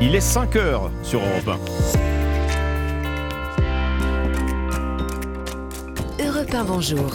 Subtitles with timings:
[0.00, 1.58] Il est 5 heures sur Europe
[6.18, 6.24] 1.
[6.24, 7.10] Europe 1, bonjour.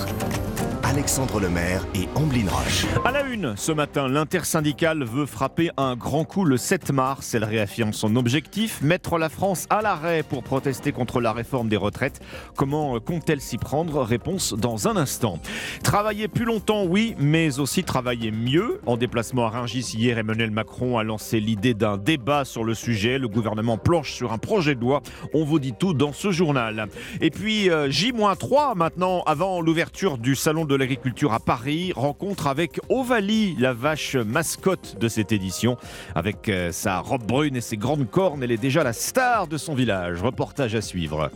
[0.93, 2.85] Alexandre Lemaire et Amblin Roche.
[3.03, 7.33] À la une, ce matin, l'intersyndicale veut frapper un grand coup le 7 mars.
[7.33, 11.77] Elle réaffirme son objectif, mettre la France à l'arrêt pour protester contre la réforme des
[11.77, 12.21] retraites.
[12.55, 14.03] Comment compte-t-elle s'y prendre?
[14.03, 15.39] Réponse dans un instant.
[15.81, 18.79] Travailler plus longtemps, oui, mais aussi travailler mieux.
[18.85, 23.17] En déplacement à Rungis hier, Emmanuel Macron a lancé l'idée d'un débat sur le sujet.
[23.17, 25.01] Le gouvernement planche sur un projet de loi.
[25.33, 26.87] On vous dit tout dans ce journal.
[27.19, 32.81] Et puis, euh, J-3 maintenant, avant l'ouverture du salon de l'agriculture à Paris, rencontre avec
[32.89, 35.77] Ovalie, la vache mascotte de cette édition.
[36.13, 39.57] Avec euh, sa robe brune et ses grandes cornes, elle est déjà la star de
[39.57, 40.21] son village.
[40.21, 41.31] Reportage à suivre.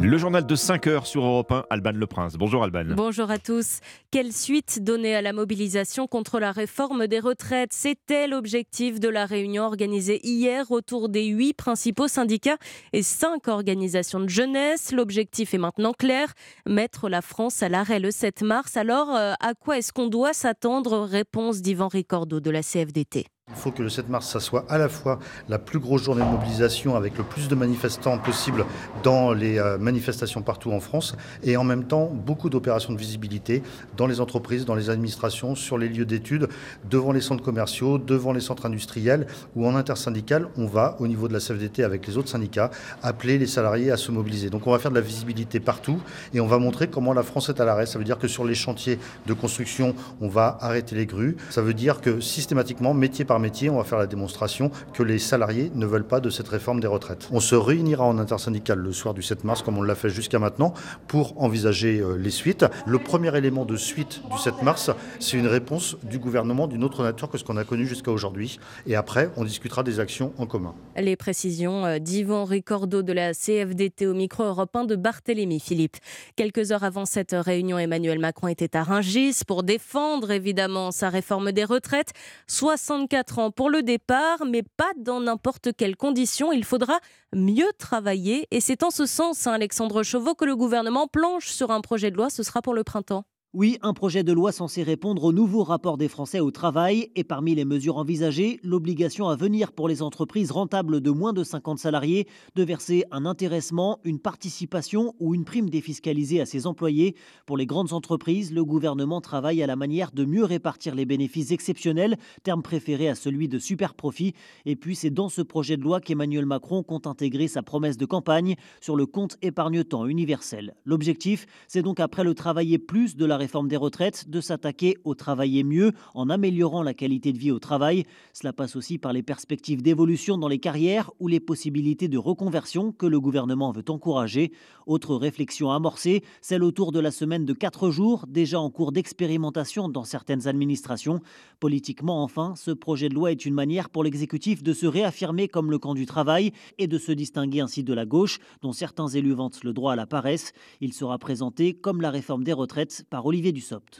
[0.00, 2.34] Le journal de 5 heures sur Europe 1, Alban Le Prince.
[2.34, 2.84] Bonjour Alban.
[2.90, 3.80] Bonjour à tous.
[4.12, 7.72] Quelle suite donner à la mobilisation contre la réforme des retraites?
[7.72, 12.58] C'était l'objectif de la réunion organisée hier autour des huit principaux syndicats
[12.92, 14.92] et cinq organisations de jeunesse.
[14.92, 16.32] L'objectif est maintenant clair,
[16.66, 18.76] mettre la France à l'arrêt le 7 mars.
[18.76, 21.00] Alors, euh, à quoi est-ce qu'on doit s'attendre?
[21.00, 23.26] Réponse d'Yvan Ricordo de la CFDT.
[23.48, 26.24] Il faut que le 7 mars, ça soit à la fois la plus grosse journée
[26.24, 28.64] de mobilisation avec le plus de manifestants possible
[29.04, 33.62] dans les euh, manifestations partout en France et en même temps beaucoup d'opérations de visibilité
[33.96, 36.48] dans les entreprises, dans les administrations, sur les lieux d'études,
[36.90, 41.28] devant les centres commerciaux, devant les centres industriels ou en intersyndical, on va au niveau
[41.28, 42.72] de la CFDT avec les autres syndicats
[43.04, 44.50] appeler les salariés à se mobiliser.
[44.50, 46.00] Donc on va faire de la visibilité partout
[46.34, 47.86] et on va montrer comment la France est à l'arrêt.
[47.86, 51.36] Ça veut dire que sur les chantiers de construction, on va arrêter les grues.
[51.50, 55.18] Ça veut dire que systématiquement, métier par métier, on va faire la démonstration que les
[55.18, 57.28] salariés ne veulent pas de cette réforme des retraites.
[57.32, 60.38] On se réunira en intersyndical le soir du 7 mars, comme on l'a fait jusqu'à
[60.38, 60.74] maintenant,
[61.08, 62.64] pour envisager euh, les suites.
[62.86, 67.02] Le premier élément de suite du 7 mars, c'est une réponse du gouvernement d'une autre
[67.02, 68.58] nature que ce qu'on a connu jusqu'à aujourd'hui.
[68.86, 70.74] Et après, on discutera des actions en commun.
[70.96, 75.96] Les précisions euh, d'Yvan Ricordo de la CFDT au micro européen de Barthélémy Philippe.
[76.36, 81.52] Quelques heures avant cette réunion, Emmanuel Macron était à Rungis pour défendre évidemment sa réforme
[81.52, 82.12] des retraites.
[82.46, 86.52] 64 ans pour le départ, mais pas dans n'importe quelles conditions.
[86.52, 86.98] Il faudra
[87.34, 88.46] mieux travailler.
[88.50, 92.10] Et c'est en ce sens, hein, Alexandre Chauveau, que le gouvernement planche sur un projet
[92.10, 92.30] de loi.
[92.30, 93.24] Ce sera pour le printemps.
[93.58, 97.24] Oui, un projet de loi censé répondre au nouveau rapport des Français au travail et
[97.24, 101.78] parmi les mesures envisagées, l'obligation à venir pour les entreprises rentables de moins de 50
[101.78, 107.16] salariés de verser un intéressement, une participation ou une prime défiscalisée à ses employés.
[107.46, 111.50] Pour les grandes entreprises, le gouvernement travaille à la manière de mieux répartir les bénéfices
[111.50, 114.34] exceptionnels, terme préféré à celui de super profit.
[114.66, 118.04] Et puis c'est dans ce projet de loi qu'Emmanuel Macron compte intégrer sa promesse de
[118.04, 120.74] campagne sur le compte épargne-temps universel.
[120.84, 125.64] L'objectif, c'est donc après le travailler plus de la des retraites de s'attaquer au travailler
[125.64, 128.04] mieux en améliorant la qualité de vie au travail.
[128.32, 132.92] Cela passe aussi par les perspectives d'évolution dans les carrières ou les possibilités de reconversion
[132.92, 134.52] que le gouvernement veut encourager.
[134.86, 139.88] Autre réflexion amorcée, celle autour de la semaine de 4 jours, déjà en cours d'expérimentation
[139.88, 141.20] dans certaines administrations.
[141.60, 145.70] Politiquement, enfin, ce projet de loi est une manière pour l'exécutif de se réaffirmer comme
[145.70, 149.32] le camp du travail et de se distinguer ainsi de la gauche, dont certains élus
[149.32, 150.52] vantent le droit à la paresse.
[150.80, 153.35] Il sera présenté comme la réforme des retraites par Olivier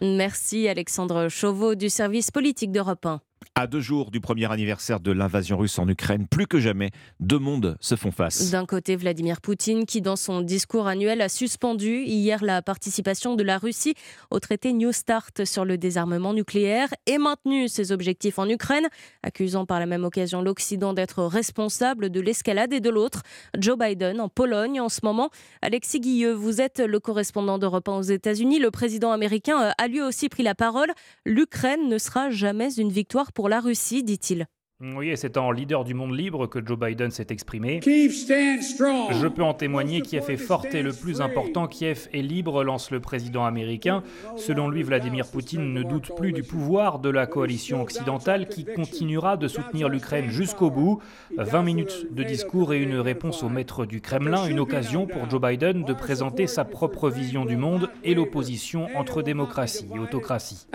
[0.02, 3.20] Merci Alexandre Chauveau du service politique d'Europe 1.
[3.54, 6.90] À deux jours du premier anniversaire de l'invasion russe en Ukraine, plus que jamais,
[7.20, 8.50] deux mondes se font face.
[8.50, 13.42] D'un côté, Vladimir Poutine, qui dans son discours annuel a suspendu hier la participation de
[13.42, 13.94] la Russie
[14.30, 18.88] au traité New Start sur le désarmement nucléaire et maintenu ses objectifs en Ukraine,
[19.22, 22.72] accusant par la même occasion l'Occident d'être responsable de l'escalade.
[22.72, 23.22] Et de l'autre,
[23.58, 25.30] Joe Biden en Pologne en ce moment.
[25.62, 28.58] Alexis Guilleux, vous êtes le correspondant d'Europe 1 aux États-Unis.
[28.58, 30.90] Le président américain a lui aussi pris la parole.
[31.24, 34.46] L'Ukraine ne sera jamais une victoire pour la Russie, dit-il.
[34.80, 37.80] Oui, c'est en leader du monde libre que Joe Biden s'est exprimé.
[37.82, 42.90] Je peux en témoigner, Kiev est forte et le plus important, Kiev est libre, lance
[42.90, 44.02] le président américain.
[44.36, 49.36] Selon lui, Vladimir Poutine ne doute plus du pouvoir de la coalition occidentale qui continuera
[49.36, 51.02] de soutenir l'Ukraine jusqu'au bout.
[51.36, 55.42] 20 minutes de discours et une réponse au maître du Kremlin, une occasion pour Joe
[55.42, 60.66] Biden de présenter sa propre vision du monde et l'opposition entre démocratie et autocratie.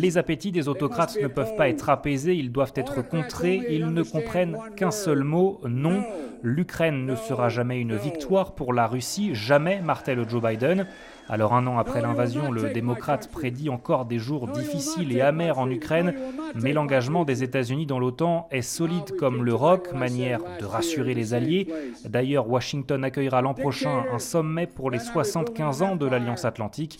[0.00, 4.02] Les appétits des autocrates ne peuvent pas être apaisés, ils doivent être contrés, ils ne
[4.02, 6.02] comprennent qu'un seul mot, non.
[6.42, 10.86] L'Ukraine ne sera jamais une victoire pour la Russie, jamais, martèle Joe Biden.
[11.28, 15.68] Alors un an après l'invasion, le démocrate prédit encore des jours difficiles et amers en
[15.70, 16.14] Ukraine,
[16.54, 21.34] mais l'engagement des États-Unis dans l'OTAN est solide comme le roc, manière de rassurer les
[21.34, 21.66] alliés.
[22.04, 26.98] D'ailleurs, Washington accueillera l'an prochain un sommet pour les 75 ans de l'Alliance Atlantique.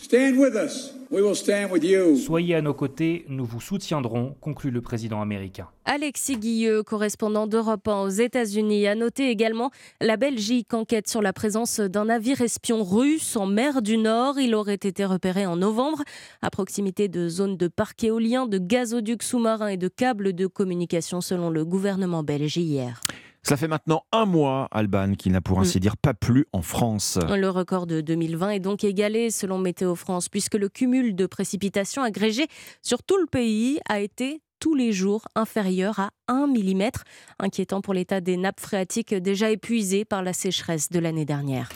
[2.16, 5.68] Soyez à nos côtés, nous vous soutiendrons, conclut le président américain.
[5.84, 9.70] Alexis Guilleux, correspondant d'Europe 1 aux États-Unis, a noté également
[10.00, 14.15] la Belgique enquête sur la présence d'un navire espion russe en mer du Nord.
[14.38, 16.02] Il aurait été repéré en novembre
[16.42, 21.20] à proximité de zones de parcs éoliens, de gazoducs sous-marins et de câbles de communication
[21.20, 23.02] selon le gouvernement belge hier.
[23.42, 25.80] Ça fait maintenant un mois, Alban, qui n'a pour ainsi mm.
[25.80, 27.18] dire pas plu en France.
[27.28, 32.02] Le record de 2020 est donc égalé selon Météo France, puisque le cumul de précipitations
[32.02, 32.48] agrégées
[32.82, 36.90] sur tout le pays a été tous les jours inférieur à 1 mm,
[37.38, 41.68] inquiétant pour l'état des nappes phréatiques déjà épuisées par la sécheresse de l'année dernière.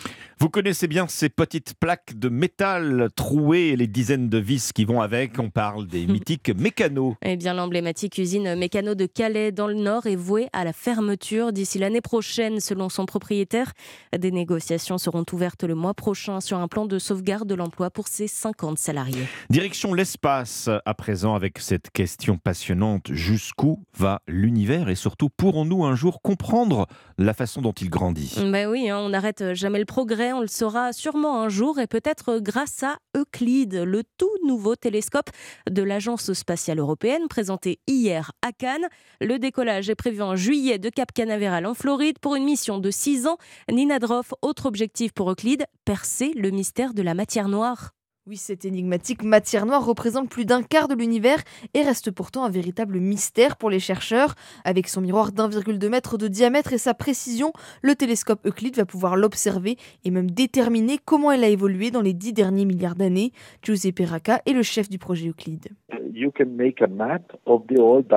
[0.43, 4.87] Vous connaissez bien ces petites plaques de métal trouées et les dizaines de vis qui
[4.87, 5.39] vont avec.
[5.39, 7.15] On parle des mythiques mécanos.
[7.21, 11.53] Eh bien, l'emblématique usine mécano de Calais dans le Nord est vouée à la fermeture
[11.53, 13.73] d'ici l'année prochaine, selon son propriétaire.
[14.17, 18.09] Des négociations seront ouvertes le mois prochain sur un plan de sauvegarde de l'emploi pour
[18.09, 19.27] ses 50 salariés.
[19.51, 23.13] Direction l'espace à présent avec cette question passionnante.
[23.13, 26.87] Jusqu'où va l'univers et surtout pourrons-nous un jour comprendre
[27.19, 28.37] la façon dont il grandit?
[28.39, 31.87] Ben oui, hein, on n'arrête jamais le progrès on le saura sûrement un jour et
[31.87, 35.31] peut-être grâce à Euclide, le tout nouveau télescope
[35.69, 38.87] de l'Agence spatiale européenne présenté hier à Cannes.
[39.21, 42.91] Le décollage est prévu en juillet de Cap Canaveral en Floride pour une mission de
[42.91, 43.37] 6 ans.
[43.71, 47.93] Nina Droff, autre objectif pour Euclide, percer le mystère de la matière noire.
[48.31, 51.43] Oui, cette énigmatique matière noire représente plus d'un quart de l'univers
[51.75, 54.37] et reste pourtant un véritable mystère pour les chercheurs.
[54.65, 59.17] Avec son miroir d'1,2 mètre de diamètre et sa précision, le télescope Euclide va pouvoir
[59.17, 63.33] l'observer et même déterminer comment elle a évolué dans les dix derniers milliards d'années.
[63.65, 65.67] Giuseppe Racca est le chef du projet Euclide.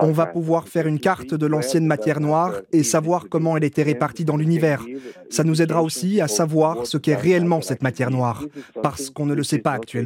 [0.02, 3.82] On va pouvoir faire une carte de l'ancienne matière noire et savoir comment elle était
[3.82, 4.86] répartie dans l'univers.
[5.30, 8.46] Ça nous aidera aussi à savoir ce qu'est réellement cette matière noire,
[8.84, 10.03] parce qu'on ne le sait pas actuellement.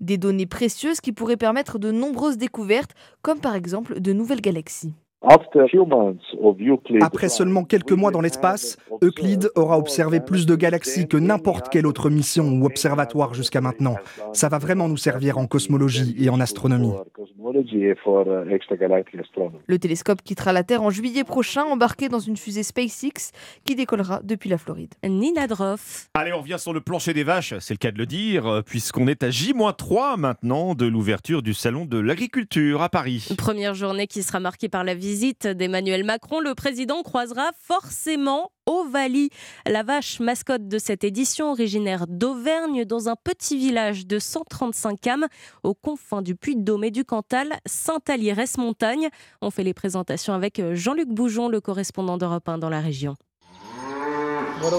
[0.00, 4.94] Des données précieuses qui pourraient permettre de nombreuses découvertes, comme par exemple de nouvelles galaxies.
[7.00, 11.88] Après seulement quelques mois dans l'espace, Euclide aura observé plus de galaxies que n'importe quelle
[11.88, 13.96] autre mission ou observatoire jusqu'à maintenant.
[14.32, 16.92] Ça va vraiment nous servir en cosmologie et en astronomie.
[19.66, 23.32] Le télescope quittera la Terre en juillet prochain, embarqué dans une fusée SpaceX
[23.64, 24.94] qui décollera depuis la Floride.
[25.04, 26.10] Nina Droff.
[26.14, 29.08] Allez, on revient sur le plancher des vaches, c'est le cas de le dire, puisqu'on
[29.08, 33.28] est à J-3 maintenant de l'ouverture du Salon de l'agriculture à Paris.
[33.36, 35.07] Première journée qui sera marquée par la visite
[35.46, 36.40] d'Emmanuel Macron.
[36.40, 39.30] Le président croisera forcément Ovalie,
[39.66, 45.26] la vache mascotte de cette édition, originaire d'Auvergne, dans un petit village de 135 âmes,
[45.62, 49.08] aux confins du Puy-de-Dôme et du Cantal, Saint-Alierès-Montagne.
[49.40, 53.16] On fait les présentations avec Jean-Luc Boujon, le correspondant d'Europe 1 dans la région.
[54.60, 54.78] Voilà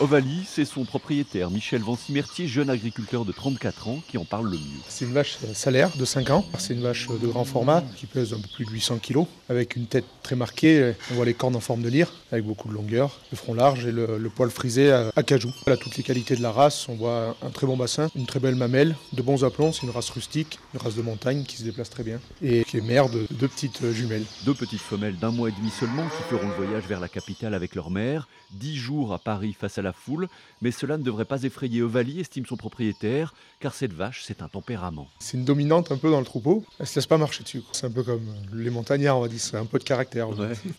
[0.00, 0.44] Ovalie.
[0.46, 4.80] c'est son propriétaire, Michel Vancimertier, jeune agriculteur de 34 ans, qui en parle le mieux.
[4.88, 6.44] C'est une vache salaire de 5 ans.
[6.58, 9.76] C'est une vache de grand format qui pèse un peu plus de 800 kg, avec
[9.76, 10.92] une tête très marquée.
[11.10, 13.86] On voit les cornes en forme de lyre, avec beaucoup de longueur, le front large
[13.86, 15.52] et le, poil frisé à, cajou.
[15.66, 16.86] A toutes les qualités de la race.
[16.88, 19.72] On voit un très bon bassin, une très belle mamelle, de bons aplombs.
[19.72, 22.78] C'est une race rustique, une race de montagne qui se déplace très bien et qui
[22.78, 24.24] est mère de deux petites jumelles.
[24.44, 27.54] Deux petites femelles d'un mois et demi seulement qui feront le voyage vers la capitale
[27.54, 28.28] avec leur mère.
[28.50, 30.28] Dix jours à Paris face à la foule,
[30.60, 34.48] mais cela ne devrait pas effrayer Ovalie, estime son propriétaire, car cette vache, c'est un
[34.48, 35.08] tempérament.
[35.20, 37.62] C'est une dominante un peu dans le troupeau, elle se laisse pas marcher dessus.
[37.72, 40.28] C'est un peu comme les montagnards, on va dire, c'est un peu de caractère.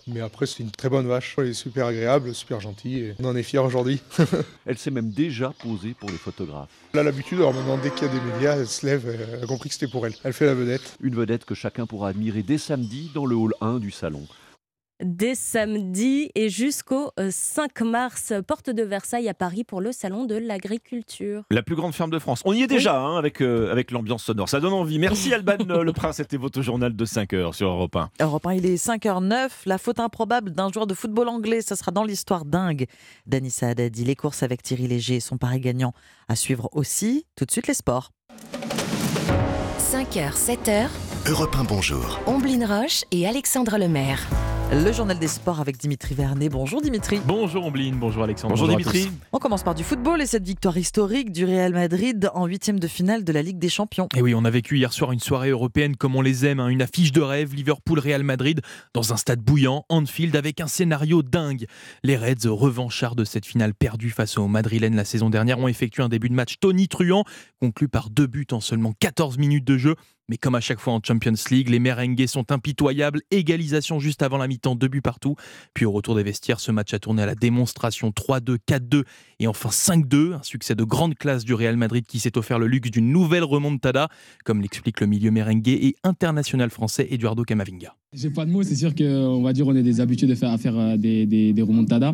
[0.08, 3.26] Mais après, c'est une très bonne vache, elle est super agréable, super gentille, et on
[3.26, 4.02] en est fiers aujourd'hui.
[4.66, 6.70] elle s'est même déjà posée pour les photographes.
[6.94, 9.44] Elle a l'habitude, alors maintenant, dès qu'il y a des médias, elle se lève, elle
[9.44, 10.14] a compris que c'était pour elle.
[10.24, 10.98] Elle fait la vedette.
[11.02, 14.28] Une vedette que chacun pourra admirer dès samedi dans le hall 1 du salon
[15.02, 20.26] dès samedi et jusqu'au 5 euh, mars, porte de Versailles à Paris pour le salon
[20.26, 21.44] de l'agriculture.
[21.52, 22.42] La plus grande ferme de France.
[22.46, 24.50] On y est déjà hein, avec, euh, avec l'ambiance sonore.
[24.50, 25.00] Ça donne envie.
[25.00, 26.18] Merci Alban Le Prince.
[26.18, 28.10] C'était votre journal de 5 heures sur Europe 1.
[28.22, 29.50] Europe 1, il est 5h09.
[29.66, 32.86] La faute improbable d'un joueur de football anglais, ça sera dans l'histoire dingue.
[33.26, 35.94] Dani Saad a dit les courses avec Thierry Léger sont pareil gagnants
[36.28, 37.26] à suivre aussi.
[37.36, 38.12] Tout de suite les sports.
[39.80, 40.88] 5h, 7h.
[41.30, 42.20] Europe 1, bonjour.
[42.26, 44.28] Omblin Roche et Alexandre Lemaire.
[44.72, 46.50] Le journal des sports avec Dimitri Vernet.
[46.50, 47.22] Bonjour Dimitri.
[47.26, 48.56] Bonjour Ombline, bonjour Alexandre.
[48.56, 49.12] Bonjour, Dimitri.
[49.32, 52.88] On commence par du football et cette victoire historique du Real Madrid en huitième de
[52.88, 54.08] finale de la Ligue des Champions.
[54.16, 56.70] Et oui, on a vécu hier soir une soirée européenne comme on les aime, hein,
[56.70, 58.62] une affiche de rêve, Liverpool-Real Madrid,
[58.94, 61.68] dans un stade bouillant, Anfield, avec un scénario dingue.
[62.04, 66.02] Les Reds, revanchards de cette finale perdue face aux Madrilènes la saison dernière, ont effectué
[66.02, 67.24] un début de match tonitruant,
[67.62, 69.96] conclu par deux buts en seulement 14 minutes de jeu.
[70.28, 73.22] Mais comme à chaque fois en Champions League, les merengues sont impitoyables.
[73.30, 75.36] Égalisation juste avant la mi-temps, deux buts partout.
[75.74, 79.04] Puis au retour des vestiaires, ce match a tourné à la démonstration 3-2, 4-2
[79.40, 80.34] et enfin 5-2.
[80.34, 83.44] Un succès de grande classe du Real Madrid qui s'est offert le luxe d'une nouvelle
[83.44, 84.10] remontada,
[84.44, 87.96] comme l'explique le milieu merengue et international français Eduardo Camavinga.
[88.14, 90.98] J'ai pas de mots, c'est sûr qu'on va dire est des habitués de faire, euh,
[90.98, 92.14] des, remontadas.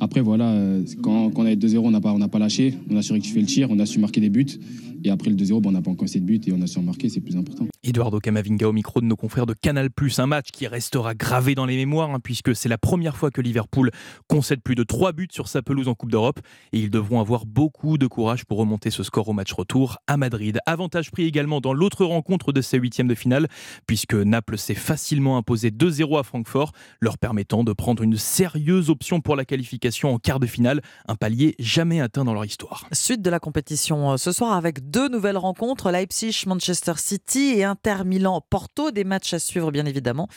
[0.00, 2.74] Après, voilà, euh, quand, on est 2-0, on n'a pas, on n'a pas lâché.
[2.90, 4.58] On a su rectifier le tir, on a su marquer des buts.
[5.04, 6.66] Et après le 2-0, bon, on n'a pas encore essayé de but et on a
[6.66, 7.66] su en marquer, c'est plus important.
[7.82, 11.66] Eduardo Camavinga au micro de nos confrères de Canal+, un match qui restera gravé dans
[11.66, 13.90] les mémoires hein, puisque c'est la première fois que Liverpool
[14.26, 16.40] concède plus de 3 buts sur sa pelouse en Coupe d'Europe
[16.72, 20.16] et ils devront avoir beaucoup de courage pour remonter ce score au match retour à
[20.16, 20.58] Madrid.
[20.64, 23.48] Avantage pris également dans l'autre rencontre de ces huitièmes de finale
[23.86, 29.20] puisque Naples s'est facilement imposé 2-0 à Francfort, leur permettant de prendre une sérieuse option
[29.20, 32.86] pour la qualification en quart de finale, un palier jamais atteint dans leur histoire.
[32.92, 37.64] Suite de la compétition euh, ce soir avec deux nouvelles rencontres, Leipzig, Manchester City et
[37.64, 40.28] Inter Milan, Porto, des matchs à suivre bien évidemment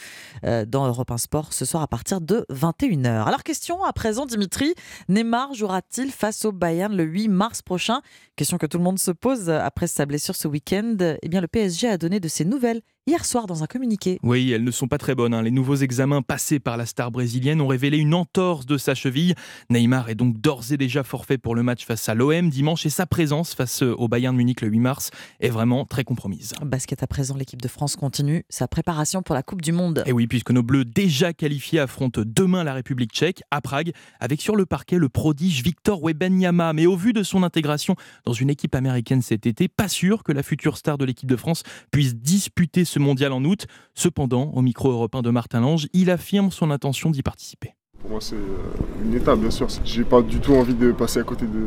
[0.45, 3.23] euh, dans Europe 1 Sport ce soir à partir de 21h.
[3.27, 4.73] Alors question à présent Dimitri,
[5.09, 8.01] Neymar jouera-t-il face au Bayern le 8 mars prochain?
[8.35, 10.97] Question que tout le monde se pose après sa blessure ce week-end.
[11.21, 14.19] Eh bien le PSG a donné de ses nouvelles hier soir dans un communiqué.
[14.21, 15.33] Oui, elles ne sont pas très bonnes.
[15.33, 15.41] hein.
[15.41, 19.33] Les nouveaux examens passés par la star brésilienne ont révélé une entorse de sa cheville.
[19.69, 22.89] Neymar est donc d'ores et déjà forfait pour le match face à l'OM dimanche et
[22.89, 26.53] sa présence face au Bayern de Munich le 8 mars est vraiment très compromise.
[26.61, 30.03] Basket à présent, l'équipe de France continue sa préparation pour la Coupe du Monde.
[30.05, 34.41] Et oui, puisque nos Bleus déjà qualifiés affrontent demain la République tchèque à Prague, avec
[34.41, 36.73] sur le parquet le prodige Victor Wembanyama.
[36.73, 37.95] Mais au vu de son intégration
[38.25, 41.37] dans une équipe américaine cet été, pas sûr que la future star de l'équipe de
[41.37, 43.67] France puisse disputer ce mondial en août.
[43.93, 47.76] Cependant, au micro européen de Martin Lange, il affirme son intention d'y participer.
[48.07, 49.67] Pour moi, c'est euh, une étape, bien sûr.
[49.83, 51.59] J'ai pas du tout envie de passer à côté de,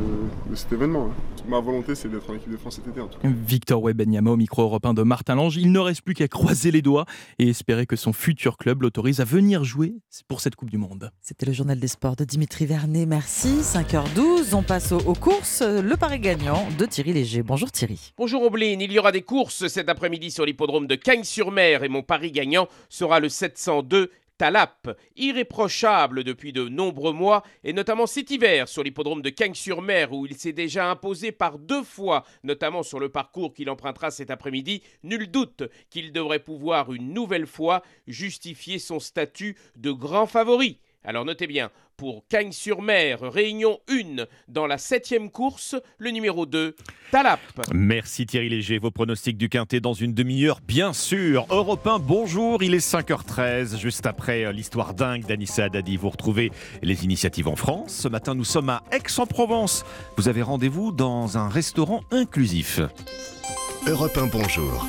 [0.51, 1.11] de cet événement.
[1.11, 1.43] hein.
[1.47, 3.29] Ma volonté, c'est d'être en équipe de France cet été, en tout cas.
[3.47, 5.59] Victor Wembanyama au micro européen de Martin Lange.
[5.59, 7.05] Il ne reste plus qu'à croiser les doigts
[7.39, 9.97] et espérer que son futur club l'autorise à venir jouer
[10.29, 11.11] pour cette Coupe du Monde.
[11.21, 13.05] C'était le journal des sports de Dimitri Vernet.
[13.05, 13.61] Merci.
[13.61, 15.61] 5h12, on passe aux, courses.
[15.61, 17.43] Le pari gagnant de Thierry Léger.
[17.43, 18.15] Bonjour Thierry.
[18.17, 22.03] Bonjour Ombline, il y aura des courses cet après-midi sur l'hippodrome de Cagnes-sur-Mer et mon
[22.03, 28.69] pari gagnant sera le 702 Talap, irréprochable depuis de nombreux mois et notamment cet hiver
[28.69, 33.11] sur l'hippodrome de Cagnes-sur-Mer où il s'est déjà imposé par deux fois, notamment sur le
[33.11, 34.83] parcours qu'il empruntera cet après-midi.
[35.03, 40.81] Nul doute qu'il devrait pouvoir une nouvelle fois justifier son statut de grand favori.
[41.03, 46.77] Alors notez bien, pour Cagnes-sur-Mer, réunion 1 dans la septième course, le numéro 2,
[47.11, 47.41] Talap.
[47.73, 48.79] Merci Thierry Léger.
[48.79, 51.47] Vos pronostics du Quintet dans une demi-heure, bien sûr.
[51.49, 52.63] Europe 1, bonjour.
[52.63, 55.97] Il est 5h13, juste après euh, l'histoire dingue d'Anissa Haddadi.
[55.97, 56.53] Vous retrouvez
[56.83, 57.95] les initiatives en France.
[57.95, 59.87] Ce matin, nous sommes à Aix-en-Provence.
[60.19, 62.81] Vous avez rendez-vous dans un restaurant inclusif.
[63.87, 64.87] Europe 1 Bonjour.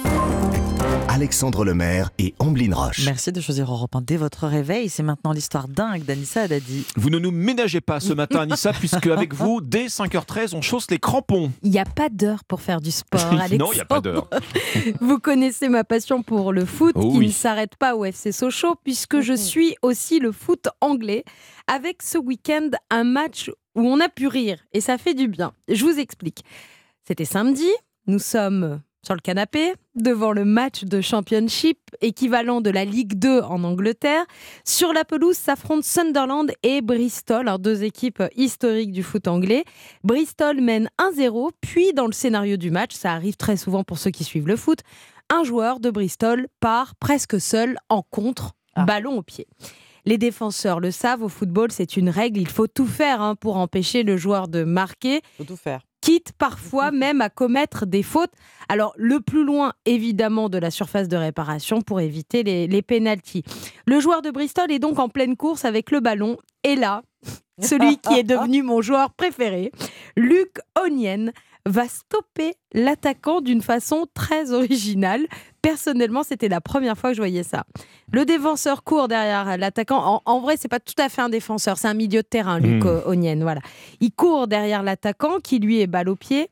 [1.13, 3.03] Alexandre Lemaire et Amblin Roche.
[3.05, 4.87] Merci de choisir Europe 1 dès votre réveil.
[4.87, 6.85] C'est maintenant l'histoire dingue d'Anissa Haddadi.
[6.95, 10.89] Vous ne nous ménagez pas ce matin, Anissa, puisque avec vous, dès 5h13, on chausse
[10.89, 11.51] les crampons.
[11.63, 13.57] Il n'y a pas d'heure pour faire du sport, Alexandre.
[13.59, 14.29] non, il n'y a pas d'heure.
[15.01, 17.27] Vous connaissez ma passion pour le foot Oh qui oui.
[17.27, 21.25] ne s'arrête pas au FC Sochaux puisque je suis aussi le foot anglais
[21.67, 25.51] avec ce week-end un match où on a pu rire et ça fait du bien.
[25.67, 26.45] Je vous explique.
[27.05, 27.69] C'était samedi,
[28.07, 33.41] nous sommes sur le canapé devant le match de championship équivalent de la Ligue 2
[33.41, 34.25] en Angleterre.
[34.63, 39.63] Sur la pelouse s'affrontent Sunderland et Bristol, alors deux équipes historiques du foot anglais.
[40.03, 44.11] Bristol mène 1-0, puis dans le scénario du match, ça arrive très souvent pour ceux
[44.11, 44.79] qui suivent le foot,
[45.29, 49.47] un joueur de Bristol part presque seul en contre, ballon au pied.
[50.05, 53.57] Les défenseurs le savent, au football, c'est une règle, il faut tout faire hein, pour
[53.57, 55.21] empêcher le joueur de marquer.
[55.37, 55.81] Faut tout faire.
[56.01, 58.33] Quitte parfois même à commettre des fautes.
[58.69, 63.43] Alors, le plus loin, évidemment, de la surface de réparation pour éviter les, les pénalties.
[63.85, 66.37] Le joueur de Bristol est donc en pleine course avec le ballon.
[66.63, 67.03] Et là,
[67.61, 69.71] celui qui est devenu mon joueur préféré,
[70.17, 71.31] Luc Onyen,
[71.65, 75.27] va stopper l'attaquant d'une façon très originale.
[75.61, 77.65] Personnellement, c'était la première fois que je voyais ça.
[78.11, 79.97] Le défenseur court derrière l'attaquant.
[80.03, 82.59] En, en vrai, c'est pas tout à fait un défenseur, c'est un milieu de terrain,
[82.59, 82.87] Luc Mm.
[82.87, 83.41] euh, Onyen.
[83.41, 83.61] Voilà.
[83.99, 86.49] Il court derrière l'attaquant qui lui est balle au pied.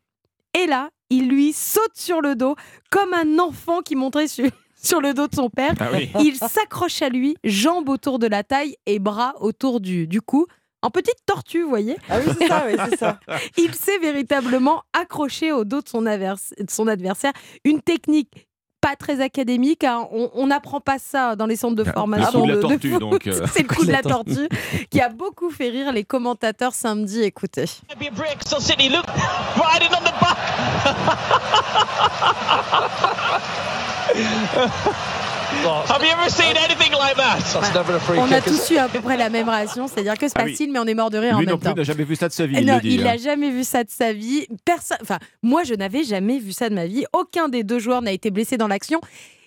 [0.59, 2.55] Et là, il lui saute sur le dos
[2.91, 4.45] comme un enfant qui monterait sur,
[4.81, 5.73] sur le dos de son père.
[5.79, 6.11] Ah oui.
[6.19, 10.45] Il s'accroche à lui, jambes autour de la taille et bras autour du, du cou.
[10.81, 13.19] En petite tortue, vous voyez Ah oui, c'est ça, oui, c'est ça.
[13.57, 17.33] Il s'est véritablement accroché au dos de son, avers- de son adversaire.
[17.65, 18.47] Une technique
[18.81, 19.83] pas très académique.
[19.83, 20.07] hein.
[20.11, 23.27] On n'apprend pas ça dans les centres de Ah, le formation coup de tortue, donc,
[23.27, 23.45] euh.
[23.53, 24.49] C'est le coup de la tortue
[24.89, 27.21] qui a beaucoup fait rire les commentateurs samedi.
[27.21, 27.65] Écoutez.
[35.51, 35.89] On the back.
[35.89, 37.39] Have you ever seen anything like that?
[37.53, 38.47] That's never a free On a kick.
[38.53, 40.51] is tous eu à peu près la même réaction, c'est-à-dire que c'est Ah oui.
[40.51, 41.75] facile, mais on est mort de rire en Lui même non plus temps.
[41.75, 43.03] n'a jamais vu ça de sa vie, il il hein.
[43.03, 44.47] n'a jamais vu ça de sa vie.
[44.65, 47.05] Personne, enfin, moi, je n'avais jamais vu ça de ma vie.
[47.13, 49.01] Aucun des deux joueurs n'a été blessé dans l'action.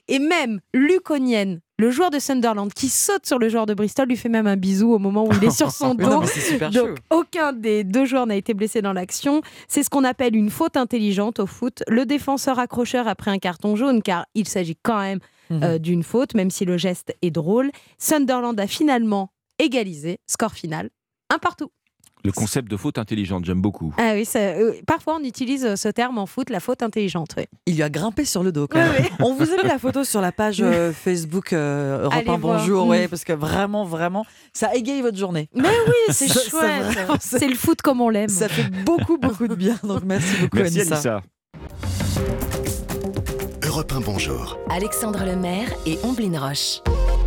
[0.08, 4.08] Et même Luc Onion, le joueur de Sunderland, qui saute sur le joueur de Bristol,
[4.08, 6.20] lui fait même un bisou au moment où il est sur son non, dos.
[6.70, 6.94] Donc, chaud.
[7.10, 9.42] aucun des deux joueurs n'a été blessé dans l'action.
[9.68, 11.84] C'est ce qu'on appelle une faute intelligente au foot.
[11.86, 15.20] Le défenseur accrocheur a pris un carton jaune, car il s'agit quand même
[15.52, 15.62] Mhm.
[15.64, 17.70] euh, d'une faute, même si le geste est drôle.
[17.98, 20.18] Sunderland a finalement égalisé.
[20.26, 20.90] Score final,
[21.30, 21.70] un partout.
[22.24, 23.92] Le concept de faute intelligente, j'aime beaucoup.
[23.98, 27.30] Ah oui, ça- euh, parfois on utilise euh, ce terme en foot, la faute intelligente.
[27.36, 27.46] oui.
[27.66, 29.06] Il lui a grimpé sur le dos quand même.
[29.18, 32.36] On vous a mis la photo sur la page euh, Facebook euh, Europe Allez 1
[32.36, 32.58] voir.
[32.60, 32.90] Bonjour, Mm.
[32.90, 35.48] ouais, parce que vraiment, vraiment, ça égaye votre journée.
[35.52, 36.96] Mais oui, c'est chouette.
[37.20, 38.28] C'est le foot comme on l'aime.
[38.28, 39.76] Ça fait beaucoup, beaucoup de bien.
[39.82, 41.22] Donc merci beaucoup, Merci Anissa.
[41.56, 42.51] Anissa.
[43.72, 44.58] Europe 1 Bonjour.
[44.68, 46.82] Alexandre Lemaire et Omblin Roche.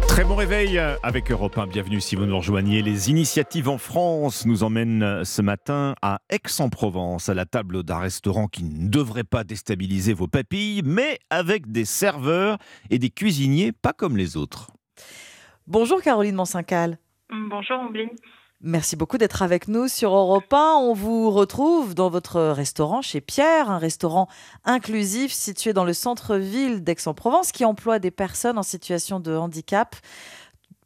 [0.08, 1.66] Très bon réveil avec Europe 1.
[1.66, 2.84] Bienvenue si vous nous rejoignez.
[2.84, 8.46] Les initiatives en France nous emmènent ce matin à Aix-en-Provence, à la table d'un restaurant
[8.46, 12.60] qui ne devrait pas déstabiliser vos papilles, mais avec des serveurs
[12.92, 14.70] et des cuisiniers pas comme les autres.
[15.66, 17.00] Bonjour Caroline Monsincal.
[17.32, 18.10] Bonjour Ombline.
[18.68, 20.78] Merci beaucoup d'être avec nous sur Europe 1.
[20.82, 24.28] On vous retrouve dans votre restaurant chez Pierre, un restaurant
[24.64, 29.96] inclusif situé dans le centre-ville d'Aix-en-Provence qui emploie des personnes en situation de handicap.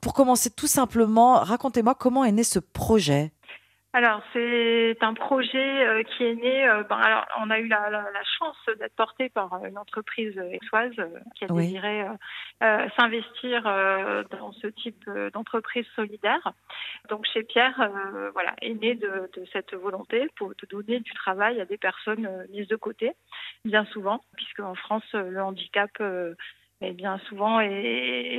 [0.01, 3.31] Pour commencer tout simplement, racontez-moi comment est né ce projet.
[3.99, 6.65] Alors, c'est un projet euh, qui est né.
[6.69, 9.77] euh, ben, alors, on a eu la, la- la chance d'être porté par euh, une
[9.77, 11.63] entreprise exoise euh, qui a Oui.
[11.65, 12.05] désiré
[12.97, 13.63] s'investir
[14.31, 15.03] dans ce type
[15.33, 16.53] d'entreprise solidaire.
[17.09, 17.89] Donc, chez Pierre,
[18.33, 22.27] voilà, est né de, de cette volonté pour de donner du travail à des personnes
[22.51, 23.11] mises de côté,
[23.65, 25.91] bien souvent, puisque en France, le handicap,
[26.81, 27.69] est bien souvent est,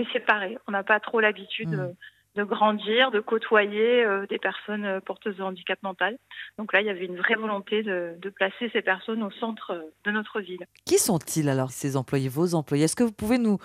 [0.00, 0.56] est séparé.
[0.66, 1.68] On n'a pas trop l'habitude.
[1.76, 1.94] Mm.
[2.36, 6.16] De grandir, de côtoyer euh, des personnes euh, porteuses de handicap mental.
[6.58, 9.72] Donc là, il y avait une vraie volonté de, de placer ces personnes au centre
[9.72, 10.64] euh, de notre ville.
[10.86, 12.84] Qui sont-ils alors, ces employés, vos employés?
[12.84, 13.58] Est-ce que vous pouvez nous,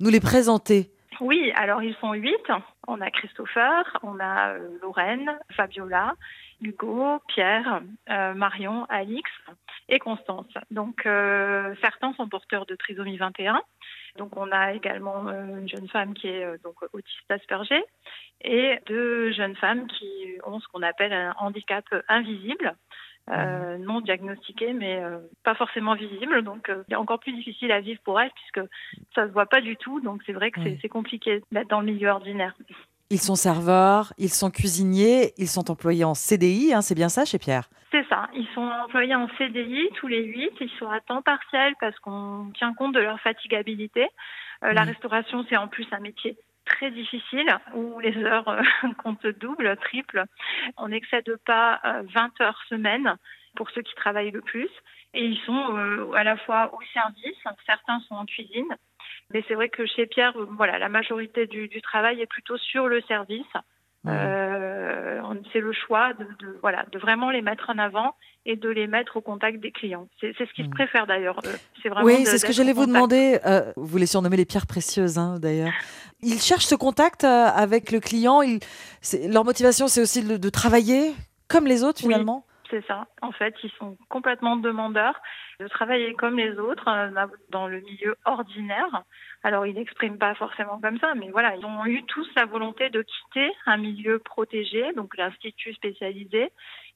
[0.00, 0.90] nous les présenter?
[1.20, 2.46] Oui, alors ils sont huit.
[2.88, 6.14] On a Christopher, on a Lorraine, Fabiola,
[6.62, 9.28] Hugo, Pierre, euh, Marion, Alix
[9.92, 10.46] et Constance.
[10.70, 13.62] Donc euh, certains sont porteurs de trisomie 21.
[14.16, 17.84] Donc on a également euh, une jeune femme qui est euh, donc autiste Asperger
[18.40, 22.74] et deux jeunes femmes qui ont ce qu'on appelle un handicap invisible.
[23.30, 26.42] euh, non diagnostiqué, mais euh, pas forcément visible.
[26.42, 28.68] Donc, euh, c'est encore plus difficile à vivre pour elles puisque
[29.14, 30.00] ça se voit pas du tout.
[30.00, 32.54] Donc, c'est vrai que c'est compliqué d'être dans le milieu ordinaire.
[33.12, 37.26] Ils sont serveurs, ils sont cuisiniers, ils sont employés en CDI, hein, c'est bien ça
[37.26, 37.68] chez Pierre?
[37.90, 38.30] C'est ça.
[38.34, 40.50] Ils sont employés en CDI tous les huit.
[40.60, 44.04] Ils sont à temps partiel parce qu'on tient compte de leur fatigabilité.
[44.64, 44.88] Euh, La Mhm.
[44.92, 48.62] restauration, c'est en plus un métier très difficile où les heures euh,
[49.04, 50.24] comptent double, triple.
[50.78, 53.16] On n'excède pas euh, 20 heures semaine
[53.56, 54.70] pour ceux qui travaillent le plus.
[55.12, 58.74] Et ils sont euh, à la fois au service, certains sont en cuisine.
[59.32, 62.56] Mais c'est vrai que chez Pierre, euh, voilà, la majorité du, du travail est plutôt
[62.58, 63.46] sur le service.
[64.08, 68.14] Euh, on- c'est le choix de, de- voilà, de vraiment les mettre en avant
[68.44, 70.08] et de les mettre au contact des clients.
[70.20, 71.40] C'est ce qu'ils préfèrent d'ailleurs.
[71.84, 73.38] vraiment Oui, c'est ce que j'allais vous demander.
[73.46, 75.70] euh, vous les surnommez les pierres précieuses, hein, d'ailleurs.
[76.22, 78.42] Ils cherchent ce contact euh, avec le client.
[78.42, 78.58] Ils,
[79.28, 81.12] leur motivation, c'est aussi de, de travailler
[81.48, 82.14] comme les autres, Oui.
[82.72, 83.06] C'est ça.
[83.20, 85.20] En fait, ils sont complètement demandeurs
[85.60, 87.10] de travailler comme les autres euh,
[87.50, 89.02] dans le milieu ordinaire.
[89.42, 92.88] Alors, ils n'expriment pas forcément comme ça, mais voilà, ils ont eu tous la volonté
[92.88, 96.50] de quitter un milieu protégé, donc l'institut spécialisé,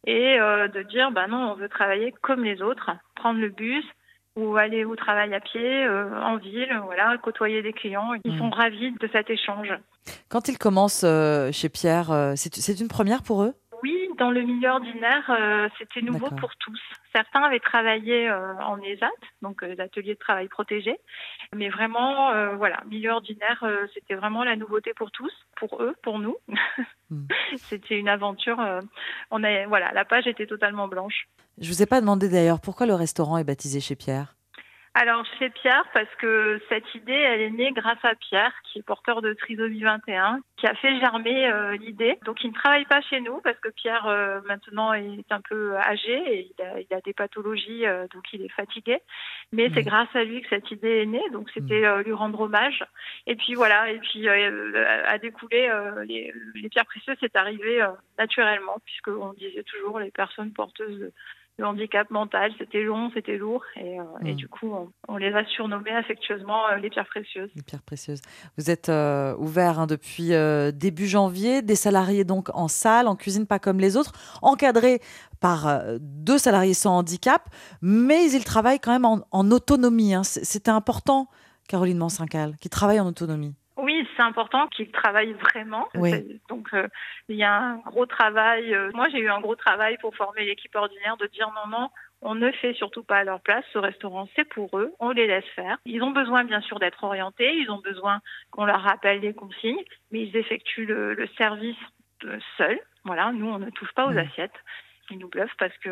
[0.07, 3.85] et euh, de dire, bah non, on veut travailler comme les autres, prendre le bus
[4.37, 8.13] ou aller au travail à pied, euh, en ville, voilà, côtoyer des clients.
[8.25, 8.39] Ils Mm.
[8.39, 9.73] sont ravis de cet échange.
[10.29, 13.55] Quand ils commencent euh, chez Pierre, euh, c'est une première pour eux?
[13.83, 16.81] Oui, dans le milieu ordinaire, euh, c'était nouveau pour tous.
[17.13, 19.11] Certains avaient travaillé euh, en ESAT,
[19.43, 20.99] donc euh, l'atelier de travail protégé,
[21.55, 26.37] mais vraiment, voilà, milieu ordinaire, c'était vraiment la nouveauté pour tous, pour eux, pour nous.
[27.57, 28.59] c'était une aventure.
[29.31, 31.29] on est, voilà, la page était totalement blanche.
[31.59, 34.36] Je vous ai pas demandé d'ailleurs pourquoi le restaurant est baptisé chez Pierre?
[34.97, 38.83] Alors chez Pierre, parce que cette idée, elle est née grâce à Pierre, qui est
[38.83, 42.19] porteur de trisomie 21, qui a fait germer euh, l'idée.
[42.25, 45.77] Donc il ne travaille pas chez nous parce que Pierre euh, maintenant est un peu
[45.77, 48.99] âgé et il a, des pathologies, euh, donc il est fatigué.
[49.53, 52.83] Mais c'est grâce à lui que cette idée est née, donc c'était lui rendre hommage.
[53.27, 55.71] Et puis voilà, et puis à découler,
[56.07, 57.87] les, les, pierres précieuses, c'est arrivé
[58.19, 61.13] naturellement, puisque on disait toujours les personnes porteuses de
[61.59, 62.53] le handicap mental.
[62.59, 63.63] C'était long, c'était lourd.
[63.77, 64.37] Et, euh, et, mm.
[64.37, 64.73] du coup,
[65.09, 67.51] on, les a surnommés affectueusement euh, les pierres précieuses.
[67.55, 68.21] Les pierres précieuses.
[68.59, 70.33] Vous êtes euh, ouvert hein, depuis
[70.75, 75.01] début janvier, des salariés donc en salle, en cuisine, pas comme les autres, encadrés
[75.41, 77.49] par deux salariés sans handicap,
[77.83, 80.15] mais ils travaillent quand même en, autonomie.
[80.15, 80.25] Hein.
[80.25, 81.29] C'était important,
[81.69, 83.55] Caroline Mansincal, qui travaille en autonomie.
[83.97, 85.89] Oui, c'est important qu'ils travaillent vraiment.
[86.49, 86.87] Donc, euh,
[87.29, 88.75] il y a un gros travail.
[88.75, 91.89] Euh, moi, j'ai eu un gros travail pour former l'équipe ordinaire de dire non, non,
[92.21, 93.65] on ne fait surtout pas à leur place.
[93.73, 94.93] Ce restaurant, c'est pour eux.
[95.01, 95.79] On les laisse faire.
[95.87, 97.55] Ils ont besoin, bien sûr, d'être orientés.
[97.57, 101.77] Ils ont besoin qu'on leur rappelle les consignes, mais ils effectuent le, service
[102.25, 102.81] euh, seuls.
[103.05, 104.61] Voilà, nous, on ne touche pas aux assiettes.
[105.11, 105.91] Ils nous bluffent parce que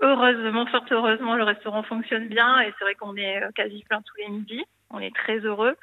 [0.00, 4.16] heureusement, fort heureusement, le restaurant fonctionne bien et c'est vrai qu'on est quasi plein tous
[4.18, 4.64] les midis.
[4.90, 5.76] On est très heureux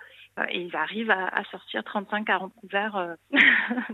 [0.49, 2.95] et ils arrivent à, sortir 35-40 couverts.
[2.95, 3.15] Euh.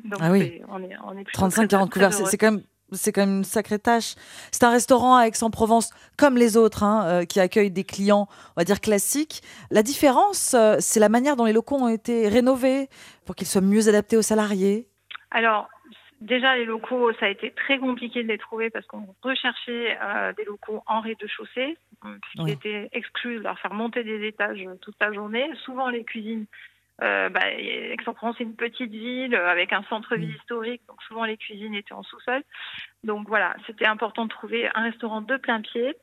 [0.06, 0.62] Donc ah oui.
[0.69, 4.15] on est, on est 35-40 couverts, c'est quand même c'est quand même une sacrée tâche.
[4.51, 8.60] C'est un restaurant à Aix-en-Provence, comme les autres, hein, euh, qui accueille des clients, on
[8.60, 9.41] va dire classiques.
[9.69, 12.89] La différence, euh, c'est la manière dont les locaux ont été rénovés
[13.25, 14.89] pour qu'ils soient mieux adaptés aux salariés.
[15.32, 15.69] Alors,
[16.21, 20.31] Déjà, les locaux, ça a été très compliqué de les trouver parce qu'on recherchait euh,
[20.34, 21.75] des locaux en rez-de-chaussée,
[22.21, 25.49] puisqu'il était exclu de leur faire monter des étages toute la journée.
[25.65, 26.45] Souvent, les cuisines,
[27.01, 30.36] euh, bah, Aix-en-Provence, c'est une petite ville avec un centre-ville mm.
[30.36, 32.43] historique, donc souvent les cuisines étaient en sous-sol.
[33.03, 35.95] Donc voilà, c'était important de trouver un restaurant de plein pied.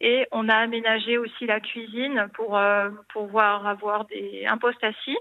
[0.00, 5.16] Et on a aménagé aussi la cuisine pour euh, pouvoir avoir des, un poste assis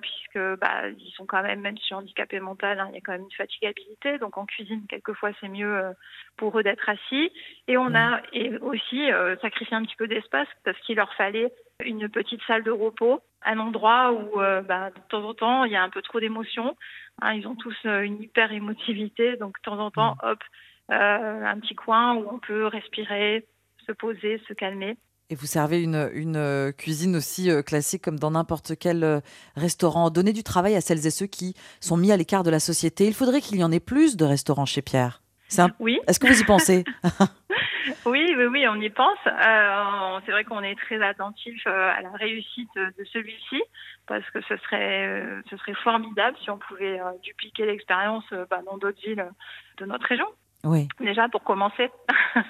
[0.00, 3.12] puisque bah, ils sont quand même, même si handicapés mental, hein, il y a quand
[3.12, 4.18] même une fatigabilité.
[4.18, 5.92] Donc en cuisine, quelquefois, c'est mieux euh,
[6.36, 7.30] pour eux d'être assis.
[7.68, 11.52] Et on a et aussi euh, sacrifié un petit peu d'espace parce qu'il leur fallait
[11.84, 15.72] une petite salle de repos, un endroit où euh, bah, de temps en temps, il
[15.72, 16.76] y a un peu trop d'émotions.
[17.22, 20.42] Hein, ils ont tous une hyper émotivité, donc de temps en temps, hop,
[20.88, 23.46] un petit coin où on peut respirer,
[23.86, 24.96] se poser, se calmer.
[25.28, 29.20] Et vous servez une, une euh, cuisine aussi euh, classique comme dans n'importe quel euh,
[29.56, 30.10] restaurant.
[30.10, 33.06] Donnez du travail à celles et ceux qui sont mis à l'écart de la société.
[33.06, 35.22] Il faudrait qu'il y en ait plus de restaurants chez Pierre.
[35.80, 35.98] Oui.
[36.06, 36.84] Est-ce que vous y pensez
[38.06, 39.18] oui, oui, oui, on y pense.
[39.24, 43.62] c'est vrai qu'on est très attentif à la réussite de celui-ci
[44.06, 49.00] parce que ce serait, ce serait formidable si on pouvait dupliquer l'expérience bah, dans d'autres
[49.00, 49.28] villes
[49.78, 50.26] de notre région.
[50.64, 50.88] Oui.
[51.00, 51.90] Déjà pour commencer.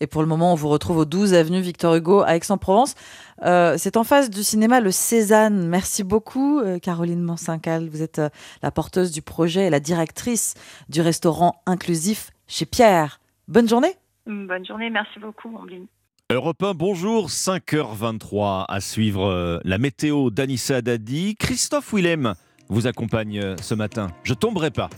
[0.00, 2.94] Et pour le moment, on vous retrouve au 12 avenue Victor Hugo à Aix-en-Provence.
[3.42, 5.68] Euh, c'est en face du cinéma Le Cézanne.
[5.68, 7.88] Merci beaucoup, euh, Caroline Mansincal.
[7.88, 8.28] Vous êtes euh,
[8.62, 10.54] la porteuse du projet et la directrice
[10.90, 13.20] du restaurant inclusif chez Pierre.
[13.48, 13.94] Bonne journée.
[14.26, 15.86] Bonne journée, merci beaucoup, Ambline.
[16.30, 21.36] Europe 1, bonjour, 5h23 à suivre la météo d'Anissa Dadi.
[21.36, 22.34] Christophe Willem
[22.68, 24.08] vous accompagne ce matin.
[24.24, 24.90] Je tomberai pas.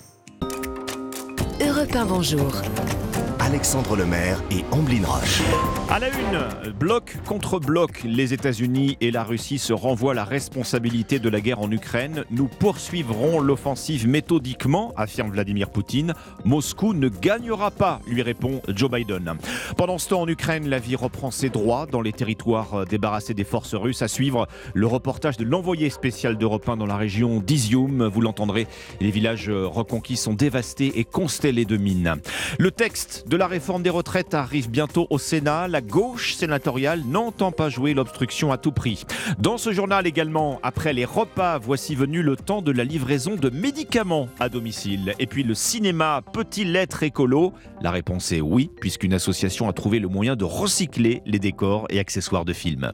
[1.78, 3.07] Europe 1, bonjour.
[3.48, 5.40] Alexandre Lemaire et Amblin Roche.
[5.88, 11.18] À la une, bloc contre bloc, les États-Unis et la Russie se renvoient la responsabilité
[11.18, 12.24] de la guerre en Ukraine.
[12.30, 16.12] Nous poursuivrons l'offensive méthodiquement, affirme Vladimir Poutine.
[16.44, 19.38] Moscou ne gagnera pas, lui répond Joe Biden.
[19.78, 23.44] Pendant ce temps, en Ukraine, la vie reprend ses droits dans les territoires débarrassés des
[23.44, 24.02] forces russes.
[24.02, 28.08] À suivre le reportage de l'envoyé spécial d'Europe 1 dans la région d'Izium.
[28.08, 28.66] Vous l'entendrez,
[29.00, 32.16] les villages reconquis sont dévastés et constellés de mines.
[32.58, 35.68] Le texte de la réforme des retraites arrive bientôt au Sénat.
[35.68, 39.04] La gauche sénatoriale n'entend pas jouer l'obstruction à tout prix.
[39.38, 43.48] Dans ce journal également, après les repas, voici venu le temps de la livraison de
[43.48, 45.14] médicaments à domicile.
[45.20, 47.52] Et puis le cinéma peut-il être écolo?
[47.80, 52.00] La réponse est oui, puisqu'une association a trouvé le moyen de recycler les décors et
[52.00, 52.92] accessoires de films.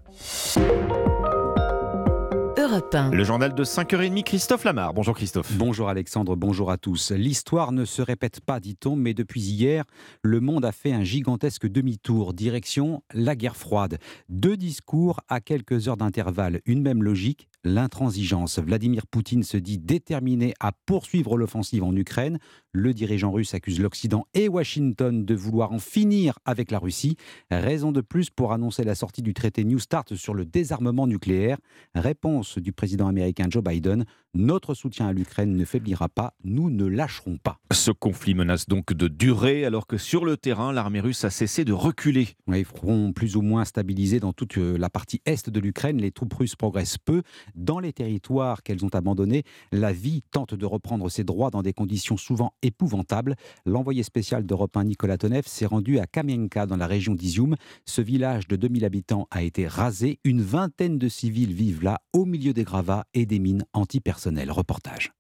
[3.13, 4.95] Le journal de 5h30, Christophe Lamar.
[4.95, 5.53] Bonjour Christophe.
[5.53, 7.13] Bonjour Alexandre, bonjour à tous.
[7.13, 9.85] L'histoire ne se répète pas, dit-on, mais depuis hier,
[10.23, 13.99] le monde a fait un gigantesque demi-tour, direction la guerre froide.
[14.29, 18.59] Deux discours à quelques heures d'intervalle, une même logique, l'intransigeance.
[18.59, 22.38] Vladimir Poutine se dit déterminé à poursuivre l'offensive en Ukraine.
[22.72, 27.16] Le dirigeant russe accuse l'Occident et Washington de vouloir en finir avec la Russie.
[27.50, 31.59] Raison de plus pour annoncer la sortie du traité New Start sur le désarmement nucléaire.
[31.94, 34.05] Réponse du président américain Joe Biden.
[34.35, 37.61] Notre soutien à l'Ukraine ne faiblira pas, nous ne lâcherons pas.
[37.70, 41.64] Ce conflit menace donc de durer alors que sur le terrain, l'armée russe a cessé
[41.64, 42.29] de reculer.
[42.48, 46.11] Oui, front plus ou moins stabilisé dans toute euh, la partie est de l'Ukraine, les
[46.11, 47.22] troupes russes progressent peu.
[47.55, 51.73] Dans les territoires qu'elles ont abandonnés, la vie tente de reprendre ses droits dans des
[51.73, 53.37] conditions souvent épouvantables.
[53.64, 57.57] L'envoyé spécial d'Europe 1 Nicolas Tonev s'est rendu à Kamienka dans la région d'Izium.
[57.87, 60.19] Ce village de 2000 habitants a été rasé.
[60.25, 64.51] Une vingtaine de civils vivent là au milieu des gravats et des mines antipersonnelles.
[64.51, 65.12] Reportage.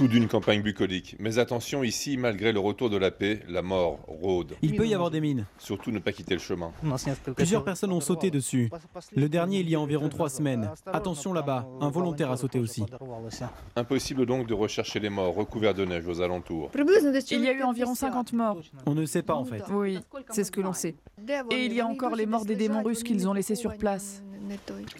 [0.00, 1.14] Tout d'une campagne bucolique.
[1.18, 4.56] Mais attention, ici, malgré le retour de la paix, la mort rôde.
[4.62, 5.44] Il peut y avoir des mines.
[5.58, 6.72] Surtout ne pas quitter le chemin.
[7.36, 8.70] Plusieurs personnes ont sauté dessus.
[9.14, 10.70] Le dernier, il y a environ trois semaines.
[10.86, 12.82] Attention là-bas, un volontaire a sauté aussi.
[13.76, 16.70] Impossible donc de rechercher les morts recouverts de neige aux alentours.
[17.30, 18.62] Il y a eu environ 50 morts.
[18.86, 19.64] On ne sait pas en fait.
[19.70, 19.98] Oui,
[20.30, 20.94] c'est ce que l'on sait.
[21.50, 24.22] Et il y a encore les morts des démons russes qu'ils ont laissés sur place.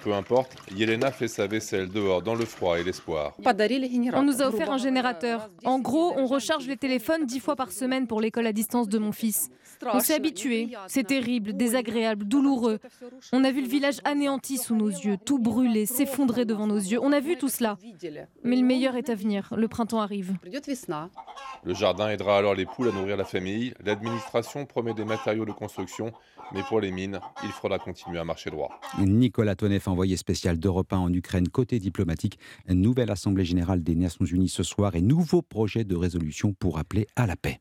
[0.03, 3.35] Peu importe, Yelena fait sa vaisselle dehors dans le froid et l'espoir.
[3.45, 5.51] On nous a offert un générateur.
[5.65, 8.99] En gros, on recharge les téléphones dix fois par semaine pour l'école à distance de
[8.99, 9.49] mon fils.
[9.95, 10.71] On s'est habitué.
[10.89, 12.81] C'est terrible, désagréable, douloureux.
[13.33, 16.99] On a vu le village anéanti sous nos yeux, tout brûlé, s'effondrer devant nos yeux.
[17.01, 17.79] On a vu tout cela.
[18.45, 19.55] Mais le meilleur est à venir.
[19.57, 20.35] Le printemps arrive.
[21.65, 23.73] Le jardin aidera alors les poules à nourrir la famille.
[23.85, 26.13] L'administration promet des matériaux de construction,
[26.53, 28.81] mais pour les mines, il faudra continuer à marcher droit.
[28.99, 32.39] Nicolas Tonev, envoyé spécial d'Europe 1 en Ukraine, côté diplomatique.
[32.69, 37.07] Nouvelle Assemblée générale des Nations Unies ce soir et nouveau projet de résolution pour appeler
[37.15, 37.61] à la paix.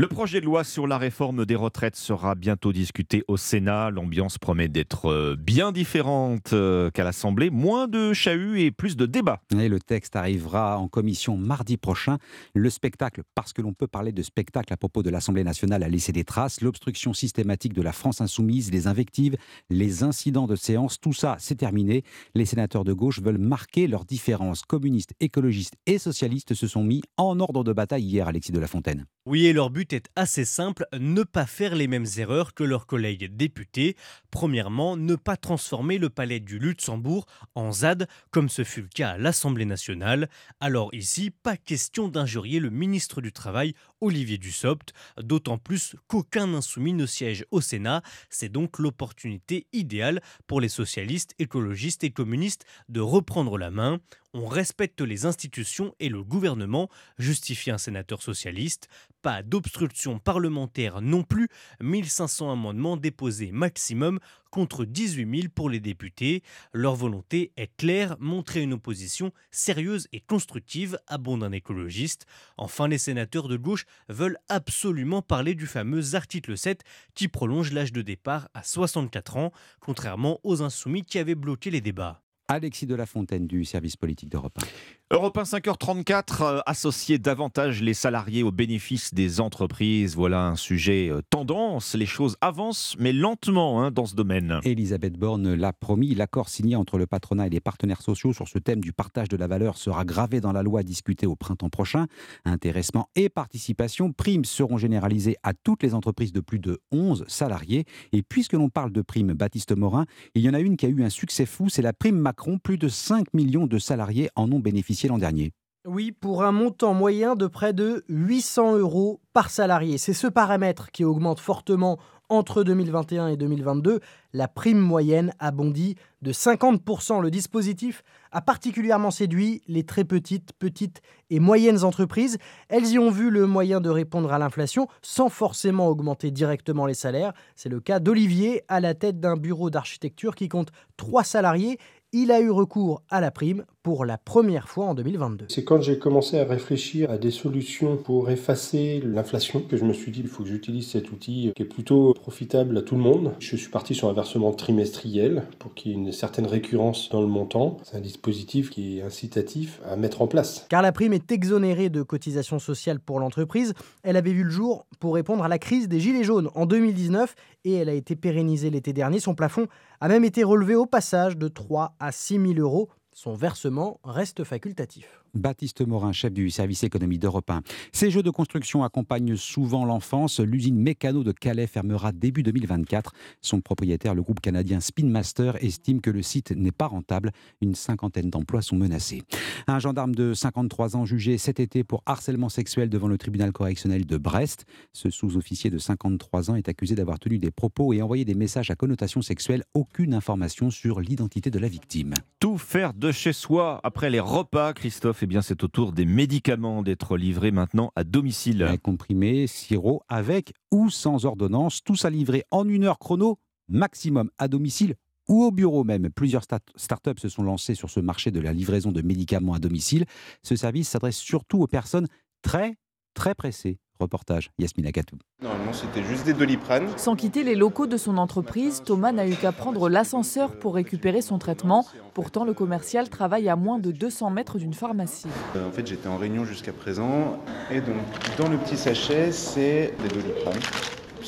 [0.00, 3.90] Le projet de loi sur la réforme des retraites sera bientôt discuté au Sénat.
[3.90, 7.50] L'ambiance promet d'être euh, bien différente euh, qu'à l'Assemblée.
[7.50, 9.40] Moins de chahut et plus de débats.
[9.58, 12.18] Et le texte arrivera en commission mardi prochain.
[12.54, 15.88] Le spectacle, parce que l'on peut parler de spectacle à propos de l'Assemblée nationale, a
[15.88, 16.60] laissé des traces.
[16.60, 19.36] L'obstruction systématique de la France insoumise, les invectives,
[19.68, 22.04] les incidents de séance, tout ça, c'est terminé.
[22.36, 24.62] Les sénateurs de gauche veulent marquer leurs différences.
[24.62, 28.68] Communistes, écologistes et socialistes se sont mis en ordre de bataille hier, Alexis de la
[28.68, 29.06] Fontaine.
[29.26, 32.86] Oui, et leur but est assez simple, ne pas faire les mêmes erreurs que leurs
[32.86, 33.96] collègues députés.
[34.30, 39.10] Premièrement, ne pas transformer le palais du Luxembourg en ZAD, comme ce fut le cas
[39.10, 40.28] à l'Assemblée nationale.
[40.60, 46.92] Alors ici, pas question d'injurier le ministre du Travail, Olivier Dussopt, d'autant plus qu'aucun insoumis
[46.92, 48.02] ne siège au Sénat.
[48.30, 54.00] C'est donc l'opportunité idéale pour les socialistes, écologistes et communistes de reprendre la main.
[54.40, 58.86] On respecte les institutions et le gouvernement, justifie un sénateur socialiste.
[59.20, 61.48] Pas d'obstruction parlementaire non plus,
[61.80, 64.20] 1500 amendements déposés maximum
[64.52, 66.44] contre 18 000 pour les députés.
[66.72, 72.24] Leur volonté est claire, montrer une opposition sérieuse et constructive, abonde un écologiste.
[72.58, 76.84] Enfin, les sénateurs de gauche veulent absolument parler du fameux article 7
[77.16, 81.80] qui prolonge l'âge de départ à 64 ans, contrairement aux insoumis qui avaient bloqué les
[81.80, 82.22] débats.
[82.48, 84.66] Alexis de la Fontaine du service politique d'Europe 1.
[85.10, 90.14] Europe 1 5h34, euh, associer davantage les salariés aux bénéfices des entreprises.
[90.16, 91.94] Voilà un sujet euh, tendance.
[91.94, 94.60] Les choses avancent, mais lentement hein, dans ce domaine.
[94.64, 96.14] Elisabeth Borne l'a promis.
[96.14, 99.38] L'accord signé entre le patronat et les partenaires sociaux sur ce thème du partage de
[99.38, 102.06] la valeur sera gravé dans la loi discutée au printemps prochain.
[102.44, 107.86] Intéressement et participation, primes seront généralisées à toutes les entreprises de plus de 11 salariés.
[108.12, 110.90] Et puisque l'on parle de primes Baptiste Morin, il y en a une qui a
[110.90, 112.58] eu un succès fou, c'est la prime Macron.
[112.58, 115.52] Plus de 5 millions de salariés en ont bénéficié l'an dernier.
[115.86, 119.96] Oui, pour un montant moyen de près de 800 euros par salarié.
[119.96, 124.00] C'est ce paramètre qui augmente fortement entre 2021 et 2022.
[124.32, 127.22] La prime moyenne a bondi de 50%.
[127.22, 132.38] Le dispositif a particulièrement séduit les très petites, petites et moyennes entreprises.
[132.68, 136.94] Elles y ont vu le moyen de répondre à l'inflation sans forcément augmenter directement les
[136.94, 137.32] salaires.
[137.56, 141.78] C'est le cas d'Olivier à la tête d'un bureau d'architecture qui compte trois salariés
[142.12, 145.46] il a eu recours à la prime pour la première fois en 2022.
[145.48, 149.94] C'est quand j'ai commencé à réfléchir à des solutions pour effacer l'inflation que je me
[149.94, 153.00] suis dit il faut que j'utilise cet outil qui est plutôt profitable à tout le
[153.00, 153.32] monde.
[153.38, 157.22] Je suis parti sur un versement trimestriel pour qu'il y ait une certaine récurrence dans
[157.22, 157.78] le montant.
[157.82, 160.66] C'est un dispositif qui est incitatif à mettre en place.
[160.68, 163.72] Car la prime est exonérée de cotisations sociales pour l'entreprise.
[164.02, 167.34] Elle avait vu le jour pour répondre à la crise des Gilets jaunes en 2019
[167.64, 169.18] et elle a été pérennisée l'été dernier.
[169.18, 169.66] Son plafond
[170.02, 172.90] a même été relevé au passage de 3 à 6 000 euros.
[173.20, 175.17] Son versement reste facultatif.
[175.34, 177.62] Baptiste Morin, chef du service économie d'Europe 1.
[177.92, 180.40] Ces jeux de construction accompagnent souvent l'enfance.
[180.40, 183.12] L'usine Mécano de Calais fermera début 2024.
[183.40, 187.32] Son propriétaire, le groupe canadien Spinmaster, estime que le site n'est pas rentable.
[187.60, 189.22] Une cinquantaine d'emplois sont menacés.
[189.66, 194.06] Un gendarme de 53 ans jugé cet été pour harcèlement sexuel devant le tribunal correctionnel
[194.06, 194.64] de Brest.
[194.92, 198.70] Ce sous-officier de 53 ans est accusé d'avoir tenu des propos et envoyé des messages
[198.70, 199.64] à connotation sexuelle.
[199.74, 202.14] Aucune information sur l'identité de la victime.
[202.40, 206.82] Tout faire de chez soi après les repas, Christophe, bien c'est au tour des médicaments
[206.82, 208.62] d'être livrés maintenant à domicile.
[208.82, 214.48] comprimés, sirop, avec ou sans ordonnance, tout ça livré en une heure chrono maximum à
[214.48, 214.94] domicile
[215.28, 216.10] ou au bureau même.
[216.10, 216.44] Plusieurs
[216.76, 220.06] startups se sont lancées sur ce marché de la livraison de médicaments à domicile.
[220.42, 222.08] Ce service s'adresse surtout aux personnes
[222.42, 222.76] très,
[223.18, 223.78] très pressées.
[223.98, 225.16] Reportage Yasmina Katou.
[225.42, 226.86] Normalement, c'était juste des doliprane.
[226.96, 231.20] Sans quitter les locaux de son entreprise, Thomas n'a eu qu'à prendre l'ascenseur pour récupérer
[231.20, 231.84] son traitement.
[232.14, 235.26] Pourtant, le commercial travaille à moins de 200 mètres d'une pharmacie.
[235.56, 237.40] Euh, en fait, j'étais en réunion jusqu'à présent.
[237.72, 237.96] Et donc,
[238.38, 240.60] dans le petit sachet, c'est des doliprane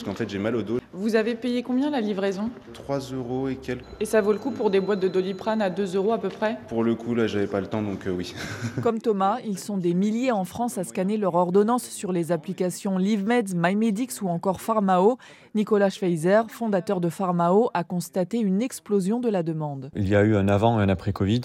[0.00, 0.78] parce qu'en fait j'ai mal au dos.
[0.92, 2.50] Vous avez payé combien la livraison?
[2.72, 3.84] 3 euros et quelques.
[4.00, 6.30] Et ça vaut le coup pour des boîtes de doliprane à 2 euros à peu
[6.30, 6.58] près?
[6.68, 8.34] Pour le coup, là j'avais pas le temps donc euh, oui.
[8.82, 12.96] Comme Thomas, ils sont des milliers en France à scanner leur ordonnance sur les applications
[12.96, 15.18] LiveMeds, MyMedix ou encore Pharmao.
[15.54, 19.90] Nicolas Schweizer, fondateur de Pharmao, a constaté une explosion de la demande.
[19.94, 21.42] Il y a eu un avant et un après Covid.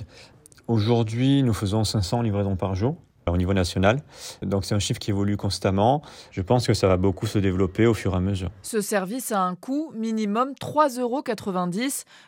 [0.68, 2.96] Aujourd'hui, nous faisons 500 livraisons par jour
[3.32, 4.02] au niveau national.
[4.42, 6.02] Donc c'est un chiffre qui évolue constamment.
[6.32, 8.52] Je pense que ça va beaucoup se développer au fur et à mesure.
[8.62, 11.24] Ce service a un coût minimum 3,90 euros.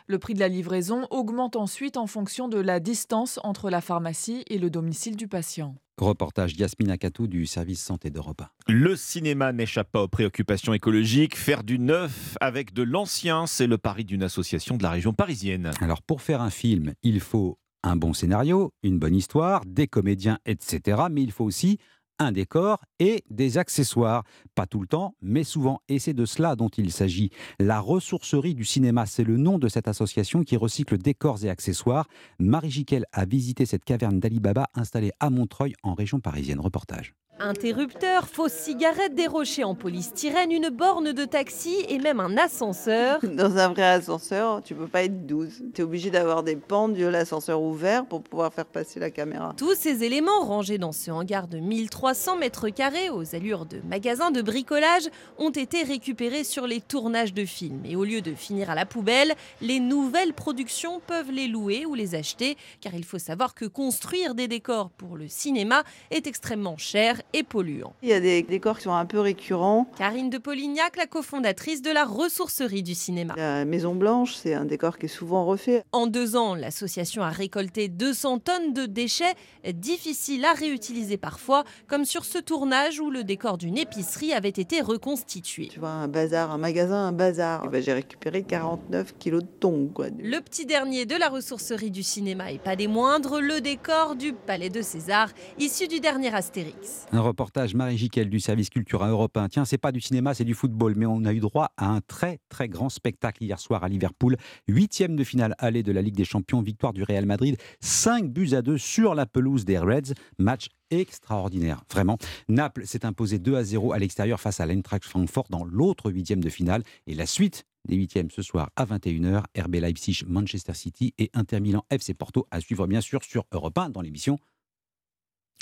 [0.06, 4.44] Le prix de la livraison augmente ensuite en fonction de la distance entre la pharmacie
[4.48, 5.74] et le domicile du patient.
[5.98, 8.42] Reportage Yasmina Katou du service santé d'Europe.
[8.68, 11.36] Le cinéma n'échappe pas aux préoccupations écologiques.
[11.36, 15.72] Faire du neuf avec de l'ancien, c'est le pari d'une association de la région parisienne.
[15.80, 20.38] Alors pour faire un film, il faut un bon scénario, une bonne histoire, des comédiens,
[20.46, 21.02] etc.
[21.10, 21.78] Mais il faut aussi
[22.18, 24.24] un décor et des accessoires.
[24.54, 25.80] Pas tout le temps, mais souvent.
[25.88, 27.30] Et c'est de cela dont il s'agit.
[27.58, 32.08] La ressourcerie du cinéma, c'est le nom de cette association qui recycle décors et accessoires.
[32.38, 36.60] Marie Jiquel a visité cette caverne d'Alibaba installée à Montreuil en région parisienne.
[36.60, 37.14] Reportage.
[37.40, 43.20] Interrupteur, fausses cigarettes, des rochers en polystyrène, une borne de taxi et même un ascenseur.
[43.22, 45.62] Dans un vrai ascenseur, tu peux pas être 12.
[45.72, 49.54] Tu es obligé d'avoir des pendules, l'ascenseur ouvert pour pouvoir faire passer la caméra.
[49.56, 54.32] Tous ces éléments rangés dans ce hangar de 1300 mètres carrés aux allures de magasins
[54.32, 57.82] de bricolage ont été récupérés sur les tournages de films.
[57.84, 61.94] Et au lieu de finir à la poubelle, les nouvelles productions peuvent les louer ou
[61.94, 66.76] les acheter car il faut savoir que construire des décors pour le cinéma est extrêmement
[66.76, 67.94] cher et polluant.
[68.02, 69.86] Il y a des décors qui sont un peu récurrents.
[69.98, 73.34] Karine de Polignac, la cofondatrice de la ressourcerie du cinéma.
[73.36, 75.84] La Maison Blanche, c'est un décor qui est souvent refait.
[75.92, 79.34] En deux ans, l'association a récolté 200 tonnes de déchets,
[79.74, 84.80] difficiles à réutiliser parfois, comme sur ce tournage où le décor d'une épicerie avait été
[84.80, 85.68] reconstitué.
[85.68, 87.68] Tu vois, un bazar, un magasin, un bazar.
[87.68, 89.90] Ben, j'ai récupéré 49 kilos de thon.
[89.92, 90.06] Quoi.
[90.18, 94.32] Le petit dernier de la ressourcerie du cinéma et pas des moindres, le décor du
[94.32, 97.06] Palais de César, issu du dernier Astérix.
[97.18, 99.48] Un reportage Marie Jiquel du service culturel européen.
[99.48, 102.00] Tiens, c'est pas du cinéma, c'est du football, mais on a eu droit à un
[102.00, 104.36] très très grand spectacle hier soir à Liverpool.
[104.68, 108.50] Huitième de finale allée de la Ligue des Champions, victoire du Real Madrid, 5 buts
[108.52, 110.14] à 2 sur la pelouse des Reds.
[110.38, 112.18] Match extraordinaire, vraiment.
[112.48, 116.40] Naples s'est imposé 2 à 0 à l'extérieur face à l'Eintracht Francfort dans l'autre huitième
[116.40, 116.84] de finale.
[117.08, 121.58] Et la suite des huitièmes ce soir à 21h, RB Leipzig, Manchester City et Inter
[121.58, 124.38] Milan FC Porto à suivre bien sûr sur Europe 1 dans l'émission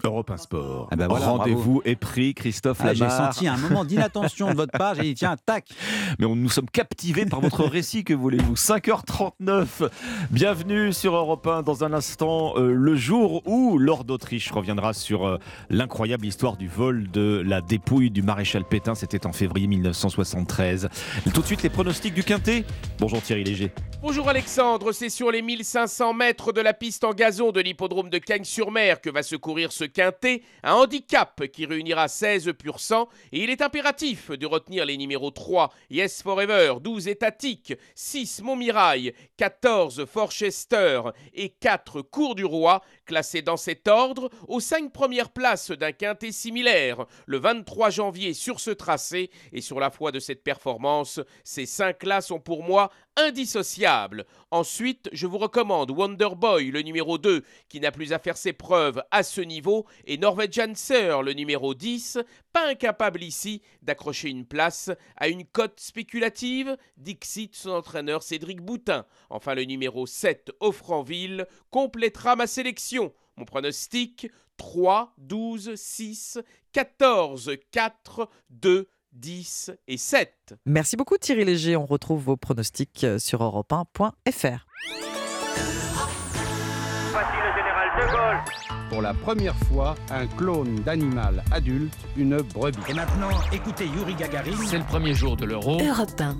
[0.05, 0.89] Europe 1 Sport.
[0.91, 4.77] Ah ben voilà, Rendez-vous est pris, Christophe ah, J'ai senti un moment d'inattention de votre
[4.77, 4.95] part.
[4.95, 5.69] J'ai dit, tiens, tac.
[6.19, 8.55] Mais on, nous sommes captivés par votre récit, que voulez-vous?
[8.55, 9.89] 5h39.
[10.31, 11.63] Bienvenue sur Europe 1.
[11.63, 15.39] Dans un instant, euh, le jour où Lord d'Autriche reviendra sur euh,
[15.71, 18.95] l'incroyable histoire du vol de la dépouille du maréchal Pétain.
[18.95, 20.89] C'était en février 1973.
[21.35, 22.65] Tout de suite, les pronostics du Quintet.
[22.99, 23.73] Bonjour Thierry Léger.
[24.03, 28.19] Bonjour Alexandre, c'est sur les 1500 mètres de la piste en gazon de l'hippodrome de
[28.19, 33.43] Cagnes-sur-Mer que va se courir ce quintet, un handicap qui réunira 16 pur sang et
[33.43, 40.07] il est impératif de retenir les numéros 3 Yes Forever, 12 Étatique, 6 Montmirail, 14
[40.07, 41.03] Forchester
[41.35, 46.33] et 4 Cours du Roi, classés dans cet ordre aux 5 premières places d'un quintet
[46.33, 51.65] similaire le 23 janvier sur ce tracé et sur la foi de cette performance, ces
[51.65, 54.27] 5-là sont pour moi indissociables.
[54.51, 58.53] Ensuite, je vous recommande Wonder Boy, le numéro 2, qui n'a plus à faire ses
[58.53, 62.19] preuves à ce niveau, et Norwegian Sir, le numéro 10,
[62.53, 69.05] pas incapable ici d'accrocher une place à une cote spéculative, Dixit son entraîneur Cédric Boutin.
[69.31, 73.13] Enfin, le numéro 7, Offranville, complétera ma sélection.
[73.37, 76.39] Mon pronostic 3, 12, 6,
[76.73, 80.55] 14, 4, 2, 10 et 7.
[80.67, 81.77] Merci beaucoup Thierry Léger.
[81.77, 84.67] On retrouve vos pronostics euh, sur europe1.fr.
[88.97, 92.79] Pour la première fois, un clone d'animal adulte, une brebis.
[92.89, 94.57] Et maintenant, écoutez Yuri Gagarin.
[94.65, 95.79] C'est le premier jour de l'euro.
[95.79, 96.35] Europe 1.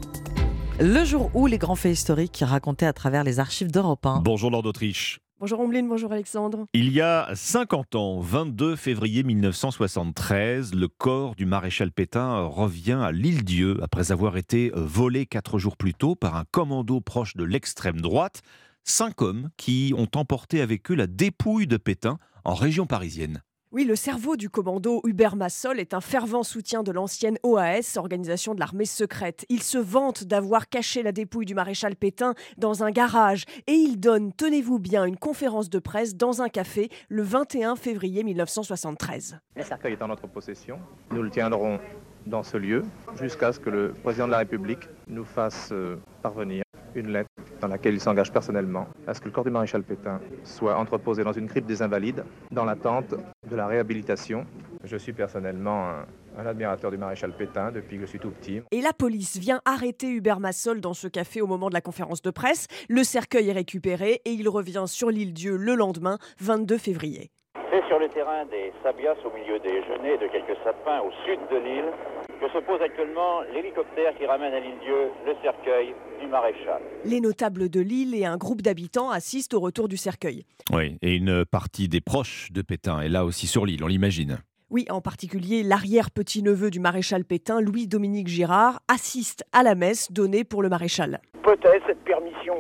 [0.81, 4.23] Le jour où les grands faits historiques racontés à travers les archives d'Europe 1.
[4.25, 5.21] Bonjour Lord d'Autriche.
[5.39, 6.65] Bonjour Ombline, bonjour Alexandre.
[6.73, 13.13] Il y a 50 ans, 22 février 1973, le corps du maréchal Pétain revient à
[13.13, 18.01] l'île-Dieu après avoir été volé quatre jours plus tôt par un commando proche de l'extrême
[18.01, 18.41] droite.
[18.89, 23.43] Cinq hommes qui ont emporté avec eux la dépouille de Pétain en région parisienne.
[23.73, 28.55] Oui, le cerveau du commando Hubert Massol est un fervent soutien de l'ancienne OAS, organisation
[28.55, 29.45] de l'armée secrète.
[29.49, 33.99] Il se vante d'avoir caché la dépouille du maréchal Pétain dans un garage et il
[33.99, 39.41] donne, tenez-vous bien, une conférence de presse dans un café le 21 février 1973.
[39.57, 40.79] Le cercueil est en notre possession.
[41.11, 41.81] Nous le tiendrons
[42.27, 42.85] dans ce lieu
[43.21, 46.63] jusqu'à ce que le président de la République nous fasse euh, parvenir
[46.97, 47.29] une lettre
[47.61, 51.23] dans laquelle il s'engage personnellement à ce que le corps du maréchal Pétain soit entreposé
[51.25, 53.15] dans une crypte des Invalides dans l'attente
[53.49, 54.47] de la réhabilitation.
[54.85, 56.07] Je suis personnellement un,
[56.39, 58.63] un admirateur du maréchal Pétain depuis que je suis tout petit.
[58.71, 62.23] Et la police vient arrêter Hubert Massol dans ce café au moment de la conférence
[62.23, 62.67] de presse.
[62.89, 67.31] Le cercueil est récupéré et il revient sur l'île Dieu le lendemain, 22 février.
[67.71, 71.11] C'est sur le terrain des Sabias, au milieu des genêts et de quelques sapins au
[71.27, 71.93] sud de l'île,
[72.41, 76.83] que se pose actuellement l'hélicoptère qui ramène à l'île Dieu le cercueil du maréchal.
[77.05, 80.45] Les notables de l'île et un groupe d'habitants assistent au retour du cercueil.
[80.73, 84.39] Oui, et une partie des proches de Pétain est là aussi sur l'île, on l'imagine.
[84.69, 90.61] Oui, en particulier l'arrière-petit-neveu du maréchal Pétain, Louis-Dominique Girard, assiste à la messe donnée pour
[90.63, 91.21] le maréchal.
[91.45, 92.57] Peut-être cette permission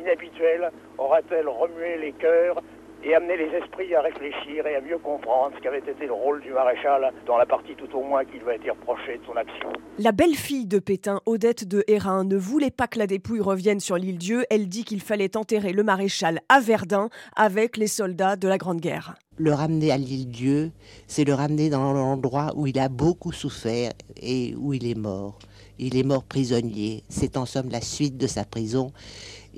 [0.00, 2.60] inhabituelle aura-t-elle remué les cœurs
[3.06, 6.42] et amené les esprits à réfléchir et à mieux comprendre ce qu'avait été le rôle
[6.42, 9.36] du maréchal dans la partie tout au moins qui lui a été reprochée de son
[9.36, 9.68] action.
[9.98, 13.96] La belle-fille de Pétain, Odette de Hérin, ne voulait pas que la dépouille revienne sur
[13.96, 14.44] l'île Dieu.
[14.50, 18.80] Elle dit qu'il fallait enterrer le maréchal à Verdun avec les soldats de la Grande
[18.80, 19.14] Guerre.
[19.38, 20.72] Le ramener à l'île Dieu,
[21.06, 25.38] c'est le ramener dans l'endroit où il a beaucoup souffert et où il est mort.
[25.78, 27.04] Il est mort prisonnier.
[27.08, 28.92] C'est en somme la suite de sa prison.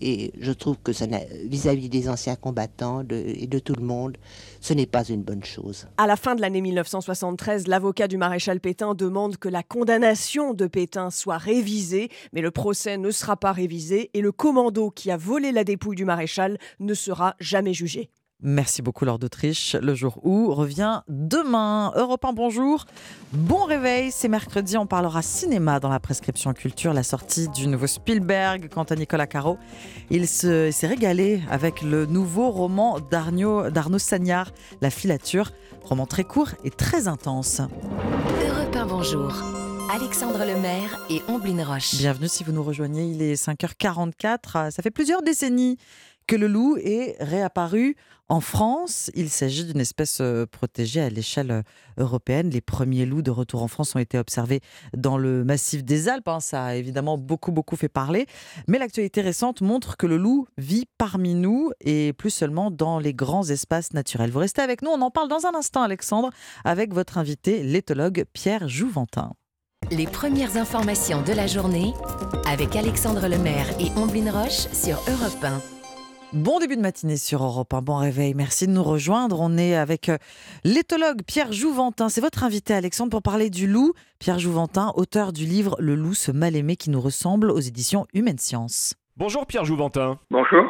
[0.01, 0.92] Et je trouve que
[1.46, 4.16] vis-à-vis des anciens combattants et de tout le monde,
[4.61, 5.86] ce n'est pas une bonne chose.
[5.96, 10.66] À la fin de l'année 1973, l'avocat du maréchal Pétain demande que la condamnation de
[10.66, 15.16] Pétain soit révisée, mais le procès ne sera pas révisé et le commando qui a
[15.16, 18.11] volé la dépouille du maréchal ne sera jamais jugé.
[18.41, 19.74] Merci beaucoup, Lord d'Autriche.
[19.74, 21.93] Le jour où revient demain.
[21.97, 22.84] Europe 1, bonjour.
[23.32, 24.12] Bon réveil.
[24.12, 24.76] C'est mercredi.
[24.76, 26.93] On parlera cinéma dans la prescription culture.
[26.93, 28.68] La sortie du nouveau Spielberg.
[28.72, 29.59] Quant à Nicolas Caro,
[30.11, 35.51] il s'est régalé avec le nouveau roman d'Arnaud Sagnard, La filature.
[35.82, 37.61] Roman très court et très intense.
[37.61, 39.32] Europe 1, bonjour.
[39.93, 41.97] Alexandre Lemaire et Omblin Roche.
[41.97, 43.11] Bienvenue si vous nous rejoignez.
[43.11, 44.70] Il est 5h44.
[44.70, 45.76] Ça fait plusieurs décennies
[46.29, 47.97] que le loup est réapparu
[48.29, 49.11] en France.
[49.14, 51.62] Il s'agit d'une espèce euh, protégée à l'échelle euh,
[51.97, 52.51] européenne.
[52.51, 54.61] Les premiers loups de retour en France ont été observés
[54.95, 56.29] dans le massif des Alpes.
[56.29, 56.41] Hein.
[56.41, 58.26] Ça a évidemment beaucoup, beaucoup fait parler.
[58.68, 63.14] Mais l'actualité récente montre que le loup vit parmi nous et plus seulement dans les
[63.14, 64.31] grands espaces naturels.
[64.31, 64.91] Vous restez avec nous.
[64.91, 66.29] On en parle dans un instant, Alexandre,
[66.64, 69.33] avec votre invité, l'éthologue Pierre Jouventin.
[69.91, 71.95] Les premières informations de la journée
[72.47, 75.78] avec Alexandre Lemaire et Omblin Roche sur Europe 1.
[76.35, 78.35] Bon début de matinée sur Europe, un bon réveil.
[78.35, 79.41] Merci de nous rejoindre.
[79.41, 80.18] On est avec euh,
[80.62, 82.11] l'éthologue Pierre Jouventin.
[82.11, 83.95] C'est votre invité, Alexandre, pour parler du loup.
[84.18, 88.07] Pierre Jouventin, auteur du livre Le loup, ce mal aimé qui nous ressemble aux éditions
[88.12, 88.95] Humaine Science.
[89.16, 90.18] Bonjour Pierre Jouventin.
[90.31, 90.64] Bonjour.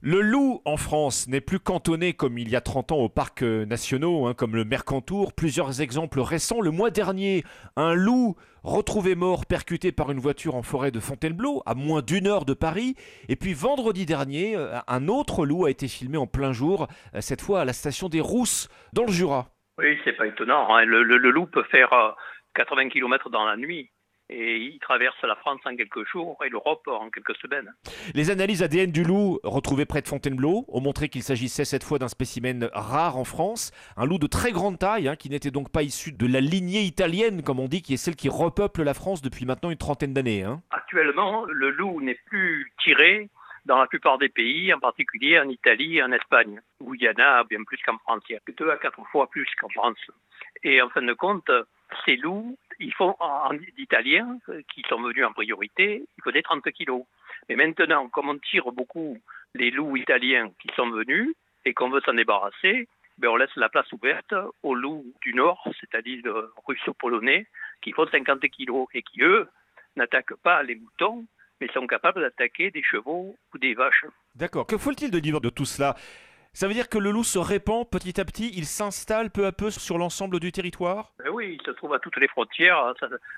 [0.00, 3.42] Le loup en France n'est plus cantonné comme il y a 30 ans aux parcs
[3.42, 5.34] euh, nationaux, hein, comme le Mercantour.
[5.34, 6.62] Plusieurs exemples récents.
[6.62, 7.44] Le mois dernier,
[7.76, 8.36] un loup
[8.68, 12.54] retrouvé mort percuté par une voiture en forêt de Fontainebleau, à moins d'une heure de
[12.54, 12.94] Paris.
[13.28, 17.20] Et puis vendredi dernier, euh, un autre loup a été filmé en plein jour, euh,
[17.20, 19.48] cette fois à la station des Rousses, dans le Jura.
[19.78, 20.74] Oui, c'est pas étonnant.
[20.74, 20.84] hein.
[20.84, 22.10] Le, le- loup peut faire euh,
[22.54, 23.90] 80 km dans la nuit.
[24.30, 27.72] Et il traverse la France en quelques jours et l'Europe en quelques semaines.
[28.14, 31.98] Les analyses ADN du loup retrouvées près de Fontainebleau ont montré qu'il s'agissait cette fois
[31.98, 35.72] d'un spécimen rare en France, un loup de très grande taille, hein, qui n'était donc
[35.72, 38.92] pas issu de la lignée italienne, comme on dit, qui est celle qui repeuple la
[38.94, 40.42] France depuis maintenant une trentaine d'années.
[40.42, 40.60] hein.
[40.70, 43.30] Actuellement, le loup n'est plus tiré
[43.64, 47.08] dans la plupart des pays, en particulier en Italie et en Espagne, où il y
[47.08, 48.22] en a bien plus qu'en France.
[48.28, 49.98] Il y a deux à quatre fois plus qu'en France.
[50.62, 51.50] Et en fin de compte,
[52.04, 56.42] ces loups, ils font en italiens, euh, qui sont venus en priorité, il faut des
[56.42, 57.04] 30 kilos.
[57.48, 59.18] Mais maintenant, comme on tire beaucoup
[59.54, 63.68] les loups italiens qui sont venus et qu'on veut s'en débarrasser, ben, on laisse la
[63.68, 66.22] place ouverte aux loups du Nord, c'est-à-dire
[66.66, 67.46] russo-polonais,
[67.82, 69.48] qui font 50 kilos et qui, eux,
[69.96, 71.26] n'attaquent pas les moutons,
[71.60, 74.04] mais sont capables d'attaquer des chevaux ou des vaches.
[74.34, 74.66] D'accord.
[74.66, 75.96] Que faut-il de dire de tout cela?
[76.58, 79.52] Ça veut dire que le loup se répand petit à petit, il s'installe peu à
[79.52, 81.12] peu sur l'ensemble du territoire?
[81.20, 82.94] Ben Oui, il se trouve à toutes les frontières.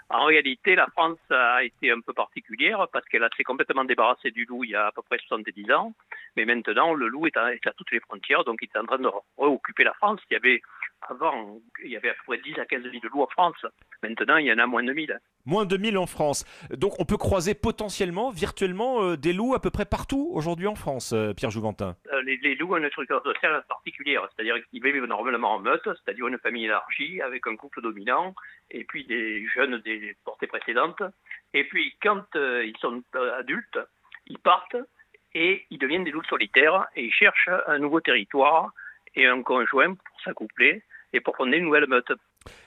[0.09, 4.47] En réalité, la France a été un peu particulière parce qu'elle s'est complètement débarrassée du
[4.47, 5.93] loup il y a à peu près 70 ans.
[6.35, 8.87] Mais maintenant, le loup est à, est à toutes les frontières, donc il est en
[8.87, 10.21] train de réoccuper la France.
[10.31, 10.63] Il y avait
[11.09, 13.67] avant, il y avait à peu près 10 à 15 000 loups en France.
[14.03, 15.19] Maintenant, il y en a moins de 1000.
[15.47, 16.45] Moins de 1000 en France.
[16.71, 20.75] Donc on peut croiser potentiellement, virtuellement, euh, des loups à peu près partout aujourd'hui en
[20.75, 21.97] France, euh, Pierre Jouventin.
[22.13, 26.29] Euh, les, loups ont une structure sociale particulière, c'est-à-dire qu'ils vivent normalement en meute, c'est-à-dire
[26.29, 28.35] une famille élargie avec un couple dominant
[28.71, 31.03] et puis des jeunes des portées précédentes.
[31.55, 33.03] Et puis quand ils sont
[33.39, 33.79] adultes,
[34.27, 34.77] ils partent
[35.35, 38.73] et ils deviennent des loups solitaires et ils cherchent un nouveau territoire
[39.15, 40.83] et un conjoint pour s'accoupler
[41.13, 42.13] et pour fonder une nouvelle meute.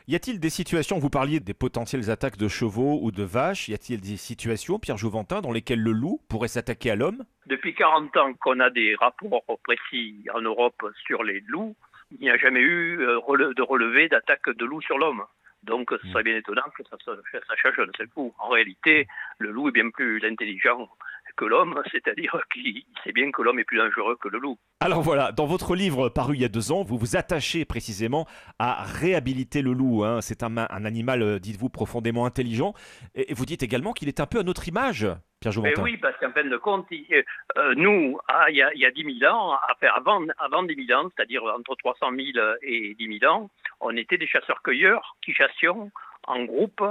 [0.08, 3.74] Y a-t-il des situations, vous parliez des potentielles attaques de chevaux ou de vaches, y
[3.74, 7.24] a-t-il des situations, Pierre Jouventin, dans lesquelles le loup pourrait s'attaquer à l'homme?
[7.48, 11.76] Depuis 40 ans qu'on a des rapports précis en Europe sur les loups,
[12.12, 15.24] il n'y a jamais eu euh, de relevé d'attaque de loup sur l'homme.
[15.64, 18.34] Donc, ce serait bien étonnant que ça, ça, ça change d'un seul coup.
[18.38, 19.08] En réalité,
[19.40, 20.90] le loup est bien plus intelligent
[21.36, 24.58] que l'homme, c'est-à-dire qu'il sait bien que l'homme est plus dangereux que le loup.
[24.80, 28.28] Alors voilà, dans votre livre paru il y a deux ans, vous vous attachez précisément
[28.60, 30.04] à réhabiliter le loup.
[30.04, 30.22] Hein.
[30.22, 32.74] C'est un, animal, euh, dites-vous, profondément intelligent.
[33.16, 35.08] Et vous dites également qu'il est un peu à notre image.
[35.40, 38.80] Pierre Mais oui, parce qu'en fin de compte, euh, nous, ah, il, y a, il,
[38.80, 39.58] y a, 10 000 ans,
[39.94, 43.50] avant, avant 10 000 ans, c'est-à-dire entre 300 000 et 10 000 ans,
[43.82, 45.92] on était des chasseurs-cueilleurs qui chassions
[46.28, 46.82] en groupe,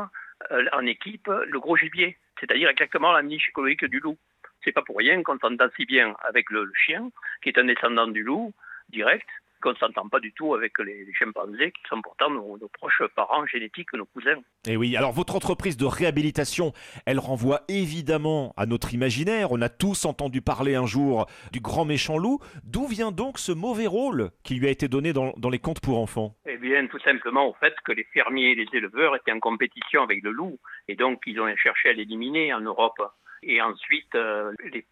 [0.50, 4.18] euh, en équipe, le gros gibier, c'est-à-dire exactement la niche écologique du loup.
[4.64, 7.10] C'est pas pour rien qu'on s'entend si bien avec le, chien,
[7.42, 8.52] qui est un descendant du loup,
[8.88, 9.28] direct,
[9.62, 13.46] qu'on ne s'entend pas du tout avec les, chimpanzés, qui sont pourtant nos, proches parents
[13.46, 14.36] génétiques, nos cousins.
[14.66, 16.72] Et eh oui, alors votre entreprise de réhabilitation,
[17.06, 19.52] elle renvoie évidemment à notre imaginaire.
[19.52, 22.40] On a tous entendu parler un jour du grand méchant loup.
[22.64, 25.80] D'où vient donc ce mauvais rôle qui lui a été donné dans, dans les contes
[25.80, 26.34] pour enfants?
[26.46, 30.02] Eh bien, tout simplement au fait que les fermiers et les éleveurs étaient en compétition
[30.02, 30.58] avec le loup,
[30.88, 33.00] et donc ils ont cherché à l'éliminer en Europe
[33.42, 34.84] et ensuite euh, les,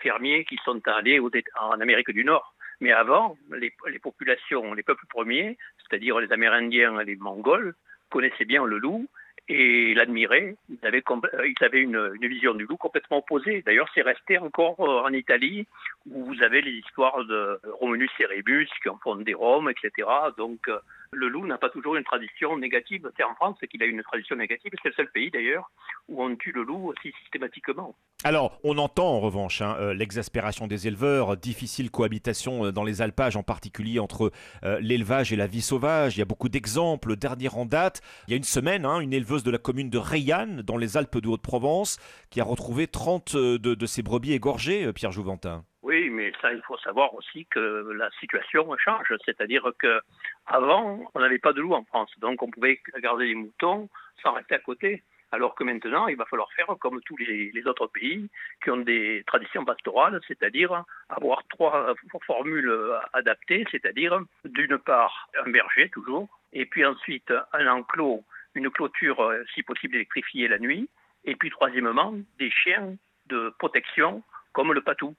[0.00, 2.54] fermiers qui sont allés en Amérique du Nord.
[2.80, 7.74] Mais avant, les, populations, les peuples premiers, c'est-à-dire les Amérindiens et les Mongols,
[8.10, 9.08] connaissaient bien le loup
[9.48, 10.56] et l'admiraient.
[10.68, 13.62] Ils avaient, euh, une, vision du loup complètement opposée.
[13.64, 15.66] D'ailleurs, c'est resté encore euh, en Italie,
[16.10, 20.08] où vous avez les histoires de Romulus et Rémus qui ont fondé Rome, etc.
[20.36, 20.68] Donc,
[21.16, 23.10] le loup n'a pas toujours une tradition négative.
[23.16, 24.70] C'est en France qu'il a une tradition négative.
[24.82, 25.70] C'est le seul pays d'ailleurs
[26.08, 27.94] où on tue le loup aussi systématiquement.
[28.22, 33.02] Alors, on entend en revanche hein, euh, l'exaspération des éleveurs, difficile cohabitation euh, dans les
[33.02, 34.30] alpages, en particulier entre
[34.64, 36.16] euh, l'élevage et la vie sauvage.
[36.16, 37.16] Il y a beaucoup d'exemples.
[37.16, 39.98] Dernier en date, il y a une semaine, hein, une éleveuse de la commune de
[39.98, 41.98] Rayanne, dans les Alpes de Haute-Provence,
[42.30, 45.64] qui a retrouvé 30 de, de ses brebis égorgées, Pierre Jouventin.
[45.86, 49.06] Oui, mais ça, il faut savoir aussi que la situation change.
[49.24, 50.00] C'est-à-dire que
[50.44, 53.88] avant, on n'avait pas de loup en France, donc on pouvait garder les moutons
[54.20, 55.04] sans rester à côté.
[55.30, 58.28] Alors que maintenant, il va falloir faire comme tous les, autres pays
[58.64, 61.94] qui ont des traditions pastorales, c'est-à-dire avoir trois
[62.26, 62.72] formules
[63.12, 68.24] adaptées, c'est-à-dire d'une part un berger toujours, et puis ensuite un enclos,
[68.56, 70.90] une clôture si possible électrifiée la nuit,
[71.24, 75.14] et puis troisièmement des chiens de protection comme le patou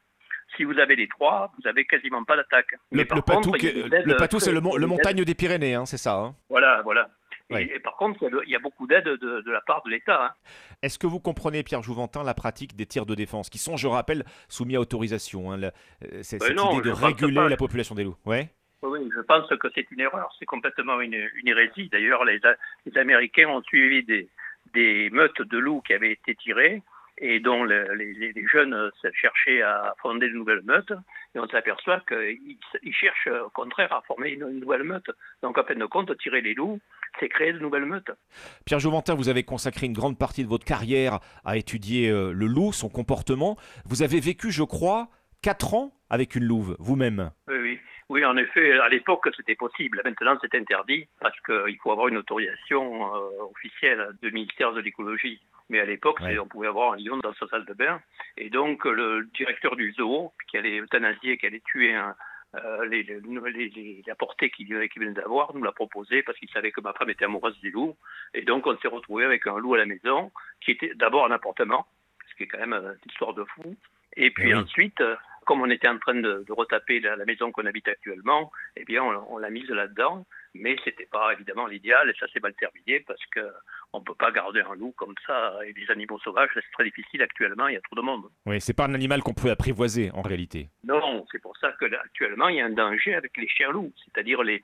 [0.56, 2.76] si vous avez les trois, vous n'avez quasiment pas d'attaque.
[2.92, 6.36] Le, le, patou, le patou c'est le, le montagne des Pyrénées, hein, c'est ça hein
[6.50, 7.10] Voilà, voilà.
[7.50, 10.26] Et, par contre, il y a beaucoup d'aide de, la part de l'État.
[10.26, 10.32] Hein.
[10.82, 13.88] Est-ce que vous comprenez, Pierre Jouventin, la pratique des tirs de défense, qui sont, je
[13.88, 15.70] rappelle, soumis à autorisation hein, euh,
[16.24, 18.18] C'est ben cette idée de réguler la population des loups.
[18.26, 18.50] Ouais
[18.84, 20.32] oui, je pense que c'est une erreur.
[20.38, 21.90] C'est complètement une, une hérésie.
[21.90, 22.40] D'ailleurs, les,
[22.86, 24.30] les, Américains ont suivi des,
[24.74, 26.84] des meutes de loups qui avaient été tirées
[27.20, 30.94] et dont les, jeunes cherchaient à fonder de nouvelles meutes,
[31.36, 35.10] et on s'aperçoit qu'ils cherchent au contraire à former une, nouvelle meute.
[35.42, 36.80] Donc en fin de compte, tirer les loups,
[37.20, 38.12] c'est créer de nouvelles meutes.
[38.66, 42.46] Pierre Jouventin, vous avez consacré une grande partie de votre carrière à étudier euh, le
[42.46, 43.58] loup, son comportement.
[43.86, 45.10] Vous avez vécu, je crois,
[45.42, 47.32] 4 ans avec une louve, vous-même.
[47.48, 47.80] Oui, oui.
[48.10, 50.02] Oui, en effet, à l'époque, c'était possible.
[50.06, 55.42] Maintenant, c'est interdit parce qu'il faut avoir une autorisation euh, officielle du ministère de l'écologie.
[55.70, 58.00] Mais à l'époque, on pouvait avoir un lion dans sa salle de bain.
[58.38, 62.16] Et donc, le directeur du zoo, qui allait euthanasier, qui allait tuer un,
[62.56, 66.80] euh, les, les, la portée qu'il venait d'avoir, nous l'a proposé parce qu'il savait que
[66.80, 67.98] ma femme était amoureuse des loups.
[68.34, 70.32] Et donc, on s'est retrouvé avec un loup à la maison,
[70.62, 71.86] qui était d'abord un appartement,
[72.30, 73.76] ce qui est quand même une histoire de fou.
[74.16, 75.04] Et puis ensuite,
[75.48, 78.84] comme on était en train de, de retaper la, la maison qu'on habite actuellement, eh
[78.84, 80.26] bien, on, on l'a mise là-dedans.
[80.54, 83.42] Mais c'était pas évidemment l'idéal et ça s'est mal terminé parce que
[83.94, 86.50] on peut pas garder un loup comme ça et des animaux sauvages.
[86.54, 87.68] C'est très difficile actuellement.
[87.68, 88.26] Il y a trop de monde.
[88.46, 90.70] Oui, c'est pas un animal qu'on peut apprivoiser en réalité.
[90.84, 93.72] Non, c'est pour ça que là, actuellement il y a un danger avec les chiens
[93.72, 94.64] loups, c'est-à-dire les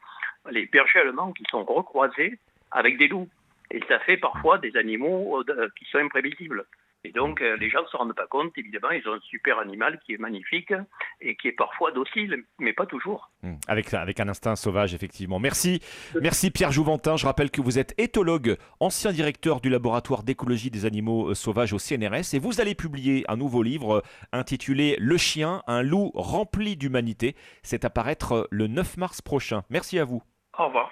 [0.50, 2.40] les bergers allemands qui sont recroisés
[2.72, 3.30] avec des loups.
[3.72, 6.66] Et ça fait parfois des animaux euh, qui sont imprévisibles.
[7.06, 9.60] Et donc, euh, les gens ne se rendent pas compte, évidemment, ils ont un super
[9.60, 10.74] animal qui est magnifique
[11.20, 13.30] et qui est parfois docile, mais pas toujours.
[13.42, 13.56] Hmm.
[13.68, 15.38] Avec, avec un instinct sauvage, effectivement.
[15.38, 15.82] Merci,
[16.22, 17.18] merci Pierre Jouventin.
[17.18, 21.74] Je rappelle que vous êtes éthologue, ancien directeur du laboratoire d'écologie des animaux euh, sauvages
[21.74, 24.02] au CNRS, et vous allez publier un nouveau livre
[24.32, 27.36] intitulé Le chien, un loup rempli d'humanité.
[27.64, 29.64] C'est à paraître le 9 mars prochain.
[29.70, 30.24] Merci à vous.
[30.58, 30.92] Au revoir.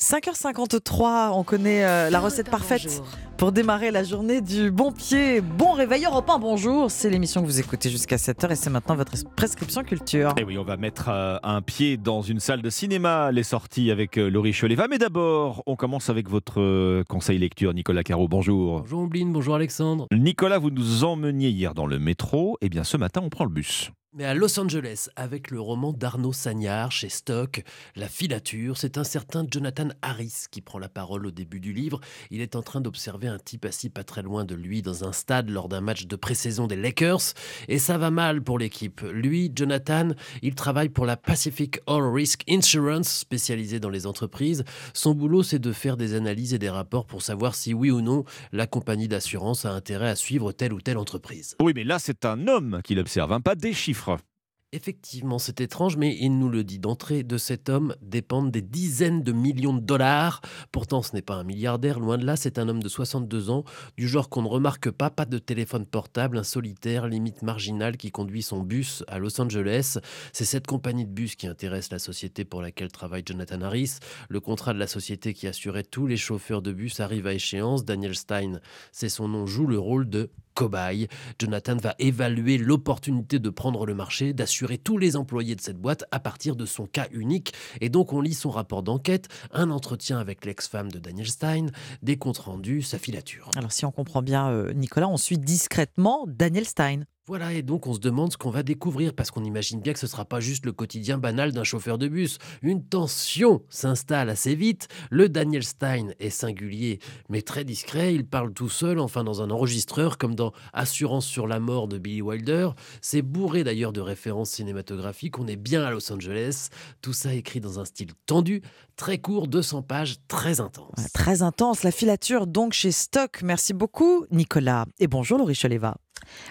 [0.00, 3.02] 5h53, on connaît euh, la recette parfaite
[3.40, 5.40] pour démarrer la journée du bon pied.
[5.40, 6.90] Bon réveil Europe 1, bonjour.
[6.90, 10.34] C'est l'émission que vous écoutez jusqu'à 7h et c'est maintenant votre prescription culture.
[10.38, 13.90] Et oui, on va mettre euh, un pied dans une salle de cinéma, les sorties
[13.90, 14.88] avec euh, Laurie Choleva.
[14.88, 18.28] Mais d'abord, on commence avec votre euh, conseil lecture, Nicolas Caro.
[18.28, 18.80] Bonjour.
[18.80, 20.06] Bonjour Ombline, bonjour Alexandre.
[20.12, 22.58] Nicolas, vous nous emmeniez hier dans le métro.
[22.62, 23.90] Et bien ce matin, on prend le bus.
[24.12, 27.62] Mais à Los Angeles, avec le roman d'Arnaud Sagnard chez Stock,
[27.94, 32.00] La filature, c'est un certain Jonathan Harris qui prend la parole au début du livre.
[32.32, 35.12] Il est en train d'observer un type assis pas très loin de lui dans un
[35.12, 37.20] stade lors d'un match de pré-saison des Lakers.
[37.68, 39.00] Et ça va mal pour l'équipe.
[39.12, 40.08] Lui, Jonathan,
[40.42, 44.64] il travaille pour la Pacific All Risk Insurance, spécialisée dans les entreprises.
[44.92, 48.00] Son boulot, c'est de faire des analyses et des rapports pour savoir si oui ou
[48.00, 51.54] non la compagnie d'assurance a intérêt à suivre telle ou telle entreprise.
[51.60, 54.29] Oui, mais là, c'est un homme qui l'observe, hein, pas des chiffres chiffres.
[54.72, 59.24] Effectivement, c'est étrange, mais il nous le dit d'entrée, de cet homme dépendent des dizaines
[59.24, 60.42] de millions de dollars.
[60.70, 63.64] Pourtant, ce n'est pas un milliardaire, loin de là, c'est un homme de 62 ans,
[63.96, 68.12] du genre qu'on ne remarque pas, pas de téléphone portable, un solitaire, limite marginal, qui
[68.12, 69.98] conduit son bus à Los Angeles.
[70.32, 73.98] C'est cette compagnie de bus qui intéresse la société pour laquelle travaille Jonathan Harris.
[74.28, 77.84] Le contrat de la société qui assurait tous les chauffeurs de bus arrive à échéance.
[77.84, 78.60] Daniel Stein,
[78.92, 81.08] c'est son nom, joue le rôle de cobaye.
[81.40, 86.04] Jonathan va évaluer l'opportunité de prendre le marché, d'assurer tous les employés de cette boîte
[86.10, 87.52] à partir de son cas unique.
[87.80, 91.66] Et donc on lit son rapport d'enquête, un entretien avec l'ex-femme de Daniel Stein,
[92.02, 93.50] des comptes rendus, sa filature.
[93.56, 97.04] Alors si on comprend bien, euh, Nicolas, on suit discrètement Daniel Stein.
[97.30, 100.00] Voilà, et donc on se demande ce qu'on va découvrir, parce qu'on imagine bien que
[100.00, 102.38] ce ne sera pas juste le quotidien banal d'un chauffeur de bus.
[102.60, 104.88] Une tension s'installe assez vite.
[105.10, 108.16] Le Daniel Stein est singulier, mais très discret.
[108.16, 111.98] Il parle tout seul, enfin dans un enregistreur, comme dans Assurance sur la mort de
[111.98, 112.70] Billy Wilder.
[113.00, 115.38] C'est bourré d'ailleurs de références cinématographiques.
[115.38, 116.70] On est bien à Los Angeles.
[117.00, 118.60] Tout ça écrit dans un style tendu,
[118.96, 121.12] très court, 200 pages, très intense.
[121.14, 123.42] Très intense, la filature donc chez Stock.
[123.44, 124.86] Merci beaucoup, Nicolas.
[124.98, 125.96] Et bonjour, Laurie Choleva.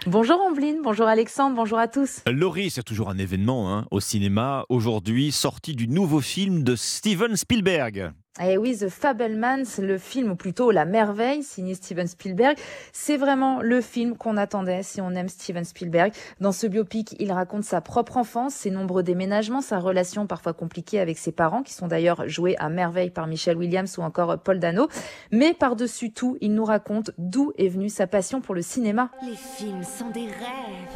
[0.06, 2.22] Bonjour Ambline, bonjour Alexandre, bonjour à tous.
[2.28, 4.66] Laurie, c'est toujours un événement hein, au cinéma.
[4.70, 8.12] Aujourd'hui, sortie du nouveau film de Steven Spielberg.
[8.42, 12.58] Et oui, The Fabelmans, le film, ou plutôt La Merveille, signé Steven Spielberg,
[12.94, 16.14] c'est vraiment le film qu'on attendait si on aime Steven Spielberg.
[16.40, 21.02] Dans ce biopic, il raconte sa propre enfance, ses nombreux déménagements, sa relation parfois compliquée
[21.02, 24.60] avec ses parents, qui sont d'ailleurs joués à merveille par Michelle Williams ou encore Paul
[24.60, 24.88] Dano.
[25.32, 29.12] Mais par-dessus tout, il nous raconte d'où est venue sa passion pour le cinéma.
[29.22, 30.96] Les films sont des rêves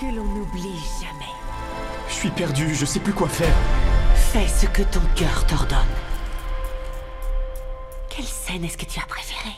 [0.00, 1.32] que l'on n'oublie jamais.
[2.08, 3.54] Je suis perdu, je sais plus quoi faire.
[4.32, 5.78] Fais ce que ton cœur t'ordonne.
[8.10, 9.56] Quelle scène est-ce que tu as préférée?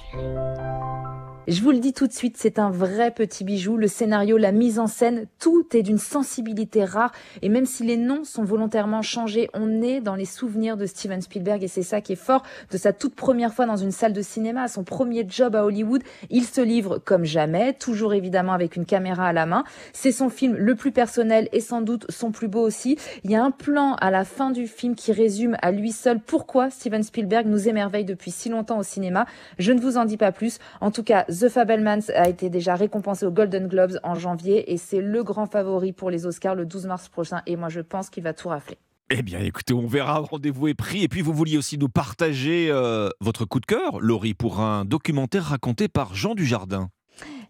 [1.49, 3.79] Je vous le dis tout de suite, c'est un vrai petit bijou.
[3.79, 7.13] Le scénario, la mise en scène, tout est d'une sensibilité rare.
[7.41, 11.23] Et même si les noms sont volontairement changés, on est dans les souvenirs de Steven
[11.23, 11.65] Spielberg.
[11.65, 14.21] Et c'est ça qui est fort de sa toute première fois dans une salle de
[14.21, 16.03] cinéma, son premier job à Hollywood.
[16.29, 19.65] Il se livre comme jamais, toujours évidemment avec une caméra à la main.
[19.95, 22.99] C'est son film le plus personnel et sans doute son plus beau aussi.
[23.25, 26.21] Il y a un plan à la fin du film qui résume à lui seul
[26.21, 29.25] pourquoi Steven Spielberg nous émerveille depuis si longtemps au cinéma.
[29.59, 30.59] Je ne vous en dis pas plus.
[30.83, 34.77] En tout cas, The Fabelmans a été déjà récompensé aux Golden Globes en janvier et
[34.77, 37.43] c'est le grand favori pour les Oscars le 12 mars prochain.
[37.47, 38.79] Et moi, je pense qu'il va tout rafler.
[39.11, 40.19] Eh bien, écoutez, on verra.
[40.19, 41.05] Rendez-vous est pris.
[41.05, 44.85] Et puis, vous vouliez aussi nous partager euh, votre coup de cœur, Laurie, pour un
[44.85, 46.89] documentaire raconté par Jean Dujardin.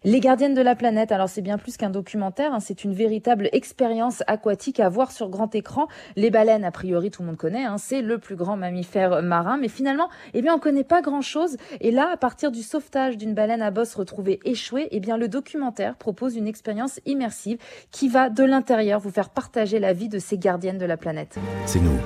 [0.03, 3.49] Les gardiennes de la planète, alors c'est bien plus qu'un documentaire, hein, c'est une véritable
[3.51, 5.87] expérience aquatique à voir sur grand écran.
[6.15, 9.57] Les baleines, a priori, tout le monde connaît, hein, c'est le plus grand mammifère marin,
[9.57, 11.57] mais finalement, eh bien, on connaît pas grand-chose.
[11.81, 15.27] Et là, à partir du sauvetage d'une baleine à bosse retrouvée échouée, eh bien, le
[15.27, 17.59] documentaire propose une expérience immersive
[17.91, 21.37] qui va de l'intérieur vous faire partager la vie de ces gardiennes de la planète.
[21.65, 21.99] C'est nous,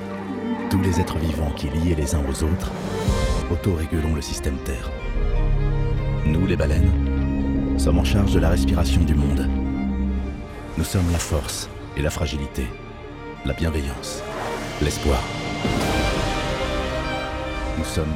[0.68, 2.72] tous les êtres vivants qui, liés les uns aux autres,
[3.50, 4.90] autorégulons le système Terre.
[6.26, 6.90] Nous, les baleines,
[7.78, 9.48] sommes en charge de la respiration du monde.
[10.78, 12.64] Nous sommes la force et la fragilité,
[13.44, 14.22] la bienveillance,
[14.82, 15.22] l'espoir.
[17.78, 18.14] Nous sommes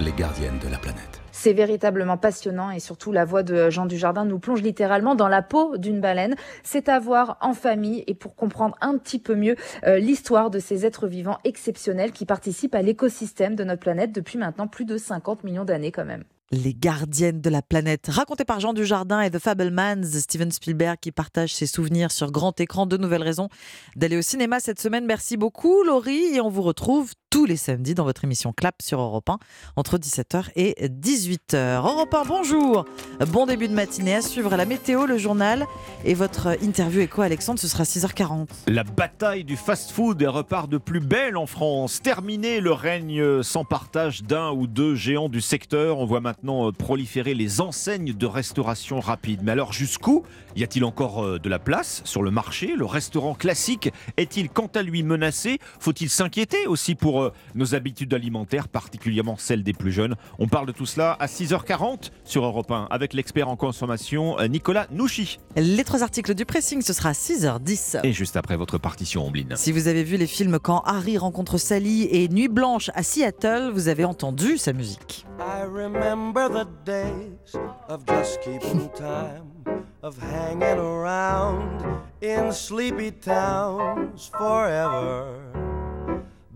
[0.00, 1.20] les gardiennes de la planète.
[1.32, 5.42] C'est véritablement passionnant et surtout la voix de Jean Dujardin nous plonge littéralement dans la
[5.42, 6.36] peau d'une baleine.
[6.62, 10.60] C'est à voir en famille et pour comprendre un petit peu mieux euh, l'histoire de
[10.60, 14.96] ces êtres vivants exceptionnels qui participent à l'écosystème de notre planète depuis maintenant plus de
[14.96, 16.24] 50 millions d'années quand même.
[16.54, 21.10] Les gardiennes de la planète, raconté par Jean Dujardin et The Fablemans, Steven Spielberg qui
[21.10, 22.86] partage ses souvenirs sur grand écran.
[22.86, 23.48] De nouvelles raisons
[23.96, 25.04] d'aller au cinéma cette semaine.
[25.04, 29.00] Merci beaucoup Laurie et on vous retrouve tous les samedis dans votre émission Clap sur
[29.00, 29.38] Europe 1
[29.74, 31.78] entre 17h et 18h.
[31.84, 32.84] Europe 1, bonjour
[33.26, 35.66] Bon début de matinée à suivre la météo, le journal
[36.04, 38.46] et votre interview écho Alexandre, ce sera 6h40.
[38.68, 42.00] La bataille du fast-food repart de plus belle en France.
[42.00, 45.98] Terminé le règne sans partage d'un ou deux géants du secteur.
[45.98, 49.40] On voit maintenant proliférer les enseignes de restauration rapide.
[49.42, 50.22] Mais alors jusqu'où
[50.56, 52.74] Y a-t-il encore euh, de la place sur le marché?
[52.76, 55.58] Le restaurant classique est-il quant à lui menacé?
[55.80, 60.14] Faut-il s'inquiéter aussi pour euh, nos habitudes alimentaires, particulièrement celles des plus jeunes?
[60.38, 64.86] On parle de tout cela à 6h40 sur Europe 1 avec l'expert en consommation Nicolas
[64.90, 65.38] Nouchi.
[65.56, 68.00] Les trois articles du pressing, ce sera à 6h10.
[68.04, 69.54] Et juste après votre partition, Ombline.
[69.56, 73.70] Si vous avez vu les films Quand Harry rencontre Sally et Nuit Blanche à Seattle,
[73.72, 75.26] vous avez entendu sa musique.
[75.40, 79.53] I remember the days of just keeping time,
[80.02, 81.82] of hanging around
[82.22, 85.26] in sleepy towns forever.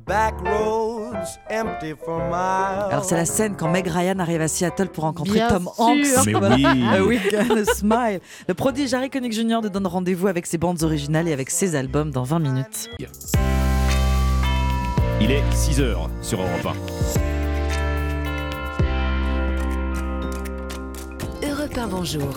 [0.07, 2.91] Back roads empty for miles.
[2.91, 5.85] Alors c'est la scène quand Meg Ryan arrive à Seattle pour rencontrer Bien Tom sûr.
[5.85, 6.27] Hanks.
[6.27, 6.65] Mais oui.
[6.91, 8.21] A Weekend a Smile.
[8.49, 9.61] Le prodige Harry Connick Jr.
[9.63, 12.89] nous donne rendez-vous avec ses bandes originales et avec ses albums dans 20 minutes.
[15.21, 16.75] Il est 6h sur Europe
[21.43, 21.49] 1.
[21.49, 22.33] Europe 1, bonjour.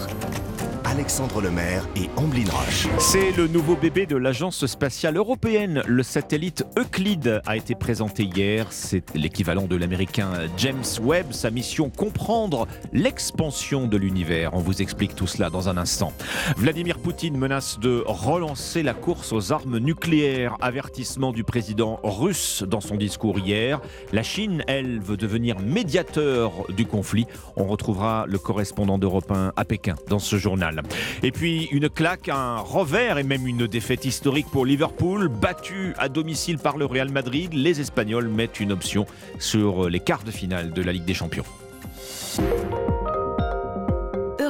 [0.91, 2.89] Alexandre Lemaire et Amblin Roche.
[2.99, 5.81] C'est le nouveau bébé de l'Agence spatiale européenne.
[5.87, 8.67] Le satellite Euclide a été présenté hier.
[8.71, 11.31] C'est l'équivalent de l'américain James Webb.
[11.31, 14.53] Sa mission comprendre l'expansion de l'univers.
[14.53, 16.11] On vous explique tout cela dans un instant.
[16.57, 20.57] Vladimir Poutine menace de relancer la course aux armes nucléaires.
[20.59, 23.79] Avertissement du président russe dans son discours hier.
[24.11, 27.27] La Chine, elle, veut devenir médiateur du conflit.
[27.55, 30.80] On retrouvera le correspondant d'Europe 1 à Pékin dans ce journal.
[31.23, 36.09] Et puis une claque, un revers et même une défaite historique pour Liverpool, battu à
[36.09, 37.53] domicile par le Real Madrid.
[37.53, 39.05] Les Espagnols mettent une option
[39.39, 41.45] sur les quarts de finale de la Ligue des Champions.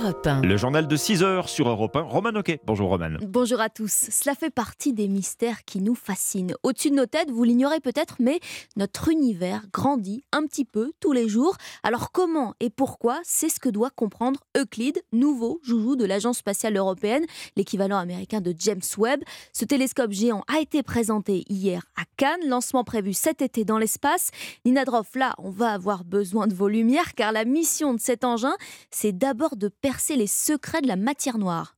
[0.01, 0.41] Europe 1.
[0.41, 2.01] Le journal de 6 heures sur Europe 1.
[2.01, 2.59] Roman Oquet.
[2.65, 3.17] Bonjour Roman.
[3.21, 4.07] Bonjour à tous.
[4.09, 6.55] Cela fait partie des mystères qui nous fascinent.
[6.63, 8.39] Au-dessus de nos têtes, vous l'ignorez peut-être, mais
[8.75, 11.55] notre univers grandit un petit peu tous les jours.
[11.83, 16.77] Alors comment et pourquoi C'est ce que doit comprendre Euclide, nouveau joujou de l'Agence spatiale
[16.77, 17.25] européenne,
[17.55, 19.21] l'équivalent américain de James Webb.
[19.53, 24.31] Ce télescope géant a été présenté hier à Cannes, lancement prévu cet été dans l'espace.
[24.65, 28.23] Nina Droff, là, on va avoir besoin de vos lumières car la mission de cet
[28.23, 28.55] engin,
[28.89, 31.75] c'est d'abord de percer les secrets de la matière noire.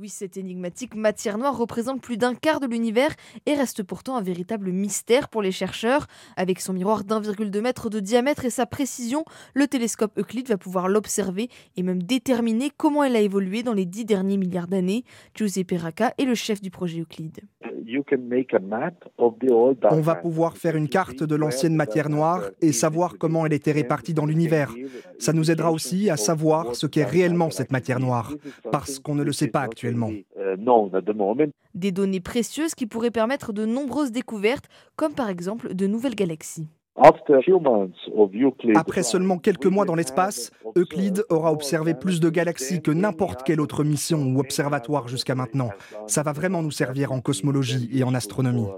[0.00, 3.14] Oui, cette énigmatique matière noire représente plus d'un quart de l'univers
[3.46, 6.08] et reste pourtant un véritable mystère pour les chercheurs.
[6.36, 9.24] Avec son miroir d'1,2 mètre de diamètre et sa précision,
[9.54, 13.86] le télescope Euclide va pouvoir l'observer et même déterminer comment elle a évolué dans les
[13.86, 15.04] dix derniers milliards d'années.
[15.32, 17.42] Giuseppe Racca est le chef du projet Euclide.
[19.90, 23.70] On va pouvoir faire une carte de l'ancienne matière noire et savoir comment elle était
[23.70, 24.74] répartie dans l'univers.
[25.20, 28.34] Ça nous aidera aussi à savoir ce qu'est réellement cette matière noire,
[28.72, 29.83] parce qu'on ne le sait pas actuellement.
[31.74, 36.68] Des données précieuses qui pourraient permettre de nombreuses découvertes, comme par exemple de nouvelles galaxies.
[38.76, 43.60] Après seulement quelques mois dans l'espace, Euclide aura observé plus de galaxies que n'importe quelle
[43.60, 45.70] autre mission ou observatoire jusqu'à maintenant.
[46.06, 48.68] Ça va vraiment nous servir en cosmologie et en astronomie.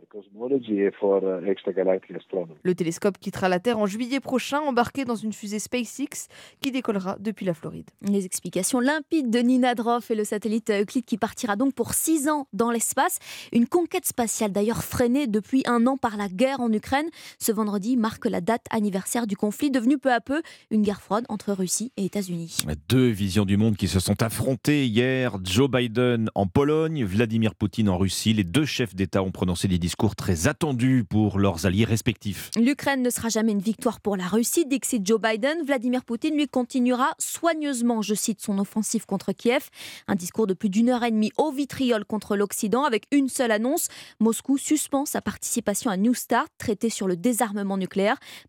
[2.63, 6.29] Le télescope quittera la Terre en juillet prochain, embarqué dans une fusée SpaceX
[6.61, 7.91] qui décollera depuis la Floride.
[8.03, 12.29] Les explications limpides de Nina Droff et le satellite Euclide qui partira donc pour six
[12.29, 13.19] ans dans l'espace.
[13.53, 17.09] Une conquête spatiale d'ailleurs freinée depuis un an par la guerre en Ukraine.
[17.39, 20.41] Ce vendredi marque la date anniversaire du conflit, devenu peu à peu
[20.71, 22.59] une guerre froide entre Russie et États-Unis.
[22.89, 25.39] Deux visions du monde qui se sont affrontées hier.
[25.43, 28.33] Joe Biden en Pologne, Vladimir Poutine en Russie.
[28.33, 32.53] Les deux chefs d'État ont prononcé des discours très attendus pour leurs alliés respectifs.
[32.55, 35.65] L'Ukraine ne sera jamais une victoire pour la Russie, dixit Joe Biden.
[35.67, 39.69] Vladimir Poutine lui continuera soigneusement, je cite, son offensive contre Kiev.
[40.07, 43.51] Un discours de plus d'une heure et demie au vitriol contre l'Occident avec une seule
[43.51, 43.89] annonce.
[44.21, 47.96] Moscou suspend sa participation à New Start, traité sur le désarmement nucléaire.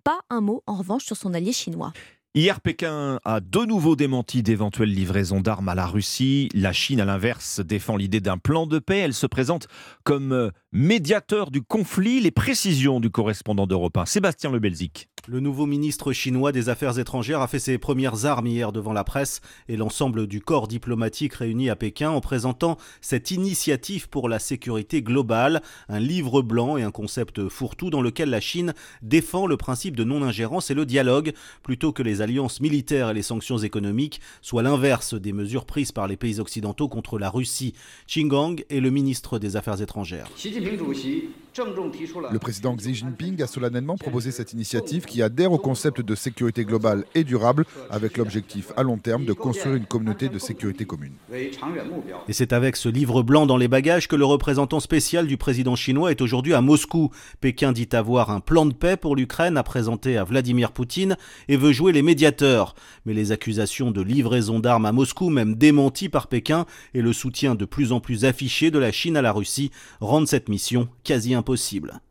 [0.04, 1.94] Pas un mot en revanche sur son allié chinois.
[2.36, 6.50] Hier, Pékin a de nouveau démenti d'éventuelles livraisons d'armes à la Russie.
[6.54, 9.00] La Chine, à l'inverse, défend l'idée d'un plan de paix.
[9.00, 9.68] Elle se présente
[10.04, 12.20] comme euh, médiateur du conflit.
[12.20, 15.10] Les précisions du correspondant d'Europe 1, Sébastien Le Belzic.
[15.30, 19.04] Le nouveau ministre chinois des Affaires étrangères a fait ses premières armes hier devant la
[19.04, 24.40] presse et l'ensemble du corps diplomatique réuni à Pékin en présentant cette initiative pour la
[24.40, 29.58] sécurité globale, un livre blanc et un concept fourre-tout dans lequel la Chine défend le
[29.58, 34.22] principe de non-ingérence et le dialogue plutôt que les alliances militaires et les sanctions économiques,
[34.42, 37.74] soit l'inverse des mesures prises par les pays occidentaux contre la Russie.
[38.16, 40.30] Gang est le ministre des Affaires étrangères.
[41.60, 46.66] Le président Xi Jinping a solennellement proposé cette initiative qui adhère au concept de sécurité
[46.66, 51.14] globale et durable avec l'objectif à long terme de construire une communauté de sécurité commune.
[51.34, 55.76] Et c'est avec ce livre blanc dans les bagages que le représentant spécial du président
[55.76, 57.10] chinois est aujourd'hui à Moscou.
[57.42, 61.58] Pékin dit avoir un plan de paix pour l'Ukraine à présenter à Vladimir Poutine et
[61.58, 62.76] veut jouer les médiateurs.
[63.08, 67.56] Mais les accusations de livraison d'armes à Moscou, même démenties par Pékin, et le soutien
[67.56, 71.34] de plus en plus affiché de la Chine à la Russie rendent cette mission quasi
[71.34, 71.47] impossible.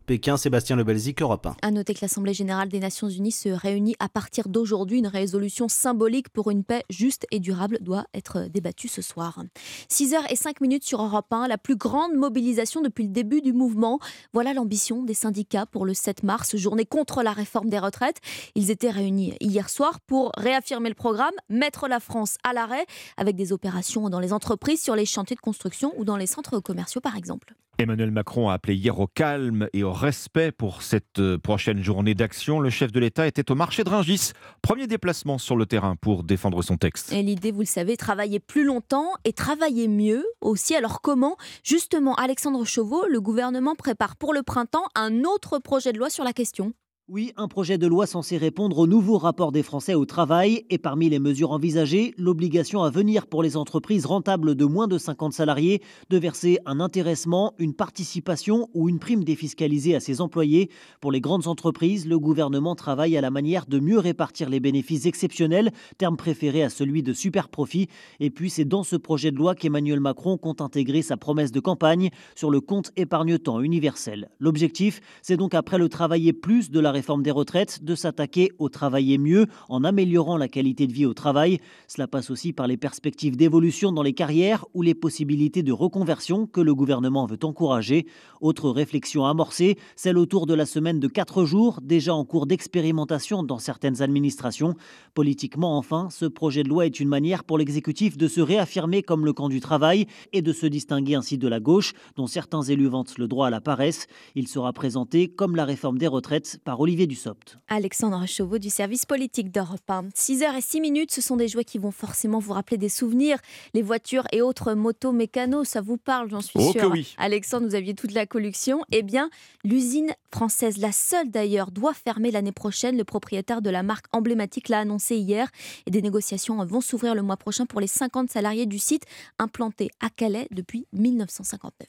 [0.07, 1.57] Pékin, Sébastien Lebelzik, Europe 1.
[1.61, 4.99] À noter que l'Assemblée générale des Nations unies se réunit à partir d'aujourd'hui.
[4.99, 9.43] Une résolution symbolique pour une paix juste et durable doit être débattue ce soir.
[9.91, 13.99] 6h05 minutes sur Europe 1, la plus grande mobilisation depuis le début du mouvement.
[14.33, 18.21] Voilà l'ambition des syndicats pour le 7 mars, journée contre la réforme des retraites.
[18.55, 22.87] Ils étaient réunis hier soir pour réaffirmer le programme, mettre la France à l'arrêt
[23.19, 26.61] avec des opérations dans les entreprises, sur les chantiers de construction ou dans les centres
[26.61, 27.55] commerciaux par exemple.
[27.79, 32.15] Emmanuel Macron a appelé hier au calme et au respect pour cette euh, prochaine journée
[32.15, 32.59] d'action.
[32.59, 34.33] Le chef de l'État était au marché de Ringis.
[34.63, 37.13] Premier déplacement sur le terrain pour défendre son texte.
[37.13, 40.75] Et l'idée, vous le savez, travailler plus longtemps et travailler mieux aussi.
[40.75, 45.99] Alors comment Justement, Alexandre Chauveau, le gouvernement prépare pour le printemps un autre projet de
[45.99, 46.73] loi sur la question?
[47.09, 50.79] Oui, un projet de loi censé répondre au nouveau rapport des Français au travail et
[50.79, 55.33] parmi les mesures envisagées, l'obligation à venir pour les entreprises rentables de moins de 50
[55.33, 60.69] salariés de verser un intéressement, une participation ou une prime défiscalisée à ses employés.
[61.01, 65.07] Pour les grandes entreprises, le gouvernement travaille à la manière de mieux répartir les bénéfices
[65.07, 67.87] exceptionnels, terme préféré à celui de super profit.
[68.19, 71.61] Et puis c'est dans ce projet de loi qu'Emmanuel Macron compte intégrer sa promesse de
[71.61, 74.29] campagne sur le compte épargne-temps universel.
[74.41, 78.71] L'objectif, c'est donc après le travailler plus de la réforme des retraites, de s'attaquer au
[78.71, 81.59] travailler mieux en améliorant la qualité de vie au travail.
[81.89, 86.47] Cela passe aussi par les perspectives d'évolution dans les carrières ou les possibilités de reconversion
[86.47, 88.07] que le gouvernement veut encourager.
[88.41, 93.43] Autre réflexion amorcée, celle autour de la semaine de 4 jours, déjà en cours d'expérimentation
[93.43, 94.75] dans certaines administrations.
[95.13, 99.27] Politiquement, enfin, ce projet de loi est une manière pour l'exécutif de se réaffirmer comme
[99.27, 102.89] le camp du travail et de se distinguer ainsi de la gauche, dont certains élus
[102.89, 104.07] vantent le droit à la paresse.
[104.35, 107.59] Il sera présenté comme la réforme des retraites par Olivier Dussopt.
[107.67, 110.05] Alexandre Chauveau du service politique d'Europe 1.
[110.15, 112.89] 6 h et 6 minutes, ce sont des jouets qui vont forcément vous rappeler des
[112.89, 113.39] souvenirs.
[113.75, 116.89] Les voitures et autres motos mécanos, ça vous parle, j'en suis oh sûre.
[116.93, 117.13] Oui.
[117.19, 118.83] Alexandre, vous aviez toute la collection.
[118.93, 119.31] Eh bien,
[119.65, 122.97] l'usine française, la seule d'ailleurs, doit fermer l'année prochaine.
[122.97, 125.49] Le propriétaire de la marque emblématique l'a annoncé hier.
[125.87, 129.07] Et des négociations vont s'ouvrir le mois prochain pour les 50 salariés du site
[129.41, 131.89] implanté à Calais depuis 1959.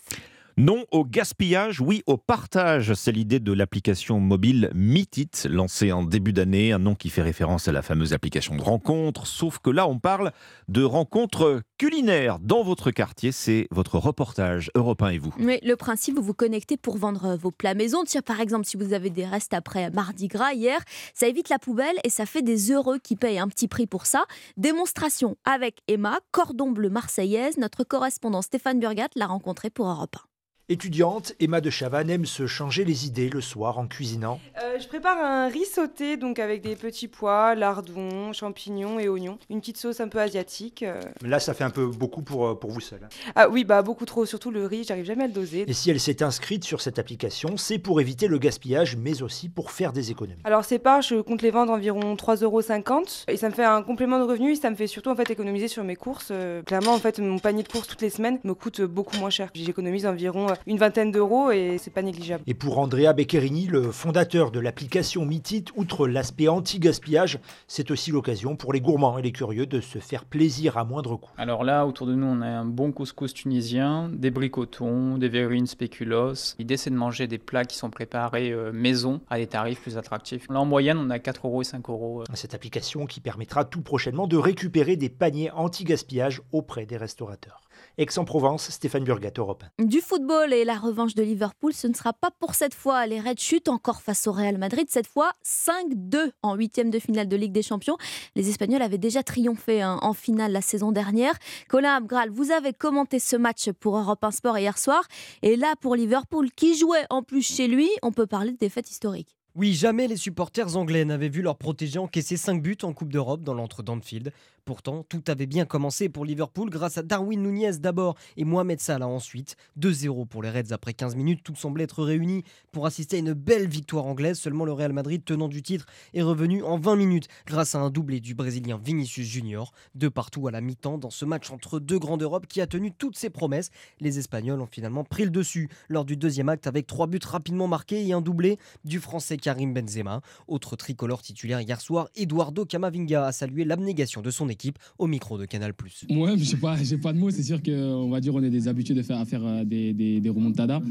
[0.60, 2.95] Non au gaspillage, oui au partage.
[2.95, 7.68] C'est l'idée de l'application mobile Meetit, lancée en début d'année, un nom qui fait référence
[7.68, 9.28] à la fameuse application de rencontre.
[9.28, 10.32] Sauf que là, on parle
[10.68, 13.32] de rencontres culinaires dans votre quartier.
[13.32, 15.32] C'est votre reportage Europe 1 et vous.
[15.38, 17.99] Oui, le principe, vous vous connectez pour vendre vos plats maison.
[18.26, 20.80] Par exemple, si vous avez des restes après Mardi Gras hier,
[21.14, 24.08] ça évite la poubelle et ça fait des heureux qui payent un petit prix pour
[24.08, 24.26] ça.
[24.58, 27.60] Démonstration avec Emma, cordon bleu marseillaise.
[27.60, 30.36] Notre correspondant Stéphane Burgat l'a rencontré pour Europe 1.
[30.70, 34.41] Étudiante, Emma de Chavannes aime se changer les idées le soir en cuisinant.
[34.61, 39.38] Euh, je prépare un riz sauté donc avec des petits pois, lardons, champignons et oignons.
[39.49, 40.84] Une petite sauce un peu asiatique.
[40.84, 40.99] euh.
[41.22, 42.99] Là, ça fait un peu beaucoup pour, euh, pour vous seul.
[43.34, 45.63] Ah oui, bah beaucoup trop, surtout le riz, j'arrive jamais à le doser.
[45.70, 49.47] Et si elle s'est inscrite sur cette application, c'est pour éviter le gaspillage, mais aussi
[49.47, 50.41] pour faire des économies.
[50.43, 54.20] Alors ces parts, je compte les vendre environ 3,50€ et ça me fait un complément
[54.20, 56.28] de revenu et ça me fait surtout en fait économiser sur mes courses.
[56.32, 59.30] Euh, clairement en fait mon panier de courses toutes les semaines me coûte beaucoup moins
[59.30, 59.49] cher.
[59.53, 62.43] J'économise environ une vingtaine d'euros et c'est pas négligeable.
[62.47, 68.55] Et pour Andrea Beccherini, le fondateur de l'application Meetit, outre l'aspect anti-gaspillage, c'est aussi l'occasion
[68.55, 71.32] pour les gourmands et les curieux de se faire plaisir à moindre coût.
[71.38, 75.68] Alors là, autour de nous, on a un bon couscous tunisien, des bricotons, des verrines
[75.68, 76.55] spéculoos.
[76.60, 79.97] L'idée, c'est de manger des plats qui sont préparés euh, maison à des tarifs plus
[79.97, 80.47] attractifs.
[80.49, 82.22] Là, en moyenne, on a 4 euros et 5 euros.
[82.22, 82.24] euh.
[82.34, 87.62] Cette application qui permettra tout prochainement de récupérer des paniers anti-gaspillage auprès des restaurateurs.
[88.00, 89.64] Aix-en-Provence, Stéphane Burgat, Europe.
[89.80, 93.08] Du football et la revanche de Liverpool, ce ne sera pas pour cette fois.
[93.08, 97.28] Les Reds chutent encore face au Real Madrid, cette fois 5-2 en huitième de finale
[97.28, 97.98] de Ligue des Champions.
[98.36, 101.34] Les Espagnols avaient déjà triomphé hein, en finale la saison dernière.
[101.70, 105.02] Colin Abgral, vous avez commenté ce match pour Europe 1 Sport hier soir.
[105.41, 108.91] Et là, pour Liverpool, qui jouait en plus chez lui, on peut parler de défaite
[108.91, 109.36] historique.
[109.56, 113.41] Oui, jamais les supporters anglais n'avaient vu leur protégé encaisser 5 buts en Coupe d'Europe
[113.41, 114.32] dans l'entre d'Anfield.
[114.68, 119.07] Pourtant, tout avait bien commencé pour Liverpool grâce à Darwin Nunez d'abord et Mohamed Salah
[119.07, 119.55] ensuite.
[119.80, 122.43] 2-0 pour les Reds après 15 minutes, tout semblait être réuni
[122.74, 124.38] pour assister à une belle victoire anglaise.
[124.38, 127.89] Seulement le Real Madrid, tenant du titre, est revenu en 20 minutes grâce à un
[127.89, 129.72] doublé du Brésilien Vinicius Junior.
[129.95, 132.91] De partout à la mi-temps dans ce match entre deux grands d'Europe qui a tenu
[132.91, 133.70] toutes ses promesses.
[134.01, 137.70] Les Espagnols ont finalement pris le dessus lors du deuxième acte avec trois buts rapidement
[137.70, 140.20] marqués et un doublé du Français Karim Benzema.
[140.49, 144.57] Autre tricolore titulaire hier soir, Eduardo Camavinga a salué l'abnégation de son équipe
[144.97, 145.74] au micro de Canal+.
[146.10, 147.32] Ouais, je sais pas, j'ai pas de mots.
[147.32, 150.20] C'est sûr qu'on va dire on est des habitués de faire, à faire des, des,
[150.20, 150.82] des remontadas.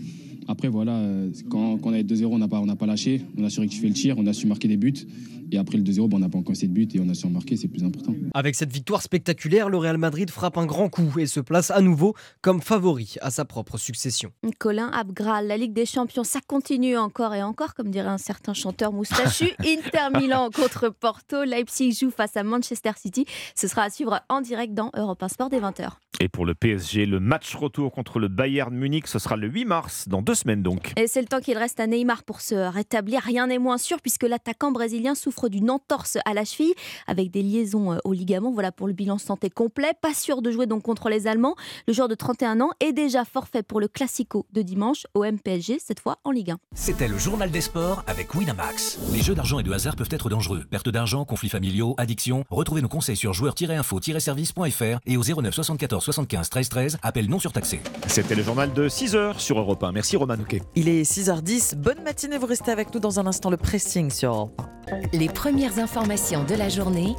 [0.49, 3.23] Après, voilà, euh, quand, quand on est 2-0, on n'a pas, on n'a pas lâché.
[3.37, 5.07] On a su rectifier le tir, on a su marquer des buts.
[5.53, 7.27] Et après le 2-0, bon, on n'a pas encore de buts et on a su
[7.27, 8.14] en marquer, c'est plus important.
[8.35, 11.81] Avec cette victoire spectaculaire, le Real Madrid frappe un grand coup et se place à
[11.81, 14.33] nouveau comme favori à sa propre succession.
[14.59, 18.55] Colin Abgral, la Ligue des Champions, ça continue encore et encore, comme dirait un certain
[18.55, 19.51] chanteur moustachu.
[19.61, 23.25] Inter Milan contre Porto, Leipzig joue face à Manchester City.
[23.59, 25.93] Ce sera à suivre en direct dans Europe 1 Sport des 20h.
[26.21, 29.65] Et pour le PSG, le match retour contre le Bayern Munich, ce sera le 8
[29.67, 30.93] mars, dans deux semaines donc.
[30.97, 33.21] Et c'est le temps qu'il reste à Neymar pour se rétablir.
[33.23, 36.73] Rien n'est moins sûr puisque l'attaquant brésilien souffre d'une entorse à la cheville
[37.07, 38.51] avec des liaisons euh, au ligament.
[38.51, 39.93] Voilà pour le bilan santé complet.
[40.01, 41.55] Pas sûr de jouer donc contre les Allemands.
[41.87, 45.79] Le joueur de 31 ans est déjà forfait pour le Classico de dimanche au MPSG,
[45.81, 46.59] cette fois en Ligue 1.
[46.75, 48.99] C'était le journal des sports avec Winamax.
[49.13, 50.65] Les jeux d'argent et de hasard peuvent être dangereux.
[50.71, 52.45] Perte d'argent, conflits familiaux, addiction.
[52.49, 56.99] Retrouvez nos conseils sur joueurs-info-service.fr et au 09 74 75 13 13.
[57.03, 57.80] Appel non surtaxé.
[58.07, 59.92] C'était le journal de 6h sur Europe 1.
[59.92, 60.62] Merci Roman Nouquet.
[60.74, 61.76] Il est 6h10.
[61.76, 62.38] Bonne matinée.
[62.38, 63.51] Vous restez avec nous dans un instant.
[63.51, 65.16] Le pressing sur Europe 1.
[65.18, 67.14] Les premières informations de la journée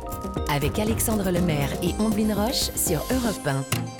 [0.49, 3.96] avec Alexandre Lemaire et Omblin Roche sur Europe 1.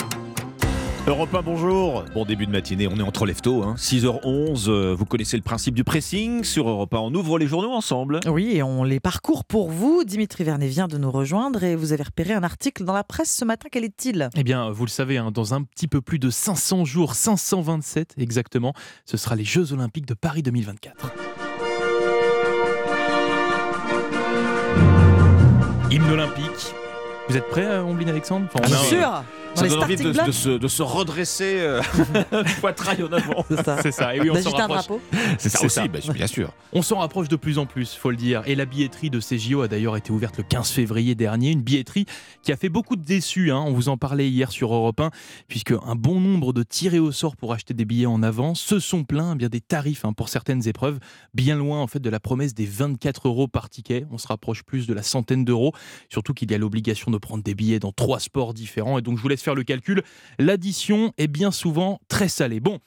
[1.08, 2.04] Europe 1, bonjour.
[2.14, 3.76] Bon début de matinée, on est entre lefto, hein.
[3.78, 4.66] 6h11.
[4.68, 6.98] Euh, vous connaissez le principe du pressing sur Europe 1.
[6.98, 8.20] On ouvre les journaux ensemble.
[8.28, 10.04] Oui, et on les parcourt pour vous.
[10.04, 13.34] Dimitri Vernet vient de nous rejoindre et vous avez repéré un article dans la presse
[13.34, 13.70] ce matin.
[13.72, 14.28] Quel est-il?
[14.36, 18.16] Eh bien, vous le savez, hein, dans un petit peu plus de 500 jours, 527
[18.18, 18.74] exactement,
[19.06, 21.14] ce sera les Jeux Olympiques de Paris 2024.
[25.90, 26.74] Hymne olympique.
[27.30, 28.48] Vous êtes prêts, Omblin Alexandre?
[28.54, 29.24] Enfin, Bien sûr
[29.58, 31.82] ça donne envie de, de, se, de, se, redresser euh,
[32.62, 33.46] poitrail en avant.
[33.82, 34.16] C'est ça.
[34.16, 35.02] Et oui, on s'en rapproche.
[35.38, 36.52] C'est ça aussi, bah, bien sûr.
[36.74, 38.44] On s'en rapproche de plus en plus, faut le dire.
[38.46, 41.52] Et la billetterie de CJO a d'ailleurs été ouverte le 15 février dernier.
[41.52, 42.06] Une billetterie
[42.44, 43.52] qui a fait beaucoup de déçus.
[43.52, 43.64] Hein.
[43.66, 45.12] On vous en parlait hier sur Europe 1,
[45.48, 48.80] puisque un bon nombre de tirés au sort pour acheter des billets en avance se
[48.80, 51.00] sont plaints eh bien des tarifs hein, pour certaines épreuves,
[51.34, 54.06] bien loin en fait de la promesse des 24 euros par ticket.
[54.12, 55.74] On se rapproche plus de la centaine d'euros.
[56.10, 58.98] Surtout qu'il y a l'obligation de prendre des billets dans trois sports différents.
[58.98, 60.04] Et donc je vous laisse faire le calcul,
[60.40, 62.60] l'addition est bien souvent très salée.
[62.60, 62.80] Bon,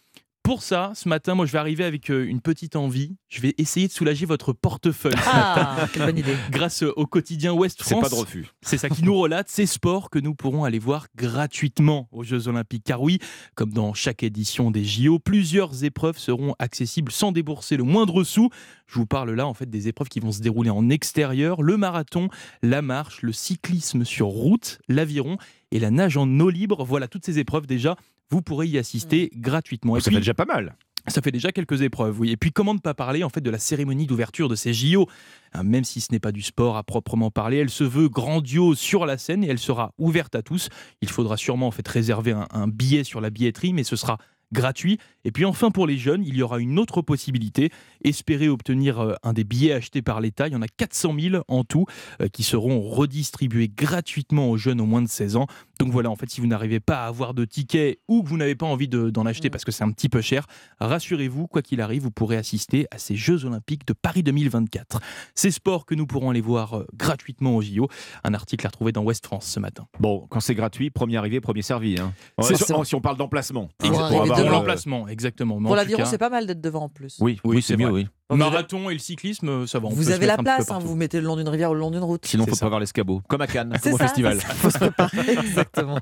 [0.51, 3.15] pour ça, ce matin, moi, je vais arriver avec euh, une petite envie.
[3.29, 5.15] Je vais essayer de soulager votre portefeuille.
[5.25, 6.35] Ah, quelle bonne idée.
[6.51, 7.89] Grâce au quotidien Ouest France.
[7.89, 8.49] C'est pas de refus.
[8.61, 12.49] C'est ça qui nous relate ces sports que nous pourrons aller voir gratuitement aux Jeux
[12.49, 12.83] Olympiques.
[12.83, 13.21] Car oui,
[13.55, 18.51] comme dans chaque édition des JO, plusieurs épreuves seront accessibles sans débourser le moindre sou.
[18.89, 21.77] Je vous parle là, en fait, des épreuves qui vont se dérouler en extérieur le
[21.77, 22.29] marathon,
[22.65, 25.37] la marche, le cyclisme sur route, l'aviron
[25.71, 26.85] et la nage en eau libre.
[26.85, 27.95] Voilà toutes ces épreuves déjà
[28.31, 29.41] vous pourrez y assister mmh.
[29.41, 29.97] gratuitement.
[29.97, 30.77] Et ça fait déjà pas mal.
[31.09, 32.31] Ça fait déjà quelques épreuves, oui.
[32.31, 35.09] Et puis, comment ne pas parler en fait de la cérémonie d'ouverture de ces JO
[35.55, 38.79] hein, Même si ce n'est pas du sport à proprement parler, elle se veut grandiose
[38.79, 40.69] sur la scène et elle sera ouverte à tous.
[41.01, 44.19] Il faudra sûrement en fait réserver un, un billet sur la billetterie, mais ce sera
[44.53, 44.99] gratuit.
[45.25, 47.71] Et puis enfin pour les jeunes, il y aura une autre possibilité,
[48.05, 50.49] espérer obtenir euh, un des billets achetés par l'État.
[50.49, 51.87] Il y en a 400 000 en tout
[52.21, 55.47] euh, qui seront redistribués gratuitement aux jeunes au moins de 16 ans.
[55.79, 58.37] Donc voilà, en fait, si vous n'arrivez pas à avoir de tickets ou que vous
[58.37, 59.51] n'avez pas envie d'en acheter mmh.
[59.51, 60.47] parce que c'est un petit peu cher,
[60.81, 65.01] rassurez-vous, quoi qu'il arrive, vous pourrez assister à ces Jeux Olympiques de Paris 2024.
[65.35, 67.89] Ces sports que nous pourrons aller voir euh, gratuitement au JO.
[68.25, 69.87] Un article à retrouver dans Ouest France ce matin.
[69.99, 71.99] Bon, quand c'est gratuit, premier arrivé, premier servi.
[71.99, 72.13] Hein.
[72.85, 73.71] si on parle d'emplacement.
[73.83, 75.61] de l'emplacement, exactement.
[75.61, 77.17] pour l'aviron, c'est pas mal d'être devant en plus.
[77.21, 78.09] Oui, oui, c'est mieux, oui.
[78.31, 79.89] Marathon et le cyclisme, ça va.
[79.91, 82.03] vous avez la place, hein, vous mettez le long d'une rivière ou le long d'une
[82.03, 82.27] route.
[82.27, 83.23] Sinon, il faut pas voir l'escabeau.
[83.29, 84.39] Comme à Cannes, comme au ça, festival.
[84.39, 85.99] Il faut se préparer, exactement.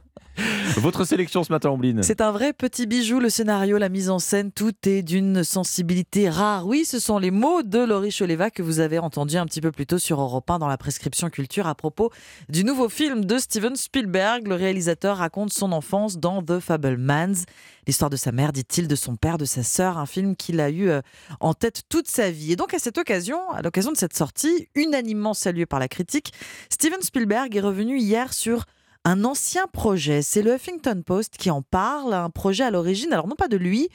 [0.77, 4.19] Votre sélection ce matin, Ombline C'est un vrai petit bijou, le scénario, la mise en
[4.19, 6.67] scène, tout est d'une sensibilité rare.
[6.67, 9.73] Oui, ce sont les mots de Laurie Choleva que vous avez entendu un petit peu
[9.73, 12.11] plus tôt sur Europe 1 dans la prescription culture à propos
[12.49, 14.47] du nouveau film de Steven Spielberg.
[14.47, 17.45] Le réalisateur raconte son enfance dans The Fablemans.
[17.87, 20.69] L'histoire de sa mère, dit-il, de son père, de sa sœur, un film qu'il a
[20.69, 21.01] eu euh,
[21.41, 22.51] en tête toute sa vie.
[22.53, 26.33] Et donc à cette occasion, à l'occasion de cette sortie, unanimement saluée par la critique,
[26.69, 28.65] Steven Spielberg est revenu hier sur
[29.05, 30.21] un ancien projet.
[30.21, 33.57] C'est le Huffington Post qui en parle, un projet à l'origine, alors non pas de
[33.57, 33.89] lui,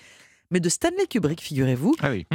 [0.51, 1.95] mais de Stanley Kubrick, figurez-vous.
[2.01, 2.25] Ah oui.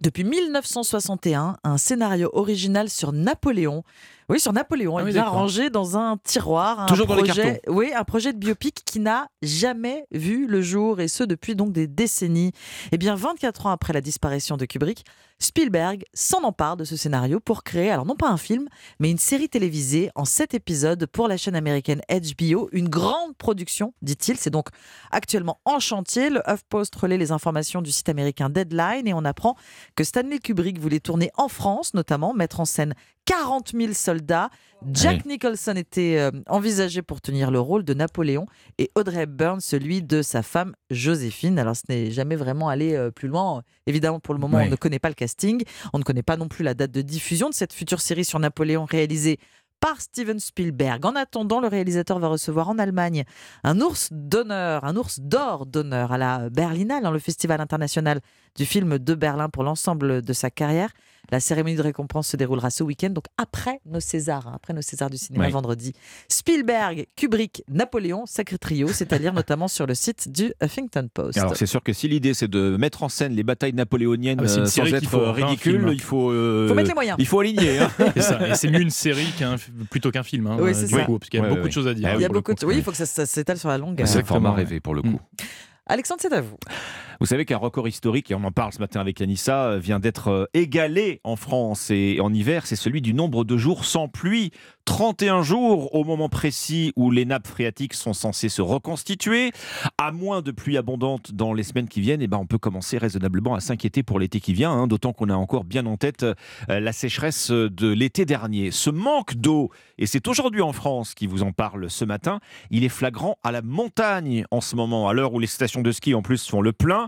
[0.00, 3.84] Depuis 1961, un scénario original sur Napoléon.
[4.30, 6.80] Oui, sur Napoléon, Ah oui, bien rangé dans un tiroir.
[6.80, 7.72] Un Toujours dans les projet, cartons.
[7.74, 11.72] Oui, un projet de biopic qui n'a jamais vu le jour, et ce depuis donc
[11.72, 12.52] des décennies.
[12.92, 15.04] Eh bien, 24 ans après la disparition de Kubrick,
[15.40, 18.68] Spielberg s'en empare de ce scénario pour créer, alors non pas un film,
[18.98, 22.68] mais une série télévisée en 7 épisodes pour la chaîne américaine HBO.
[22.72, 24.36] Une grande production, dit-il.
[24.36, 24.68] C'est donc
[25.10, 26.28] actuellement en chantier.
[26.28, 29.56] Le HuffPost relaie les informations du site américain Deadline et on apprend
[29.94, 32.94] que Stanley Kubrick voulait tourner en France, notamment mettre en scène
[33.28, 34.48] 40 000 soldats.
[34.90, 38.46] Jack Nicholson était euh, envisagé pour tenir le rôle de Napoléon
[38.78, 41.58] et Audrey Hepburn celui de sa femme Joséphine.
[41.58, 43.62] Alors ce n'est jamais vraiment allé euh, plus loin.
[43.86, 45.62] Évidemment, pour le moment, on ne connaît pas le casting.
[45.92, 48.38] On ne connaît pas non plus la date de diffusion de cette future série sur
[48.38, 49.38] Napoléon réalisée
[49.78, 51.04] par Steven Spielberg.
[51.04, 53.24] En attendant, le réalisateur va recevoir en Allemagne
[53.62, 58.20] un ours d'honneur, un ours d'or d'honneur à la Berlinale, dans le Festival international
[58.56, 60.90] du film de Berlin pour l'ensemble de sa carrière.
[61.30, 64.82] La cérémonie de récompense se déroulera ce week-end, donc après nos Césars, hein, après nos
[64.82, 65.92] Césars du cinéma vendredi.
[66.28, 71.38] Spielberg, Kubrick, Napoléon, sacré trio, c'est à dire notamment sur le site du Huffington Post.
[71.38, 74.42] Alors c'est sûr que si l'idée c'est de mettre en scène les batailles napoléoniennes Ah
[74.44, 75.92] bah, c'est une euh, sans être faut, euh, un ridicule, film.
[75.92, 77.16] il faut, euh, Faut mettre les moyens.
[77.18, 77.78] Il faut aligner.
[77.78, 77.90] hein.
[78.54, 79.56] C'est mieux une série qu'un,
[79.90, 81.04] plutôt qu'un film, hein, Oui, euh, c'est du ça.
[81.04, 82.08] coup, parce qu'il y a Ouais, beaucoup ouais, de choses à dire.
[82.14, 82.60] Il y a pour le beaucoup de...
[82.60, 82.66] coup.
[82.66, 84.00] Oui, il faut que ça, ça s'étale sur la longue.
[84.06, 85.20] C'est le format rêvé pour le coup.
[85.86, 86.56] Alexandre, c'est à vous.
[87.20, 89.98] Vous savez qu'un record historique, et on en parle ce matin avec Anissa, euh, vient
[89.98, 94.06] d'être euh, égalé en France et en hiver, c'est celui du nombre de jours sans
[94.06, 94.52] pluie.
[94.84, 99.50] 31 jours au moment précis où les nappes phréatiques sont censées se reconstituer.
[99.98, 102.98] À moins de pluie abondante dans les semaines qui viennent, et ben on peut commencer
[102.98, 106.22] raisonnablement à s'inquiéter pour l'été qui vient, hein, d'autant qu'on a encore bien en tête
[106.22, 106.34] euh,
[106.68, 108.70] la sécheresse de l'été dernier.
[108.70, 112.38] Ce manque d'eau, et c'est aujourd'hui en France qui vous en parle ce matin,
[112.70, 115.90] il est flagrant à la montagne en ce moment, à l'heure où les stations de
[115.90, 117.07] ski en plus font le plein.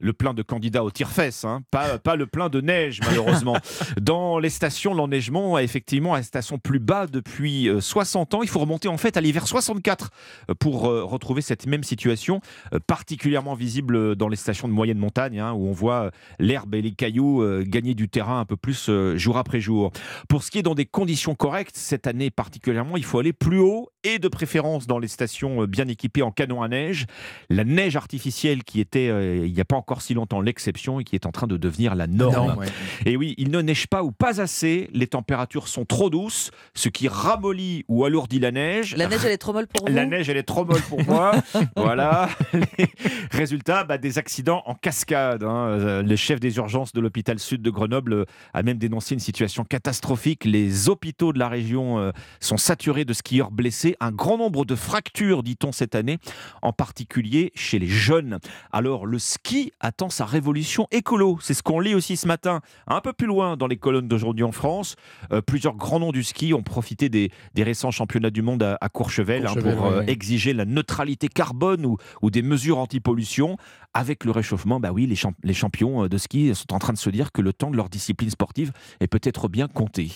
[0.00, 3.56] Le plein de candidats au tire-fesses, hein, pas, pas le plein de neige malheureusement.
[4.00, 8.42] Dans les stations, l'enneigement est effectivement à un station plus bas depuis euh, 60 ans.
[8.42, 10.10] Il faut remonter en fait à l'hiver 64
[10.50, 12.40] euh, pour euh, retrouver cette même situation,
[12.72, 16.74] euh, particulièrement visible dans les stations de moyenne montagne, hein, où on voit euh, l'herbe
[16.74, 19.92] et les cailloux euh, gagner du terrain un peu plus euh, jour après jour.
[20.28, 23.58] Pour ce qui est dans des conditions correctes, cette année particulièrement, il faut aller plus
[23.58, 27.06] haut et de préférence dans les stations euh, bien équipées en canon à neige.
[27.48, 31.04] La neige artificielle qui était euh, il n'y a pas encore si longtemps l'exception et
[31.04, 32.58] qui est en train de devenir la norme.
[32.58, 32.66] Ouais.
[33.06, 36.88] Et oui, il ne neige pas ou pas assez, les températures sont trop douces, ce
[36.88, 38.96] qui ramollit ou alourdit la neige.
[38.96, 41.04] La neige, elle est trop molle pour vous La neige, elle est trop molle pour
[41.04, 41.32] moi.
[41.76, 42.28] voilà.
[43.30, 45.42] Résultat, bah, des accidents en cascade.
[45.42, 45.66] hein.
[45.68, 49.64] Euh, Le chef des urgences de l'hôpital sud de Grenoble a même dénoncé une situation
[49.64, 50.44] catastrophique.
[50.44, 52.10] Les hôpitaux de la région euh,
[52.40, 53.96] sont saturés de skieurs blessés.
[54.00, 56.18] Un grand nombre de fractures, dit-on cette année,
[56.62, 58.38] en particulier chez les jeunes.
[58.72, 61.38] Alors, le ski attend sa révolution écolo.
[61.40, 64.44] C'est ce qu'on lit aussi ce matin, un peu plus loin dans les colonnes d'aujourd'hui
[64.44, 64.96] en France.
[65.32, 68.78] Euh, plusieurs grands noms du ski ont profité des, des récents championnats du monde à,
[68.80, 73.56] à Courchevel, hein, Courchevel, pour euh, exiger la neutralité carbone ou, ou des mesures anti-pollution.
[73.96, 76.92] Avec le réchauffement, bah oui, les, champ- les champions euh, de ski sont en train
[76.92, 80.10] de se dire que le temps de leur discipline sportive est peut-être bien compté.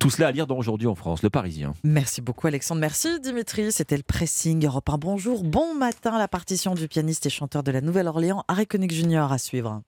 [0.00, 1.74] Tout cela à lire dans Aujourd'hui en France, le Parisien.
[1.84, 4.98] Merci beaucoup Alexandre, merci Dimitri, c'était le pressing Europe 1.
[4.98, 9.28] Bonjour, bon matin, la partition du pianiste et chanteur de la Nouvelle-Orléans, Harry Connick Jr.
[9.30, 9.82] à suivre.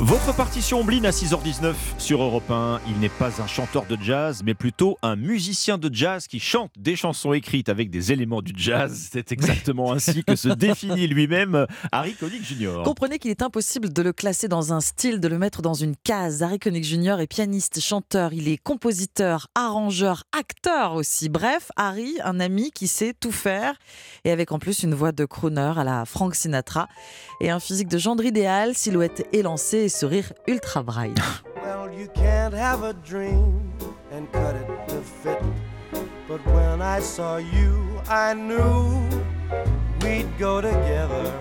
[0.00, 2.80] Votre partition Blin à 6h19 sur Europe 1.
[2.86, 6.70] Il n'est pas un chanteur de jazz, mais plutôt un musicien de jazz qui chante
[6.78, 9.08] des chansons écrites avec des éléments du jazz.
[9.10, 12.82] C'est exactement ainsi que se définit lui-même Harry Connick Jr.
[12.84, 15.96] Comprenez qu'il est impossible de le classer dans un style, de le mettre dans une
[15.96, 16.44] case.
[16.44, 17.16] Harry Connick Jr.
[17.18, 21.28] est pianiste, chanteur, il est compositeur, arrangeur, acteur aussi.
[21.28, 23.74] Bref, Harry, un ami qui sait tout faire
[24.24, 26.86] et avec en plus une voix de crooner à la Frank Sinatra
[27.40, 31.14] et un physique de gendre idéal, silhouette élancée sourire ultra braille.
[31.62, 33.72] Well, you can't have a dream
[34.10, 35.42] and cut it to fit.
[36.28, 39.08] But when I saw you, I knew
[40.02, 41.32] we'd go together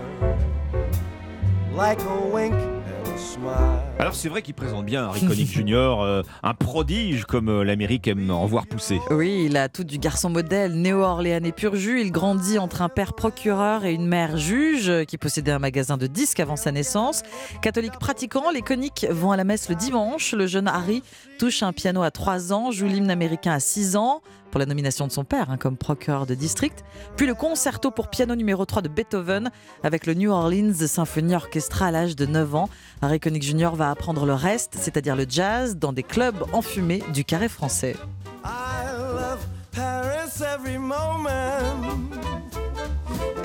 [1.77, 3.83] like a wink and a smile.
[3.99, 8.07] Alors c'est vrai qu'il présente bien Harry Connick Jr., euh, un prodige comme euh, l'Amérique
[8.07, 8.99] aime en voir pousser.
[9.11, 12.01] Oui, il a tout du garçon modèle, néo-orléanais pur jus.
[12.01, 15.97] Il grandit entre un père procureur et une mère juge euh, qui possédait un magasin
[15.97, 17.21] de disques avant sa naissance.
[17.61, 20.33] Catholique pratiquant, les Connick vont à la messe le dimanche.
[20.33, 21.03] Le jeune Harry
[21.37, 24.21] touche un piano à 3 ans, joue l'hymne américain à 6 ans
[24.51, 26.83] pour la nomination de son père hein, comme procureur de district,
[27.15, 29.51] puis le concerto pour piano numéro 3 de Beethoven
[29.83, 32.69] avec le New Orleans Symphony Orchestra à l'âge de 9 ans.
[33.01, 33.71] Harry Connick Jr.
[33.73, 37.95] va apprendre le reste, c'est-à-dire le jazz, dans des clubs enfumés du carré français.
[38.43, 42.11] I love Paris every moment,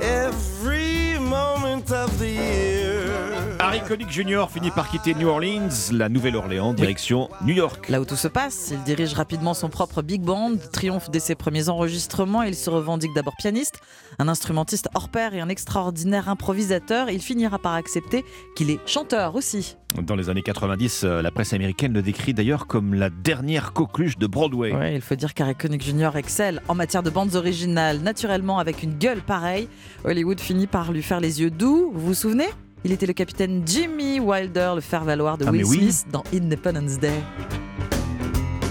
[0.01, 3.42] every moment of the year.
[3.63, 4.47] Harry Connick Jr.
[4.51, 7.89] finit par quitter New Orleans, la Nouvelle-Orléans, direction New York.
[7.89, 11.37] Là où tout se passe, il dirige rapidement son propre big band, triomphe dès ses
[11.37, 13.79] premiers enregistrements, il se revendique d'abord pianiste,
[14.19, 17.09] un instrumentiste hors pair et un extraordinaire improvisateur.
[17.09, 18.25] Il finira par accepter
[18.57, 19.77] qu'il est chanteur aussi.
[20.03, 24.19] Dans les années 90, euh, la presse américaine le décrit d'ailleurs comme la dernière coqueluche
[24.19, 24.73] de Broadway.
[24.75, 26.17] Ouais, il faut dire qu'Harry Connick Jr.
[26.17, 29.69] excelle en matière de bandes originales, naturellement avec une gueule pareille.
[30.05, 32.49] Hollywood finit par lui faire les yeux doux, vous vous souvenez?
[32.85, 35.79] Il était le capitaine Jimmy Wilder, le faire-valoir de Ah, Will oui.
[35.93, 37.23] Smith dans Independence Day.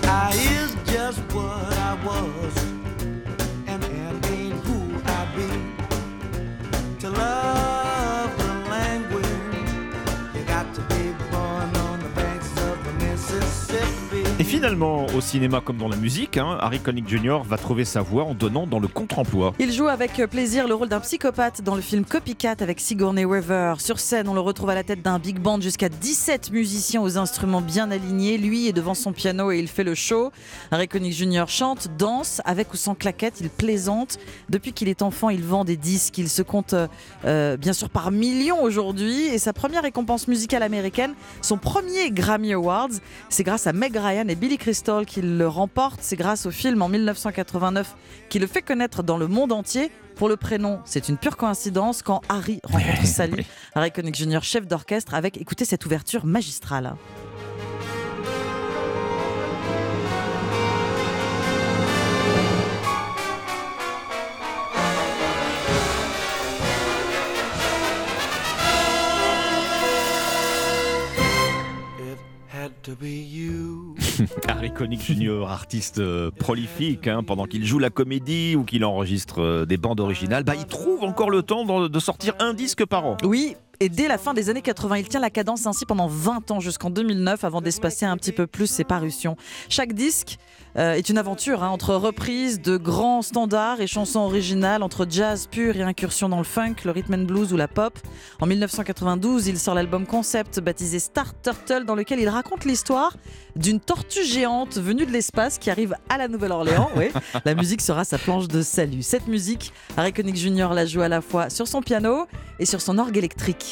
[0.04, 2.54] I is just what I was,
[14.42, 17.42] Et finalement, au cinéma comme dans la musique, hein, Harry Connick Jr.
[17.48, 19.54] va trouver sa voie en donnant dans le contre-emploi.
[19.60, 23.76] Il joue avec plaisir le rôle d'un psychopathe dans le film Copycat avec Sigourney Weaver.
[23.78, 27.20] Sur scène, on le retrouve à la tête d'un big band jusqu'à 17 musiciens aux
[27.20, 28.40] instruments bien alignés.
[28.40, 30.32] Lui est devant son piano et il fait le show.
[30.72, 31.44] Harry Connick Jr.
[31.48, 34.18] chante, danse, avec ou sans claquette, il plaisante.
[34.50, 36.18] Depuis qu'il est enfant, il vend des disques.
[36.18, 36.74] Il se compte
[37.26, 39.28] euh, bien sûr par millions aujourd'hui.
[39.28, 41.14] Et sa première récompense musicale américaine,
[41.44, 42.90] son premier Grammy Awards,
[43.30, 46.00] c'est grâce à Meg Ryan Billy Crystal qu'il le remporte.
[46.02, 47.96] C'est grâce au film en 1989
[48.30, 49.92] qui le fait connaître dans le monde entier.
[50.16, 53.46] Pour le prénom, c'est une pure coïncidence quand Harry rencontre Sally.
[53.74, 56.96] Harry Connick Jr., chef d'orchestre, avec, écoutez cette ouverture magistrale.
[72.00, 73.71] It had to be you.
[74.48, 79.42] Harry Connick Jr., artiste euh, prolifique, hein, pendant qu'il joue la comédie ou qu'il enregistre
[79.42, 83.06] euh, des bandes originales, bah, il trouve encore le temps de sortir un disque par
[83.06, 83.18] an.
[83.24, 86.52] Oui, et dès la fin des années 80, il tient la cadence ainsi pendant 20
[86.52, 89.36] ans jusqu'en 2009 avant d'espacer un petit peu plus ses parutions.
[89.70, 90.38] Chaque disque
[90.78, 95.48] euh, est une aventure hein, entre reprises de grands standards et chansons originales, entre jazz
[95.50, 97.98] pur et incursion dans le funk, le rhythm and blues ou la pop.
[98.40, 103.18] En 1992, il sort l'album concept baptisé Star Turtle dans lequel il raconte l'histoire
[103.56, 106.90] d'une tortue géante venue de l'espace qui arrive à la Nouvelle-Orléans.
[106.98, 107.10] Oui.
[107.46, 109.02] La musique sera sa planche de salut.
[109.02, 110.70] Cette musique, Harry Connick Jr.
[110.74, 112.28] la joue à la fois sur son piano
[112.60, 113.71] et sur son orgue électrique.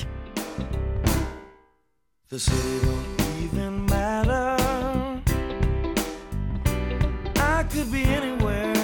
[2.30, 4.56] The city don't even matter.
[7.38, 8.76] I could be anywhere.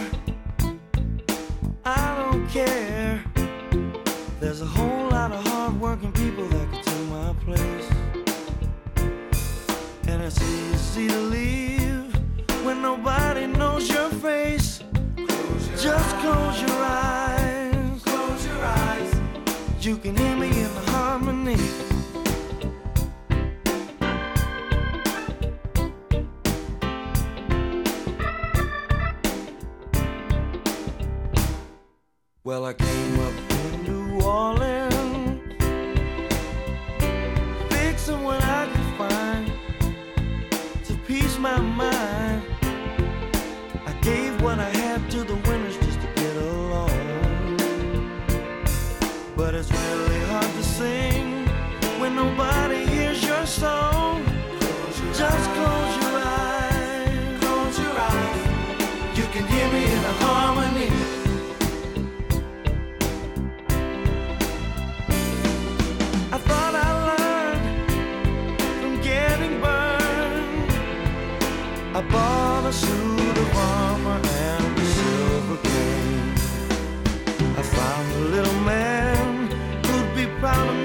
[1.86, 3.24] I don't care.
[4.40, 7.88] There's a whole lot of hardworking people that could take my place.
[10.08, 12.16] And it's easy to leave
[12.66, 14.82] when nobody knows your face.
[15.78, 18.02] Just close your eyes.
[18.04, 19.14] Close your eyes.
[19.82, 20.65] You can hear me in the
[21.18, 21.56] harmony.
[32.44, 35.42] Well, I came up in New Orleans,
[37.70, 39.52] fixing what I could find
[40.84, 42.44] to peace my mind.
[43.86, 45.45] I gave what I had to the
[53.57, 57.40] Just close your eyes.
[57.40, 59.18] Close your eyes.
[59.18, 60.90] You can hear me in harmony.
[66.34, 67.68] I thought I learned
[68.82, 70.72] from getting burned.
[71.95, 74.19] I bought a suit of armor
[74.49, 76.34] and a silver cane.
[77.57, 79.48] I found a little man
[79.86, 80.85] who'd be proud of me.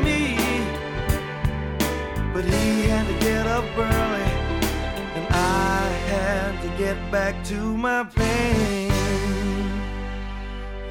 [2.41, 4.31] But he had to get up early,
[5.15, 8.91] and I had to get back to my pain.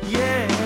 [0.07, 0.58] Yeah.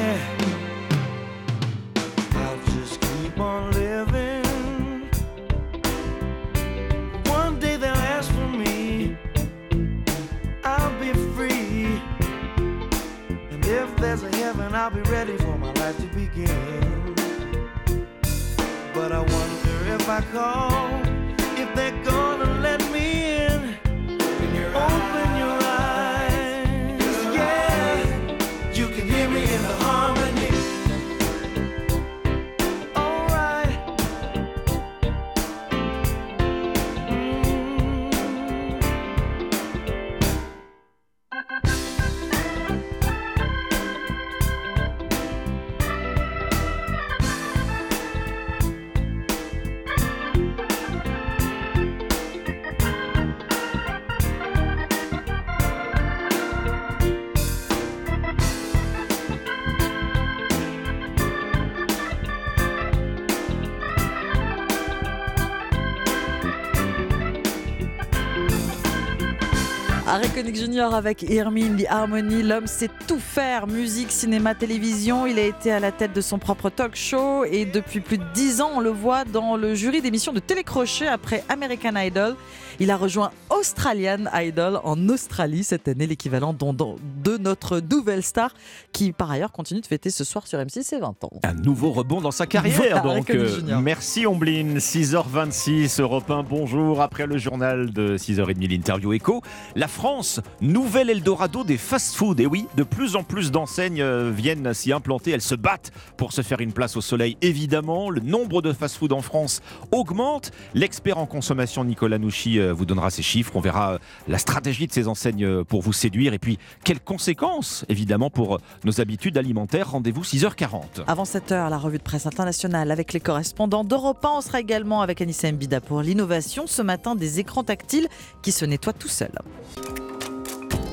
[70.51, 70.93] Jr.
[70.93, 75.25] avec Hermine, The Harmony, l'homme sait tout faire, musique, cinéma, télévision.
[75.25, 78.25] Il a été à la tête de son propre talk show et depuis plus de
[78.33, 82.35] 10 ans, on le voit dans le jury d'émissions de télécrochet après American Idol.
[82.79, 88.53] Il a rejoint Australian Idol en Australie cette année, l'équivalent de notre nouvelle star
[88.91, 91.31] qui par ailleurs continue de fêter ce soir sur M6 ses 20 ans.
[91.43, 93.29] Un nouveau rebond dans sa carrière, Voilà, donc.
[93.29, 97.01] Euh, merci Omblin, 6h26, Europe 1, bonjour.
[97.01, 99.41] Après le journal de 6h30, l'interview écho.
[99.75, 102.39] La France, nouvel Eldorado des fast-food.
[102.39, 105.31] Et oui, de plus en plus d'enseignes euh, viennent s'y implanter.
[105.31, 108.09] Elles se battent pour se faire une place au soleil, évidemment.
[108.09, 110.51] Le nombre de fast-food en France augmente.
[110.73, 113.51] L'expert en consommation Nicolas Nouchi euh, vous donnera ces chiffres.
[113.55, 116.33] On verra euh, la stratégie de ces enseignes euh, pour vous séduire.
[116.33, 119.91] Et puis, quelles conséquences, évidemment, pour euh, nos habitudes alimentaires.
[119.91, 121.03] Rendez-vous 6h40.
[121.07, 124.29] Avant 7h, la revue de presse internationale avec les correspondants d'Europe 1.
[124.37, 126.67] On sera également avec Anissa Mbida pour l'innovation.
[126.67, 128.07] Ce matin, des écrans tactiles
[128.41, 129.39] qui se nettoient tout seuls.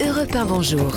[0.01, 0.93] Europe 1, bonjour.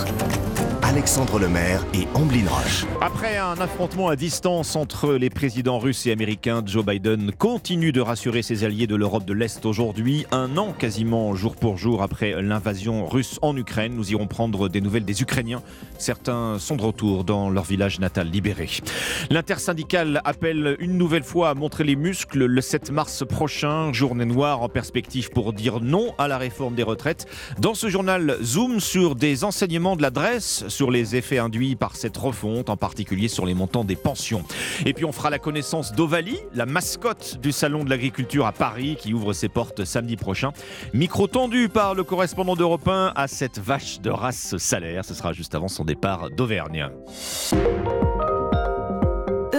[0.94, 2.86] Alexandre Lemaire et Amblin Roche.
[3.02, 8.00] Après un affrontement à distance entre les présidents russes et américains, Joe Biden continue de
[8.00, 12.40] rassurer ses alliés de l'Europe de l'Est aujourd'hui, un an quasiment jour pour jour après
[12.44, 13.96] l'invasion russe en Ukraine.
[13.96, 15.64] Nous irons prendre des nouvelles des Ukrainiens.
[15.98, 18.70] Certains sont de retour dans leur village natal libéré.
[19.32, 24.62] L'intersyndicale appelle une nouvelle fois à montrer les muscles le 7 mars prochain, journée noire
[24.62, 27.26] en perspective pour dire non à la réforme des retraites.
[27.58, 32.18] Dans ce journal, zoom sur des enseignements de l'adresse sur les effets induits par cette
[32.18, 34.44] refonte, en particulier sur les montants des pensions.
[34.86, 38.98] Et puis on fera la connaissance d'Ovalie, la mascotte du Salon de l'agriculture à Paris
[39.00, 40.52] qui ouvre ses portes samedi prochain.
[40.94, 45.06] Micro tendu par le correspondant d'Europe 1 à cette vache de race salaire.
[45.06, 46.90] Ce sera juste avant son départ d'Auvergne.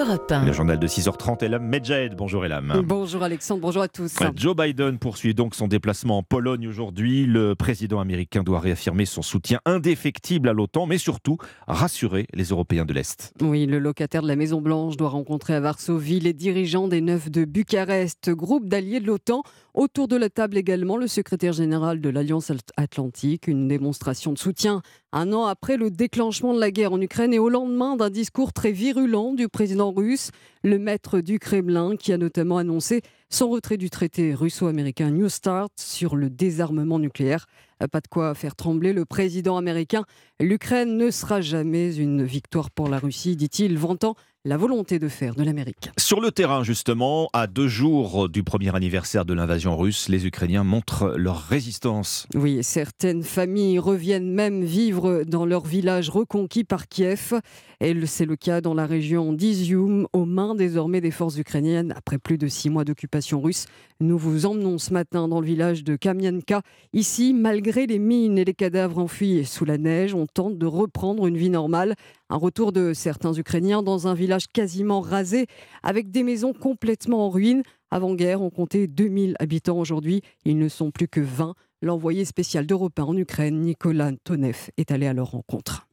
[0.07, 0.45] Europe 1.
[0.45, 2.15] Le journal de 6h30, Elam Medjahed.
[2.15, 2.83] Bonjour Elam.
[2.85, 4.15] Bonjour Alexandre, bonjour à tous.
[4.37, 7.25] Joe Biden poursuit donc son déplacement en Pologne aujourd'hui.
[7.25, 12.85] Le président américain doit réaffirmer son soutien indéfectible à l'OTAN, mais surtout rassurer les Européens
[12.85, 13.33] de l'Est.
[13.41, 17.31] Oui, le locataire de la Maison Blanche doit rencontrer à Varsovie les dirigeants des neufs
[17.31, 19.43] de Bucarest, groupe d'alliés de l'OTAN.
[19.75, 24.83] Autour de la table également le secrétaire général de l'Alliance Atlantique, une démonstration de soutien
[25.11, 28.53] un an après le déclenchement de la guerre en Ukraine et au lendemain d'un discours
[28.53, 30.31] très virulent du président russe,
[30.63, 35.73] le maître du Kremlin, qui a notamment annoncé son retrait du traité russo-américain New Start
[35.77, 37.47] sur le désarmement nucléaire.
[37.91, 40.05] Pas de quoi faire trembler le président américain.
[40.41, 44.17] L'Ukraine ne sera jamais une victoire pour la Russie, dit-il, vantant
[44.47, 45.91] la volonté de faire de l'Amérique.
[45.97, 50.65] Sur le terrain, justement, à deux jours du premier anniversaire de l'invasion russe, les Ukrainiens
[50.65, 52.27] montrent leur résistance.
[52.35, 57.41] Oui, certaines familles reviennent même vivre dans leur village reconquis par Kiev.
[57.81, 62.19] Et c'est le cas dans la région d'Izium, aux mains désormais des forces ukrainiennes, après
[62.19, 63.65] plus de six mois d'occupation russe.
[64.01, 66.61] Nous vous emmenons ce matin dans le village de Kamienka.
[66.93, 71.27] Ici, malgré les mines et les cadavres enfuis sous la neige, on tente de reprendre
[71.27, 71.95] une vie normale.
[72.31, 75.47] Un retour de certains Ukrainiens dans un village quasiment rasé,
[75.83, 77.63] avec des maisons complètement en ruine.
[77.91, 80.23] Avant-guerre, on comptait 2000 habitants aujourd'hui.
[80.45, 81.55] Ils ne sont plus que 20.
[81.83, 85.87] L'envoyé spécial d'Europe 1 en Ukraine, Nicolas Tonev, est allé à leur rencontre.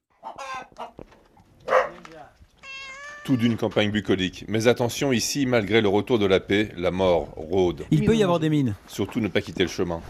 [3.23, 4.45] Tout d'une campagne bucolique.
[4.48, 7.85] Mais attention, ici, malgré le retour de la paix, la mort rôde.
[7.91, 8.73] Il peut y avoir des mines.
[8.88, 10.02] Surtout ne pas quitter le chemin.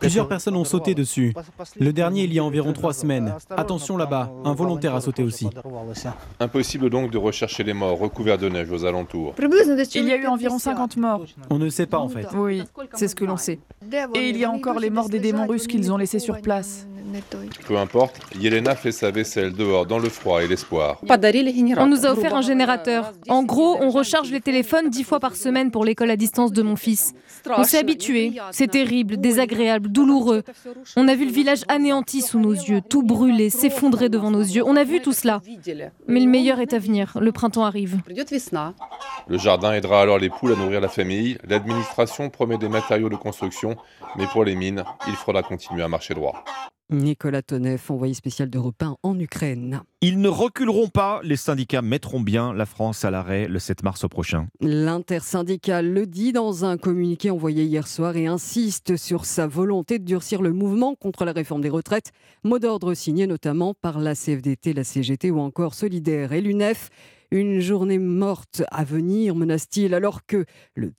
[0.00, 1.34] Plusieurs personnes ont sauté dessus.
[1.78, 3.34] Le dernier il y a environ trois semaines.
[3.50, 5.48] Attention là-bas, un volontaire a sauté aussi.
[6.40, 9.34] Impossible donc de rechercher les morts recouverts de neige aux alentours.
[9.94, 11.26] Il y a eu environ 50 morts.
[11.50, 12.26] On ne sait pas en fait.
[12.34, 12.62] Oui,
[12.94, 13.58] c'est ce que l'on sait.
[14.14, 16.86] Et il y a encore les morts des démons russes qu'ils ont laissés sur place.
[17.66, 21.00] Peu importe, Yelena fait sa vaisselle dehors dans le froid et l'espoir.
[21.08, 22.42] On nous a offert un
[23.28, 26.62] En gros, on recharge les téléphones dix fois par semaine pour l'école à distance de
[26.62, 27.14] mon fils.
[27.56, 28.32] On s'est habitué.
[28.50, 30.42] C'est terrible, désagréable, douloureux.
[30.96, 34.62] On a vu le village anéanti sous nos yeux, tout brûler, s'effondrer devant nos yeux.
[34.66, 35.40] On a vu tout cela.
[36.06, 37.18] Mais le meilleur est à venir.
[37.20, 38.00] Le printemps arrive.
[39.28, 41.38] Le jardin aidera alors les poules à nourrir la famille.
[41.48, 43.76] L'administration promet des matériaux de construction,
[44.16, 46.44] mais pour les mines, il faudra continuer à marcher droit.
[46.90, 49.80] Nicolas Tonev, envoyé spécial d'Europe 1 en Ukraine.
[50.02, 54.06] Ils ne reculeront pas, les syndicats mettront bien la France à l'arrêt le 7 mars
[54.08, 54.46] prochain.
[54.60, 60.04] L'intersyndicale le dit dans un communiqué envoyé hier soir et insiste sur sa volonté de
[60.04, 62.12] durcir le mouvement contre la réforme des retraites,
[62.44, 66.90] mot d'ordre signé notamment par la CFDT, la CGT ou encore Solidaire et l'UNEF.
[67.30, 70.44] Une journée morte à venir, menace-t-il, alors que
[70.74, 70.92] le,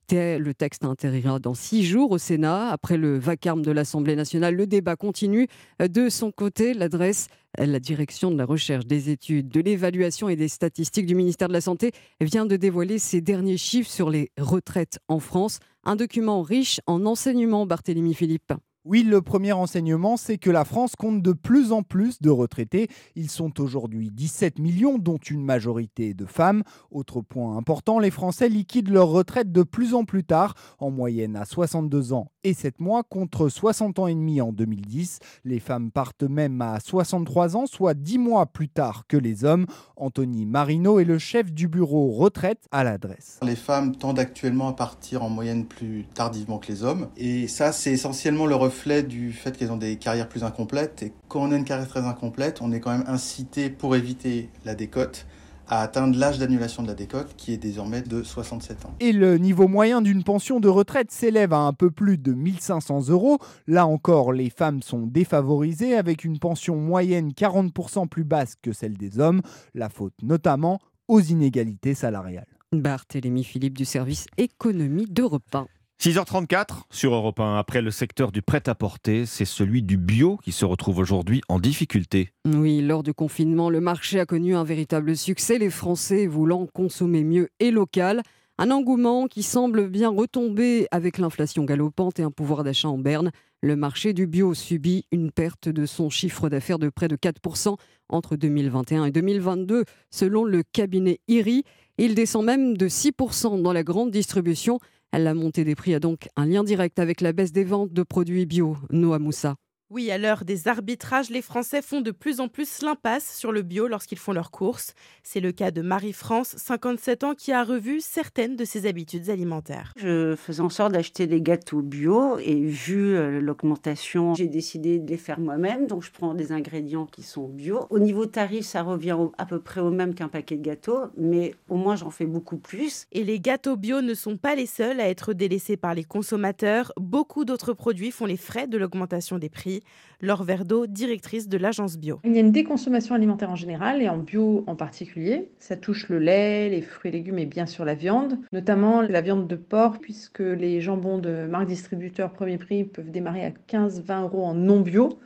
[0.54, 2.70] texte intérira dans six jours au Sénat.
[2.70, 5.48] Après le vacarme de l'Assemblée nationale, le débat continue.
[5.80, 10.48] De son côté, l'adresse la direction de la recherche, des études, de l'évaluation et des
[10.48, 14.98] statistiques du ministère de la Santé vient de dévoiler ses derniers chiffres sur les retraites
[15.08, 15.58] en France.
[15.84, 18.52] Un document riche en enseignements, Barthélémy Philippe.
[18.90, 22.88] Oui, le premier enseignement, c'est que la France compte de plus en plus de retraités.
[23.16, 26.62] Ils sont aujourd'hui 17 millions, dont une majorité de femmes.
[26.90, 31.36] Autre point important, les Français liquident leur retraite de plus en plus tard, en moyenne
[31.36, 35.18] à 62 ans et 7 mois, contre 60 ans et demi en 2010.
[35.44, 39.66] Les femmes partent même à 63 ans, soit 10 mois plus tard que les hommes.
[39.98, 43.38] Anthony Marino est le chef du bureau retraite à l'adresse.
[43.42, 47.08] Les femmes tendent actuellement à partir en moyenne plus tardivement que les hommes.
[47.18, 51.02] Et ça, c'est essentiellement le reflet du fait qu'elles ont des carrières plus incomplètes.
[51.02, 54.48] Et quand on a une carrière très incomplète, on est quand même incité, pour éviter
[54.64, 55.26] la décote,
[55.68, 58.94] à atteindre l'âge d'annulation de la décote qui est désormais de 67 ans.
[59.00, 63.08] Et le niveau moyen d'une pension de retraite s'élève à un peu plus de 1500
[63.08, 63.38] euros.
[63.66, 68.96] Là encore, les femmes sont défavorisées avec une pension moyenne 40% plus basse que celle
[68.96, 69.42] des hommes,
[69.74, 72.46] la faute notamment aux inégalités salariales.
[72.72, 75.66] Barthélémy Philippe du service économie d'Europe 1.
[76.00, 77.56] 6h34 sur Europe 1.
[77.58, 82.30] Après le secteur du prêt-à-porter, c'est celui du bio qui se retrouve aujourd'hui en difficulté.
[82.46, 87.24] Oui, lors du confinement, le marché a connu un véritable succès, les Français voulant consommer
[87.24, 88.22] mieux et local.
[88.58, 93.32] Un engouement qui semble bien retomber avec l'inflation galopante et un pouvoir d'achat en berne.
[93.60, 97.76] Le marché du bio subit une perte de son chiffre d'affaires de près de 4%
[98.08, 101.64] entre 2021 et 2022, selon le cabinet IRI.
[101.98, 104.78] Il descend même de 6% dans la grande distribution.
[105.12, 108.02] La montée des prix a donc un lien direct avec la baisse des ventes de
[108.02, 108.76] produits bio.
[108.90, 109.56] Noah Moussa.
[109.90, 113.62] Oui, à l'heure des arbitrages, les Français font de plus en plus l'impasse sur le
[113.62, 114.92] bio lorsqu'ils font leurs courses.
[115.22, 119.94] C'est le cas de Marie-France, 57 ans, qui a revu certaines de ses habitudes alimentaires.
[119.96, 125.08] Je faisais en sorte d'acheter des gâteaux bio et vu euh, l'augmentation, j'ai décidé de
[125.08, 125.86] les faire moi-même.
[125.86, 127.86] Donc je prends des ingrédients qui sont bio.
[127.88, 131.54] Au niveau tarif, ça revient à peu près au même qu'un paquet de gâteaux, mais
[131.70, 133.06] au moins j'en fais beaucoup plus.
[133.12, 136.92] Et les gâteaux bio ne sont pas les seuls à être délaissés par les consommateurs.
[136.98, 139.77] Beaucoup d'autres produits font les frais de l'augmentation des prix.
[140.20, 142.20] Laure Verdeau, directrice de l'agence bio.
[142.24, 145.50] Il y a une déconsommation alimentaire en général et en bio en particulier.
[145.58, 149.20] Ça touche le lait, les fruits et légumes et bien sûr la viande, notamment la
[149.20, 154.22] viande de porc, puisque les jambons de marque distributeur premier prix peuvent démarrer à 15-20
[154.22, 155.18] euros en non bio.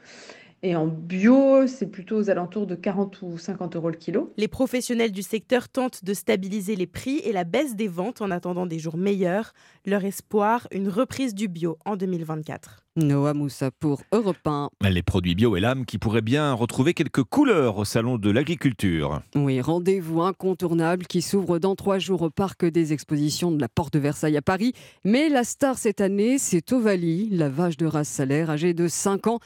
[0.64, 4.32] Et en bio, c'est plutôt aux alentours de 40 ou 50 euros le kilo.
[4.36, 8.30] Les professionnels du secteur tentent de stabiliser les prix et la baisse des ventes en
[8.30, 9.54] attendant des jours meilleurs.
[9.84, 12.84] Leur espoir, une reprise du bio en 2024.
[12.96, 14.68] Noah Moussa pour Europe 1.
[14.90, 19.22] Les produits bio et l'âme qui pourraient bien retrouver quelques couleurs au Salon de l'Agriculture.
[19.34, 23.94] Oui, rendez-vous incontournable qui s'ouvre dans trois jours au Parc des Expositions de la Porte
[23.94, 24.74] de Versailles à Paris.
[25.04, 29.26] Mais la star cette année, c'est Ovalie, la vache de race salaire, âgée de 5
[29.26, 29.38] ans.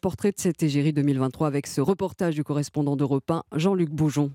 [0.00, 4.30] Portrait de cette égérie 2023 avec ce reportage du correspondant d'Europe 1, Jean-Luc Boujon.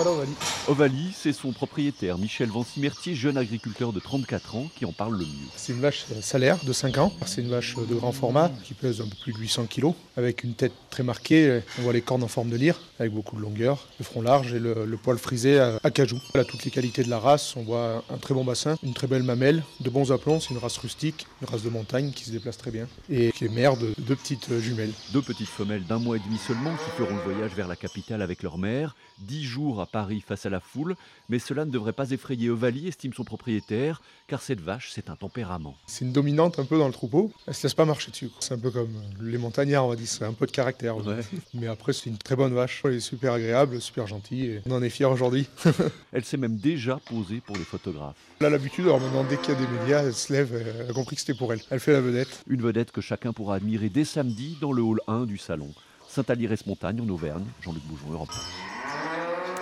[0.00, 0.34] Voilà Ovalie.
[0.68, 5.24] Ovalie, c'est son propriétaire, Michel Vancimertier, jeune agriculteur de 34 ans, qui en parle le
[5.24, 5.48] mieux.
[5.56, 7.12] C'est une vache salaire de 5 ans.
[7.26, 10.44] C'est une vache de grand format qui pèse un peu plus de 800 kg, avec
[10.44, 11.62] une tête très marquée.
[11.80, 14.54] On voit les cornes en forme de lyre, avec beaucoup de longueur, le front large
[14.54, 16.20] et le, le poil frisé à, à, cajou.
[16.32, 17.56] Elle a toutes les qualités de la race.
[17.56, 20.38] On voit un très bon bassin, une très belle mamelle, de bons aplombs.
[20.38, 23.46] C'est une race rustique, une race de montagne qui se déplace très bien et qui
[23.46, 24.92] est mère de deux petites jumelles.
[25.12, 28.22] Deux petites femelles d'un mois et demi seulement qui feront le voyage vers la capitale
[28.22, 28.94] avec leur mère.
[29.18, 30.96] Dix jours après Paris face à la foule,
[31.28, 35.16] mais cela ne devrait pas effrayer Ovalie, estime son propriétaire, car cette vache, c'est un
[35.16, 35.76] tempérament.
[35.86, 37.32] C'est une dominante un peu dans le troupeau.
[37.46, 38.30] Elle se laisse pas marcher dessus.
[38.40, 40.06] C'est un peu comme les montagnards, on va dire.
[40.08, 40.96] C'est un peu de caractère.
[41.54, 42.82] Mais après, c'est une très bonne vache.
[42.84, 44.44] Elle est super agréable, super gentille.
[44.44, 45.48] Et on en est fiers aujourd'hui.
[46.12, 48.16] elle s'est même déjà posée pour les photographes.
[48.40, 50.54] Elle a l'habitude, alors maintenant, dès qu'il y a des médias, elle se lève.
[50.54, 51.60] Elle a compris que c'était pour elle.
[51.70, 52.42] Elle fait la vedette.
[52.48, 55.72] Une vedette que chacun pourra admirer dès samedi dans le hall 1 du salon.
[56.08, 57.44] Saint-Alirès-Montagne en Auvergne.
[57.62, 58.30] Jean-Luc Boujon, Europe.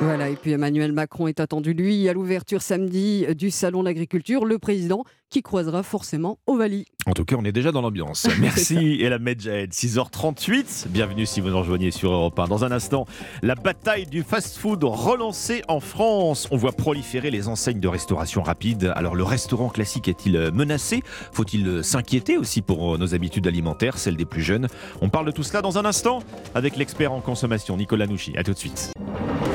[0.01, 4.45] Voilà, et puis Emmanuel Macron est attendu, lui, à l'ouverture samedi du Salon de l'Agriculture,
[4.45, 6.87] le président qui croisera forcément Ovalie.
[7.07, 8.27] En tout cas, on est déjà dans l'ambiance.
[8.41, 10.89] Merci et la Medjed, 6h38.
[10.89, 12.47] Bienvenue si vous nous rejoignez sur Europe 1.
[12.47, 13.07] Dans un instant,
[13.43, 16.49] la bataille du fast-food relancée en France.
[16.51, 18.93] On voit proliférer les enseignes de restauration rapide.
[18.97, 21.03] Alors, le restaurant classique est-il menacé?
[21.33, 24.69] Faut-il s'inquiéter aussi pour nos habitudes alimentaires, celles des plus jeunes?
[25.01, 26.21] On parle de tout cela dans un instant
[26.55, 28.37] avec l'expert en consommation, Nicolas Nouchi.
[28.37, 28.93] A tout de suite.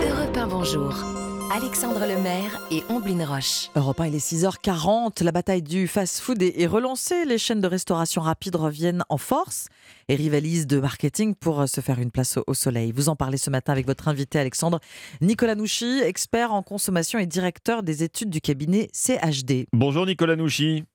[0.07, 1.30] Europe 1, bonjour.
[1.53, 3.71] Alexandre Lemaire et Omblin Roche.
[3.75, 5.21] Europe 1, il est 6h40.
[5.21, 7.25] La bataille du fast-food est relancée.
[7.25, 9.67] Les chaînes de restauration rapide reviennent en force
[10.07, 12.93] et rivalisent de marketing pour se faire une place au soleil.
[12.95, 14.79] Vous en parlez ce matin avec votre invité Alexandre
[15.19, 19.65] Nicolas Nouchi, expert en consommation et directeur des études du cabinet CHD.
[19.73, 20.85] Bonjour Nicolas Nouchi.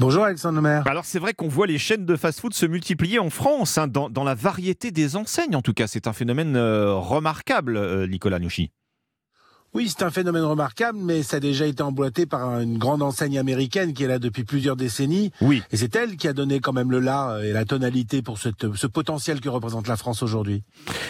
[0.00, 0.82] Bonjour Alexandre Lemaire.
[0.88, 4.10] Alors c'est vrai qu'on voit les chaînes de fast-food se multiplier en France, hein, dans,
[4.10, 5.86] dans, la variété des enseignes en tout cas.
[5.86, 8.72] C'est un phénomène euh, remarquable, euh, Nicolas Nouchi.
[9.74, 13.38] Oui, c'est un phénomène remarquable, mais ça a déjà été emboîté par une grande enseigne
[13.38, 15.30] américaine qui est là depuis plusieurs décennies.
[15.40, 15.62] Oui.
[15.72, 18.74] Et c'est elle qui a donné quand même le là et la tonalité pour cette,
[18.74, 20.62] ce potentiel que représente la France aujourd'hui.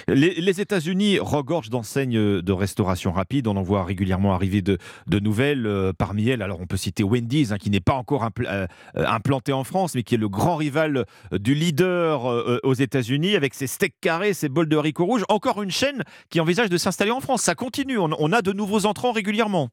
[0.07, 3.49] Les, les États-Unis regorgent d'enseignes de restauration rapide.
[3.49, 4.79] On en voit régulièrement arriver de,
[5.09, 5.67] de nouvelles.
[5.67, 8.67] Euh, parmi elles, alors on peut citer Wendy's, hein, qui n'est pas encore impl euh,
[8.95, 13.55] implanté en France, mais qui est le grand rival du leader euh, aux États-Unis, avec
[13.55, 15.25] ses steaks carrés, ses bols de haricots rouges.
[15.29, 17.43] Encore une chaîne qui envisage de s'installer en France.
[17.43, 17.99] Ça continue.
[17.99, 19.71] On, on a de nouveaux entrants régulièrement.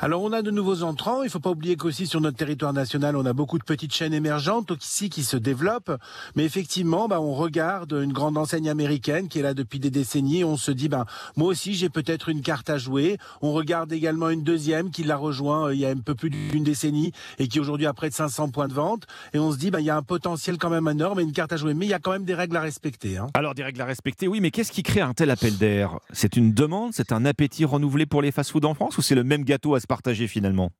[0.00, 2.72] Alors on a de nouveaux entrants, il ne faut pas oublier qu'aussi sur notre territoire
[2.72, 5.92] national, on a beaucoup de petites chaînes émergentes ici qui se développent,
[6.34, 10.44] mais effectivement, bah, on regarde une grande enseigne américaine qui est là depuis des décennies,
[10.44, 14.30] on se dit, bah, moi aussi j'ai peut-être une carte à jouer, on regarde également
[14.30, 17.48] une deuxième qui l'a rejoint euh, il y a un peu plus d'une décennie et
[17.48, 19.86] qui aujourd'hui a près de 500 points de vente, et on se dit, bah, il
[19.86, 21.94] y a un potentiel quand même énorme et une carte à jouer, mais il y
[21.94, 23.18] a quand même des règles à respecter.
[23.18, 23.28] Hein.
[23.34, 25.98] Alors des règles à respecter, oui, mais qu'est-ce qui crée un tel appel d'air?
[26.12, 28.98] C'est une demande, c'est un appétit renouvelé pour les fast-foods en France?
[28.98, 30.70] Ou c'est le même gâteau à se partager finalement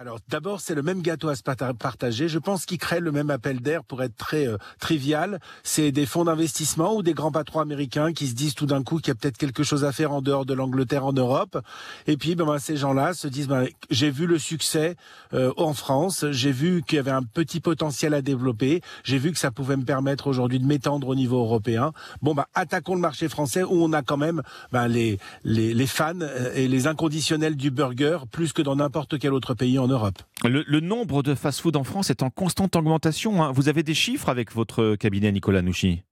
[0.00, 2.28] alors d'abord, c'est le même gâteau à se partager.
[2.28, 5.40] Je pense qu'il crée le même appel d'air pour être très euh, trivial.
[5.64, 8.98] C'est des fonds d'investissement ou des grands patrons américains qui se disent tout d'un coup
[8.98, 11.58] qu'il y a peut-être quelque chose à faire en dehors de l'Angleterre, en Europe.
[12.06, 14.94] Et puis ben, ben, ces gens-là se disent ben, j'ai vu le succès
[15.34, 19.32] euh, en France, j'ai vu qu'il y avait un petit potentiel à développer, j'ai vu
[19.32, 21.90] que ça pouvait me permettre aujourd'hui de m'étendre au niveau européen.
[22.22, 25.86] Bon ben attaquons le marché français où on a quand même ben, les, les, les
[25.88, 29.76] fans euh, et les inconditionnels du burger plus que dans n'importe quel autre pays
[30.44, 33.42] Le nombre de fast-food en France est en constante augmentation.
[33.42, 33.52] Hein.
[33.52, 36.02] Vous avez des chiffres avec votre cabinet Nicolas Nouchi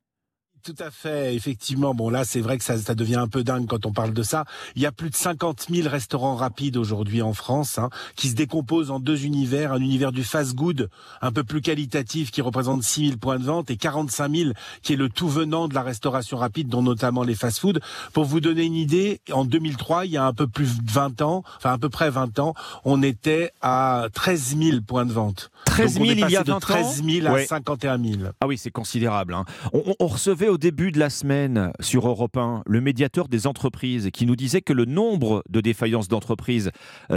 [0.67, 1.95] tout à fait, effectivement.
[1.95, 4.25] Bon, là, c'est vrai que ça, ça, devient un peu dingue quand on parle de
[4.25, 4.45] ça.
[4.75, 8.35] Il y a plus de 50 000 restaurants rapides aujourd'hui en France, hein, qui se
[8.35, 9.73] décomposent en deux univers.
[9.73, 10.91] Un univers du fast-good,
[11.23, 14.51] un peu plus qualitatif, qui représente 6 000 points de vente, et 45 000,
[14.83, 17.81] qui est le tout venant de la restauration rapide, dont notamment les fast-food.
[18.13, 21.23] Pour vous donner une idée, en 2003, il y a un peu plus de 20
[21.23, 25.53] ans, enfin à peu près 20 ans, on était à 13 000 points de vente.
[25.67, 27.47] 13 000 il y a 20 ans 13 000 à ouais.
[27.47, 28.31] 51 000.
[28.41, 29.35] Ah oui, c'est considérable.
[29.35, 29.45] Hein.
[29.73, 34.09] On, on, recevait au début de la semaine sur Europe 1 le médiateur des entreprises
[34.11, 36.71] qui nous disait que le nombre de défaillances d'entreprises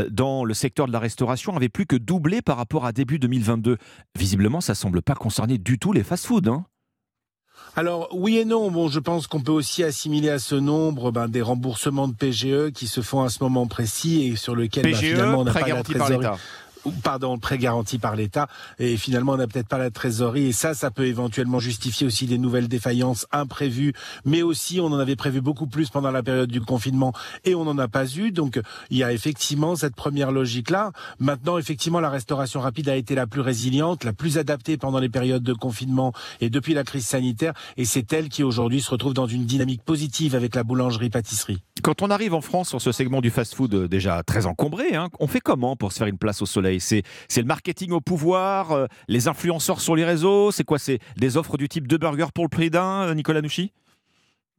[0.09, 3.77] dans le secteur de la restauration avait plus que doublé par rapport à début 2022.
[4.17, 6.49] Visiblement, ça semble pas concerner du tout les fast-foods.
[6.49, 6.65] Hein
[7.77, 8.71] alors oui et non.
[8.71, 12.71] Bon, je pense qu'on peut aussi assimiler à ce nombre ben, des remboursements de PGE
[12.73, 15.53] qui se font à ce moment précis et sur lequel PGE, ben, finalement on n'a
[15.53, 16.27] pas la trésorerie
[17.03, 18.47] pardon, prêt garanti par l'État,
[18.77, 22.25] et finalement on n'a peut-être pas la trésorerie, et ça, ça peut éventuellement justifier aussi
[22.25, 23.93] des nouvelles défaillances imprévues,
[24.25, 27.13] mais aussi on en avait prévu beaucoup plus pendant la période du confinement,
[27.45, 28.59] et on n'en a pas eu, donc
[28.89, 30.91] il y a effectivement cette première logique-là.
[31.19, 35.09] Maintenant, effectivement, la restauration rapide a été la plus résiliente, la plus adaptée pendant les
[35.09, 39.13] périodes de confinement et depuis la crise sanitaire, et c'est elle qui aujourd'hui se retrouve
[39.13, 41.61] dans une dynamique positive avec la boulangerie-pâtisserie.
[41.81, 45.27] Quand on arrive en France sur ce segment du fast-food déjà très encombré, hein, on
[45.27, 47.03] fait comment pour se faire une place au soleil C'est
[47.37, 51.57] le marketing au pouvoir, euh, les influenceurs sur les réseaux, c'est quoi C'est des offres
[51.57, 53.71] du type de burger pour le prix d'un, Nicolas Nouchi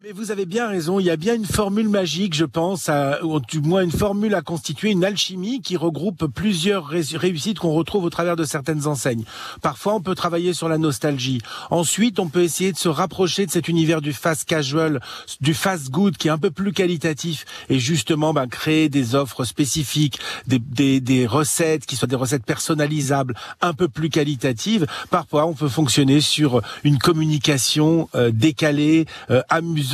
[0.03, 2.89] Mais vous avez bien raison, il y a bien une formule magique, je pense,
[3.23, 8.05] ou du moins une formule à constituer, une alchimie qui regroupe plusieurs réussites qu'on retrouve
[8.05, 9.25] au travers de certaines enseignes.
[9.61, 11.43] Parfois, on peut travailler sur la nostalgie.
[11.71, 15.03] Ensuite, on peut essayer de se rapprocher de cet univers du fast casual,
[15.43, 19.45] du fast good, qui est un peu plus qualitatif, et justement ben, créer des offres
[19.45, 24.87] spécifiques, des, des, des recettes qui soient des recettes personnalisables, un peu plus qualitatives.
[25.11, 29.90] Parfois, on peut fonctionner sur une communication euh, décalée, euh, amusante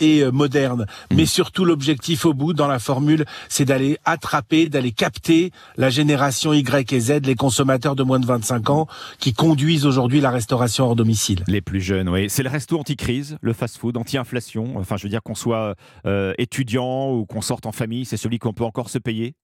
[0.00, 0.86] et euh, moderne.
[1.10, 1.16] Mm.
[1.16, 6.52] Mais surtout, l'objectif au bout, dans la formule, c'est d'aller attraper, d'aller capter la génération
[6.52, 8.86] Y et Z, les consommateurs de moins de 25 ans,
[9.18, 11.44] qui conduisent aujourd'hui la restauration hors domicile.
[11.46, 12.28] Les plus jeunes, oui.
[12.28, 14.76] C'est le resto anti-crise, le fast-food, anti-inflation.
[14.76, 15.74] Enfin, je veux dire qu'on soit
[16.06, 19.34] euh, étudiant ou qu'on sorte en famille, c'est celui qu'on peut encore se payer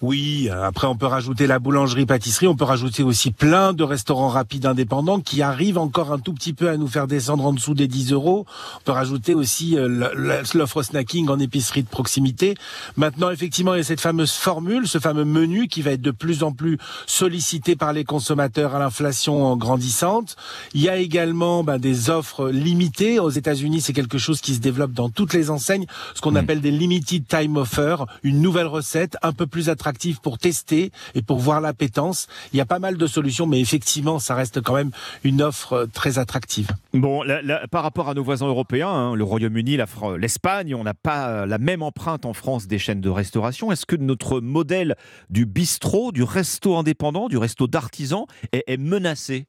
[0.00, 4.64] oui, après on peut rajouter la boulangerie-pâtisserie, on peut rajouter aussi plein de restaurants rapides
[4.64, 7.88] indépendants qui arrivent encore un tout petit peu à nous faire descendre en dessous des
[7.88, 8.46] 10 euros.
[8.76, 12.54] On peut rajouter aussi euh, l'offre snacking en épicerie de proximité.
[12.96, 16.12] Maintenant, effectivement, il y a cette fameuse formule, ce fameux menu qui va être de
[16.12, 20.36] plus en plus sollicité par les consommateurs à l'inflation grandissante.
[20.74, 23.18] Il y a également ben, des offres limitées.
[23.18, 26.36] Aux États-Unis, c'est quelque chose qui se développe dans toutes les enseignes, ce qu'on mmh.
[26.36, 29.87] appelle des limited time offers, une nouvelle recette un peu plus attractive
[30.22, 32.28] pour tester et pour voir l'appétence.
[32.52, 34.90] Il y a pas mal de solutions, mais effectivement, ça reste quand même
[35.24, 36.68] une offre euh, très attractive.
[36.94, 37.24] Bon,
[37.70, 39.78] par rapport à nos voisins européens, hein, le Royaume-Uni,
[40.18, 43.70] l'Espagne, on n'a pas la même empreinte en France des chaînes de restauration.
[43.72, 44.96] Est-ce que notre modèle
[45.30, 49.46] du bistrot, du resto indépendant, du resto d'artisan est menacé?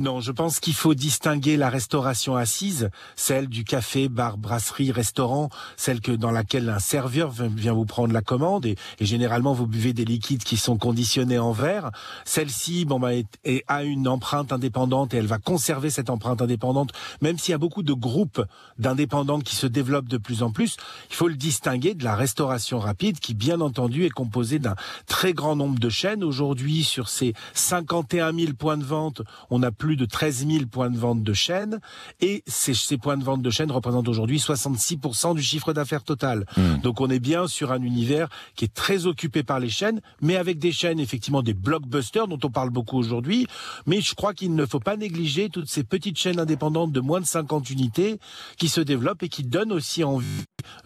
[0.00, 5.50] Non, je pense qu'il faut distinguer la restauration assise, celle du café, bar, brasserie, restaurant,
[5.76, 9.92] celle que dans laquelle un serveur vient vous prendre la commande et, généralement vous buvez
[9.92, 11.90] des liquides qui sont conditionnés en verre.
[12.24, 16.92] Celle-ci, bon bah, est, a une empreinte indépendante et elle va conserver cette empreinte indépendante,
[17.20, 18.42] même s'il y a beaucoup de groupes
[18.78, 20.78] d'indépendants qui se développent de plus en plus.
[21.10, 25.34] Il faut le distinguer de la restauration rapide, qui bien entendu est composée d'un très
[25.34, 26.24] grand nombre de chaînes.
[26.24, 29.20] Aujourd'hui, sur ces 51 000 points de vente,
[29.50, 31.80] on a plus de 13 000 points de vente de chaîne
[32.20, 36.46] et ces, ces points de vente de chaîne représentent aujourd'hui 66% du chiffre d'affaires total.
[36.56, 36.78] Hmm.
[36.82, 40.36] Donc on est bien sur un univers qui est très occupé par les chaînes, mais
[40.36, 43.46] avec des chaînes effectivement des blockbusters dont on parle beaucoup aujourd'hui.
[43.86, 47.20] Mais je crois qu'il ne faut pas négliger toutes ces petites chaînes indépendantes de moins
[47.20, 48.18] de 50 unités
[48.56, 50.26] qui se développent et qui donnent aussi envie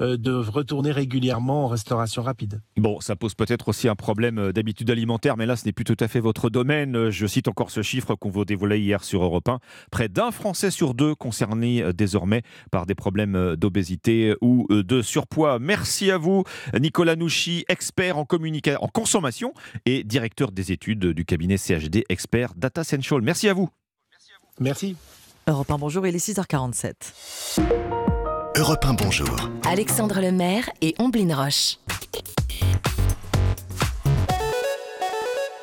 [0.00, 2.60] euh, de retourner régulièrement en restauration rapide.
[2.76, 5.84] Bon, ça pose peut-être aussi un problème euh, d'habitude alimentaire, mais là ce n'est plus
[5.84, 6.96] tout à fait votre domaine.
[6.96, 9.58] Euh, je cite encore ce chiffre qu'on vous dévoilait hier sur Europe 1.
[9.90, 14.82] Près d'un Français sur deux concerné euh, désormais par des problèmes euh, d'obésité ou euh,
[14.82, 15.58] de surpoids.
[15.58, 16.44] Merci à vous,
[16.78, 19.54] Nicolas Nouchi, expert en, en consommation
[19.86, 23.22] et directeur des études du cabinet CHD Expert Data Central.
[23.22, 23.68] Merci à vous.
[24.60, 24.96] Merci.
[25.46, 26.92] Europe 1, bonjour, il est 6h47.
[28.56, 29.50] Europe 1, bonjour.
[29.66, 31.78] Alexandre Lemaire et Omblin Roche.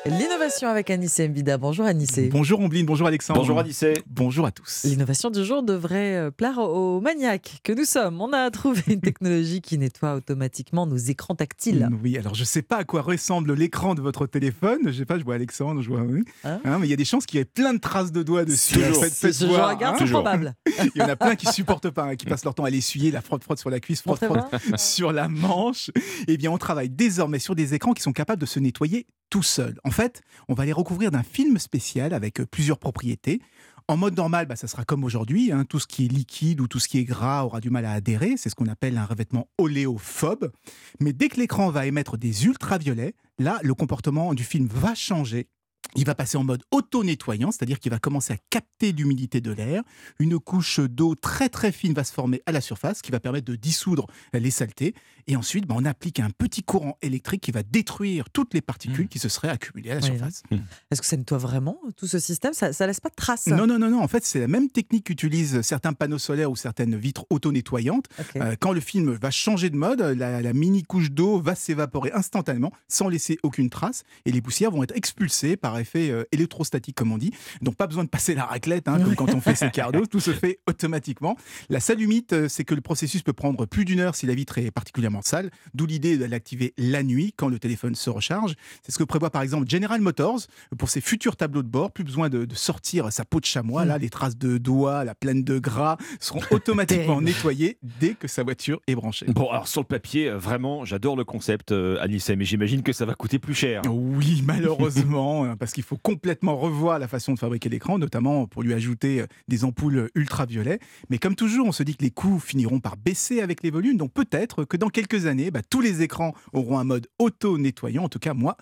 [0.04, 1.58] L'innovation avec Anissé Mbida.
[1.58, 2.28] Bonjour Anissé.
[2.28, 3.38] Bonjour Ombline, bonjour Alexandre.
[3.38, 3.94] Bonjour Anissé.
[4.08, 4.82] Bonjour à tous.
[4.82, 8.20] L'innovation du jour devrait euh, plaire aux maniaques que nous sommes.
[8.20, 11.88] On a trouvé une technologie qui nettoie automatiquement nos écrans tactiles.
[12.02, 14.80] Oui, alors je ne sais pas à quoi ressemble l'écran de votre téléphone.
[14.82, 16.00] Je ne sais pas, je vois Alexandre, je vois.
[16.00, 16.24] Oui.
[16.42, 18.24] Hein hein, mais il y a des chances qu'il y ait plein de traces de
[18.24, 18.74] doigts dessus.
[18.74, 19.04] Toujours.
[19.04, 20.54] C'est ce genre regarde, c'est probable.
[20.96, 23.12] il y en a plein qui supportent pas, hein, qui passent leur temps à l'essuyer,
[23.12, 25.92] la frotte frotte sur la cuisse, frotte frotte sur la manche.
[26.26, 29.42] Eh bien, on travaille désormais sur des écrans qui sont capables de se nettoyer tout
[29.42, 29.78] seul.
[29.82, 33.40] En fait, on va les recouvrir d'un film spécial avec euh, plusieurs propriétés.
[33.88, 35.52] En mode normal, bah, ça sera comme aujourd'hui.
[35.52, 35.64] Hein.
[35.64, 37.92] tout ce qui est liquide ou tout ce qui est gras aura du mal à
[37.92, 38.34] adhérer.
[38.36, 40.52] C'est ce qu'on appelle un revêtement oléophobe.
[41.00, 45.48] Mais dès que l'écran va émettre des ultraviolets, là, le comportement du film va changer
[45.94, 49.82] il va passer en mode auto-nettoyant, c'est-à-dire qu'il va commencer à capter l'humidité de l'air.
[50.18, 53.46] Une couche d'eau très très fine va se former à la surface qui va permettre
[53.46, 54.94] de dissoudre les saletés.
[55.26, 59.04] Et ensuite, bah, on applique un petit courant électrique qui va détruire toutes les particules
[59.04, 59.08] mmh.
[59.08, 60.42] qui se seraient accumulées à la surface.
[60.50, 60.56] Mmh.
[60.90, 62.52] Est-ce que ça nettoie vraiment tout ce système?
[62.54, 63.46] Ça ne laisse pas de traces?
[63.46, 64.02] Non, non, non, non.
[64.02, 68.06] En fait, c'est la même technique qu'utilisent certains panneaux solaires ou certaines vitres auto-nettoyantes.
[68.36, 72.10] Euh, quand le film va changer de mode, la, la mini couche d'eau va s'évaporer
[72.12, 76.96] instantanément sans laisser aucune trace et les poussières vont être expulsées par effet euh, électrostatique,
[76.96, 77.32] comme on dit.
[77.60, 80.06] Donc, pas besoin de passer la raclette, hein, comme quand on fait ses cardos.
[80.06, 81.36] Tout se fait automatiquement.
[81.68, 84.34] La seule limite, euh, c'est que le processus peut prendre plus d'une heure si la
[84.34, 85.50] vitre est particulièrement sale.
[85.74, 88.54] D'où l'idée de l'activer la nuit quand le téléphone se recharge.
[88.82, 90.40] C'est ce que prévoit par exemple General Motors
[90.78, 91.92] pour ses futurs tableaux de bord.
[91.92, 93.84] Plus besoin de, sortir sa peau de chamois.
[93.84, 98.42] Là, les traces de doigts, la plaine de gras seront automatiquement nettoyées dès que sa
[98.42, 99.26] voiture est branchée.
[99.28, 103.04] Bon, alors sur le papier, euh, vraiment, j'adore le concept, Alice, mais j'imagine que ça
[103.04, 103.82] va coûter plus cher.
[103.88, 108.62] Oui, malheureusement, parce pense qu'il faut complètement revoir la façon de fabriquer l'écran, notamment pour
[108.62, 110.78] lui ajouter euh, des ampoules ultraviolets.
[111.08, 113.96] Mais comme toujours, on se dit que les coûts finiront par baisser avec les volumes,
[113.96, 118.04] donc peut-être que dans quelques années, bah, tous les écrans auront un mode auto-nettoyant.
[118.04, 118.56] En tout cas, moi,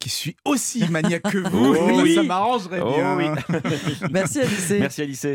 [0.00, 2.14] qui suis aussi maniaque que vous, Oh oui.
[2.14, 3.16] ça m'arrangerait Oh bien.
[3.16, 3.58] oui.
[4.10, 4.70] Merci Alice.
[4.78, 5.26] Merci Alice.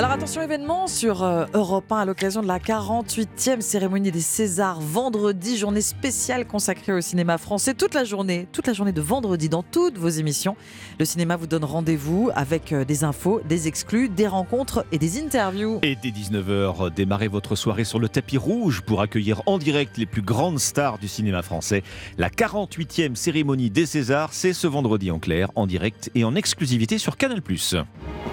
[0.00, 4.80] Alors attention événement sur euh, Europe 1 à l'occasion de la 48e cérémonie des Césars
[4.80, 9.50] vendredi, journée spéciale consacrée au cinéma français toute la journée, toute la journée de vendredi
[9.50, 10.56] dans toutes vos émissions.
[10.98, 15.20] Le cinéma vous donne rendez-vous avec euh, des infos, des exclus, des rencontres et des
[15.20, 15.80] interviews.
[15.82, 20.06] Et dès 19h, démarrez votre soirée sur le tapis rouge pour accueillir en direct les
[20.06, 21.82] plus grandes stars du cinéma français.
[22.16, 26.96] La 48e cérémonie des Césars, c'est ce vendredi en clair, en direct et en exclusivité
[26.96, 27.42] sur Canal+.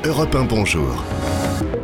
[0.06, 1.04] Europe 1, bonjour.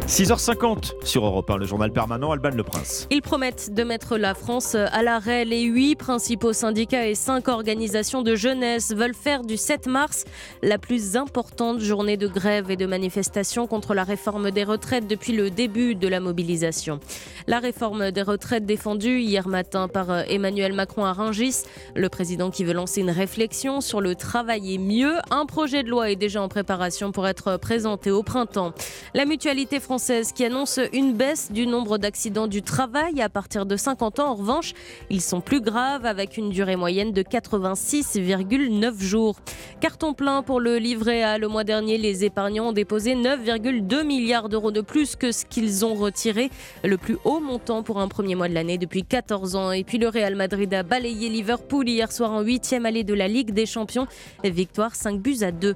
[0.08, 3.08] 6h50 sur Europe 1, le journal permanent Alban Le Prince.
[3.10, 5.46] Ils promettent de mettre la France à l'arrêt.
[5.46, 10.26] Les huit principaux syndicats et cinq organisations de jeunesse veulent faire du 7 mars
[10.62, 15.34] la plus importante journée de grève et de manifestation contre la réforme des retraites depuis
[15.34, 17.00] le début de la mobilisation.
[17.48, 21.64] La réforme des retraites défendue hier matin par Emmanuel Macron à Rungis,
[21.96, 25.16] le président qui veut lancer une réflexion sur le travailler mieux.
[25.32, 28.74] Un projet de loi est déjà en préparation pour être présenté au printemps.
[29.14, 29.26] La
[29.64, 34.20] mutualité française qui annonce une baisse du nombre d'accidents du travail à partir de 50
[34.20, 34.32] ans.
[34.32, 34.74] En revanche,
[35.10, 39.38] ils sont plus graves avec une durée moyenne de 86,9 jours.
[39.80, 41.38] Carton plein pour le livret A.
[41.38, 45.86] Le mois dernier, les épargnants ont déposé 9,2 milliards d'euros de plus que ce qu'ils
[45.86, 46.50] ont retiré.
[46.84, 49.72] Le plus haut montant pour un premier mois de l'année depuis 14 ans.
[49.72, 53.30] Et puis le Real Madrid a balayé Liverpool hier soir en huitième allée de la
[53.30, 54.08] Ligue des Champions.
[54.44, 55.74] Victoire 5 buts à 2.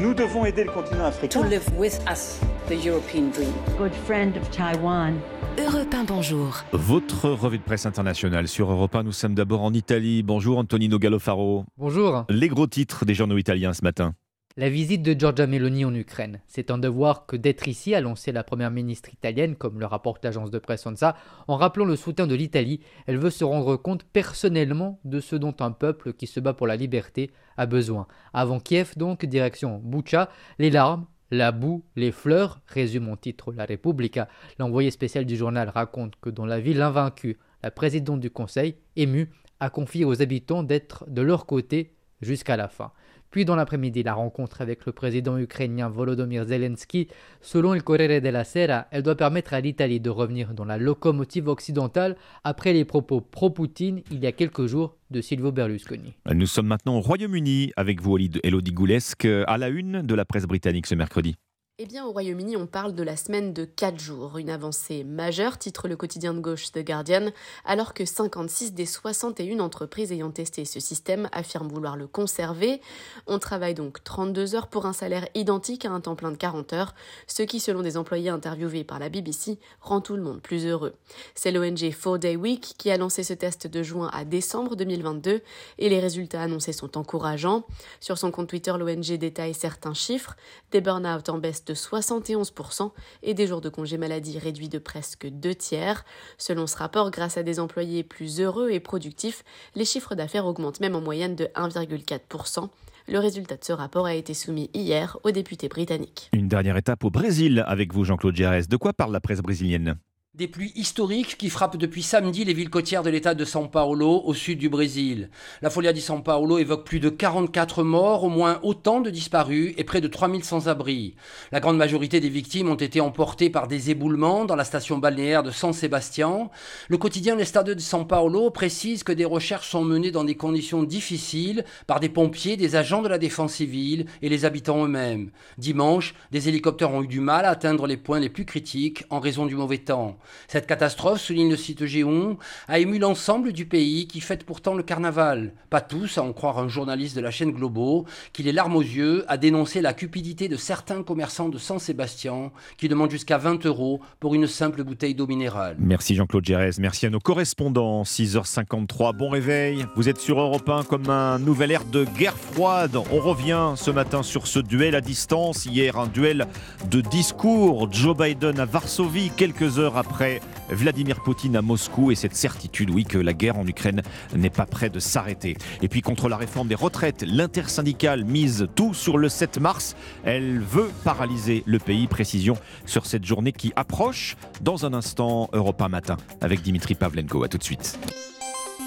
[0.00, 1.42] Nous devons aider le continent africain.
[1.42, 3.52] to live with us the European dream.
[3.78, 5.14] Good friend of Taiwan.
[5.58, 6.64] Europe 1, bonjour.
[6.72, 10.22] Votre revue de presse internationale sur Europe 1, nous sommes d'abord en Italie.
[10.22, 11.64] Bonjour Antonino Gallofaro.
[11.76, 12.24] Bonjour.
[12.28, 14.14] Les gros titres des journaux italiens ce matin.
[14.56, 16.40] La visite de Giorgia Meloni en Ukraine.
[16.46, 20.24] C'est un devoir que d'être ici, a lancé la première ministre italienne, comme le rapporte
[20.24, 21.16] l'agence de presse ANSA,
[21.48, 22.78] en rappelant le soutien de l'Italie.
[23.08, 26.68] Elle veut se rendre compte personnellement de ce dont un peuple qui se bat pour
[26.68, 28.06] la liberté a besoin.
[28.32, 33.66] Avant Kiev, donc, direction Bucha, les larmes, la boue, les fleurs, résume en titre La
[33.66, 34.28] Repubblica.
[34.60, 39.32] L'envoyé spécial du journal raconte que dans la ville invaincue, la présidente du conseil, émue,
[39.58, 42.92] a confié aux habitants d'être de leur côté jusqu'à la fin.
[43.34, 47.08] Puis dans l'après-midi, la rencontre avec le président ukrainien Volodymyr Zelensky.
[47.40, 51.48] Selon le Corriere della Sera, elle doit permettre à l'Italie de revenir dans la locomotive
[51.48, 56.14] occidentale après les propos pro-Poutine il y a quelques jours de Silvio Berlusconi.
[56.32, 60.44] Nous sommes maintenant au Royaume-Uni avec vous, Elodie Goulesque, à la une de la presse
[60.44, 61.34] britannique ce mercredi.
[61.80, 65.58] Eh bien, au Royaume-Uni, on parle de la semaine de 4 jours, une avancée majeure,
[65.58, 67.32] titre le quotidien de gauche The Guardian,
[67.64, 72.80] alors que 56 des 61 entreprises ayant testé ce système affirment vouloir le conserver.
[73.26, 76.72] On travaille donc 32 heures pour un salaire identique à un temps plein de 40
[76.74, 76.94] heures,
[77.26, 80.94] ce qui, selon des employés interviewés par la BBC, rend tout le monde plus heureux.
[81.34, 85.42] C'est l'ONG 4 Day Week qui a lancé ce test de juin à décembre 2022
[85.78, 87.66] et les résultats annoncés sont encourageants.
[87.98, 90.36] Sur son compte Twitter, l'ONG détaille certains chiffres,
[90.70, 92.92] des burn-out en baisse de 71%
[93.22, 96.04] et des jours de congé maladie réduits de presque deux tiers.
[96.38, 100.80] Selon ce rapport, grâce à des employés plus heureux et productifs, les chiffres d'affaires augmentent
[100.80, 102.68] même en moyenne de 1,4%.
[103.06, 106.30] Le résultat de ce rapport a été soumis hier aux députés britanniques.
[106.32, 108.66] Une dernière étape au Brésil avec vous, Jean-Claude Gérès.
[108.66, 109.98] De quoi parle la presse brésilienne?
[110.36, 114.20] Des pluies historiques qui frappent depuis samedi les villes côtières de l'état de São Paulo,
[114.24, 115.30] au sud du Brésil.
[115.62, 119.74] La Folia di São Paulo évoque plus de 44 morts, au moins autant de disparus
[119.76, 121.14] et près de 3000 sans-abri.
[121.52, 125.44] La grande majorité des victimes ont été emportées par des éboulements dans la station balnéaire
[125.44, 126.50] de San Sébastien.
[126.88, 130.82] Le quotidien L'Estado de São Paulo précise que des recherches sont menées dans des conditions
[130.82, 135.30] difficiles par des pompiers, des agents de la défense civile et les habitants eux-mêmes.
[135.58, 139.20] Dimanche, des hélicoptères ont eu du mal à atteindre les points les plus critiques en
[139.20, 140.18] raison du mauvais temps.
[140.48, 142.38] Cette catastrophe, souligne le site Géon,
[142.68, 145.52] a ému l'ensemble du pays qui fête pourtant le carnaval.
[145.70, 148.82] Pas tous, à en croire un journaliste de la chaîne Globo, qui les larmes aux
[148.82, 153.66] yeux a dénoncé la cupidité de certains commerçants de San Sébastien qui demandent jusqu'à 20
[153.66, 155.76] euros pour une simple bouteille d'eau minérale.
[155.78, 158.02] Merci Jean-Claude Gérès, merci à nos correspondants.
[158.02, 159.86] 6h53, bon réveil.
[159.96, 162.96] Vous êtes sur Europe 1 comme un nouvel air de guerre froide.
[162.96, 165.66] On revient ce matin sur ce duel à distance.
[165.66, 166.46] Hier, un duel
[166.90, 167.92] de discours.
[167.92, 173.02] Joe Biden à Varsovie, quelques heures après Vladimir Poutine à Moscou et cette certitude, oui,
[173.02, 174.00] que la guerre en Ukraine
[174.36, 175.56] n'est pas près de s'arrêter.
[175.82, 179.96] Et puis contre la réforme des retraites, l'intersyndicale mise tout sur le 7 mars.
[180.22, 182.06] Elle veut paralyser le pays.
[182.06, 182.54] Précision
[182.86, 187.42] sur cette journée qui approche dans un instant Europe 1 matin avec Dimitri Pavlenko.
[187.42, 187.98] À tout de suite.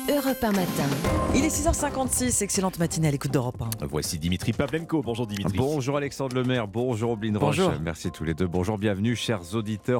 [0.10, 0.86] Europe 1 matin.
[1.36, 3.88] Il est 6h56, excellente matinée à l'écoute d'Europe 1.
[3.88, 5.02] Voici Dimitri Pavlenko.
[5.02, 5.58] Bonjour Dimitri.
[5.58, 7.58] Bonjour Alexandre Lemaire, bonjour Oblin Roche.
[7.58, 7.74] Bonjour.
[7.82, 8.48] Merci tous les deux.
[8.48, 9.96] Bonjour, bienvenue chers auditeurs.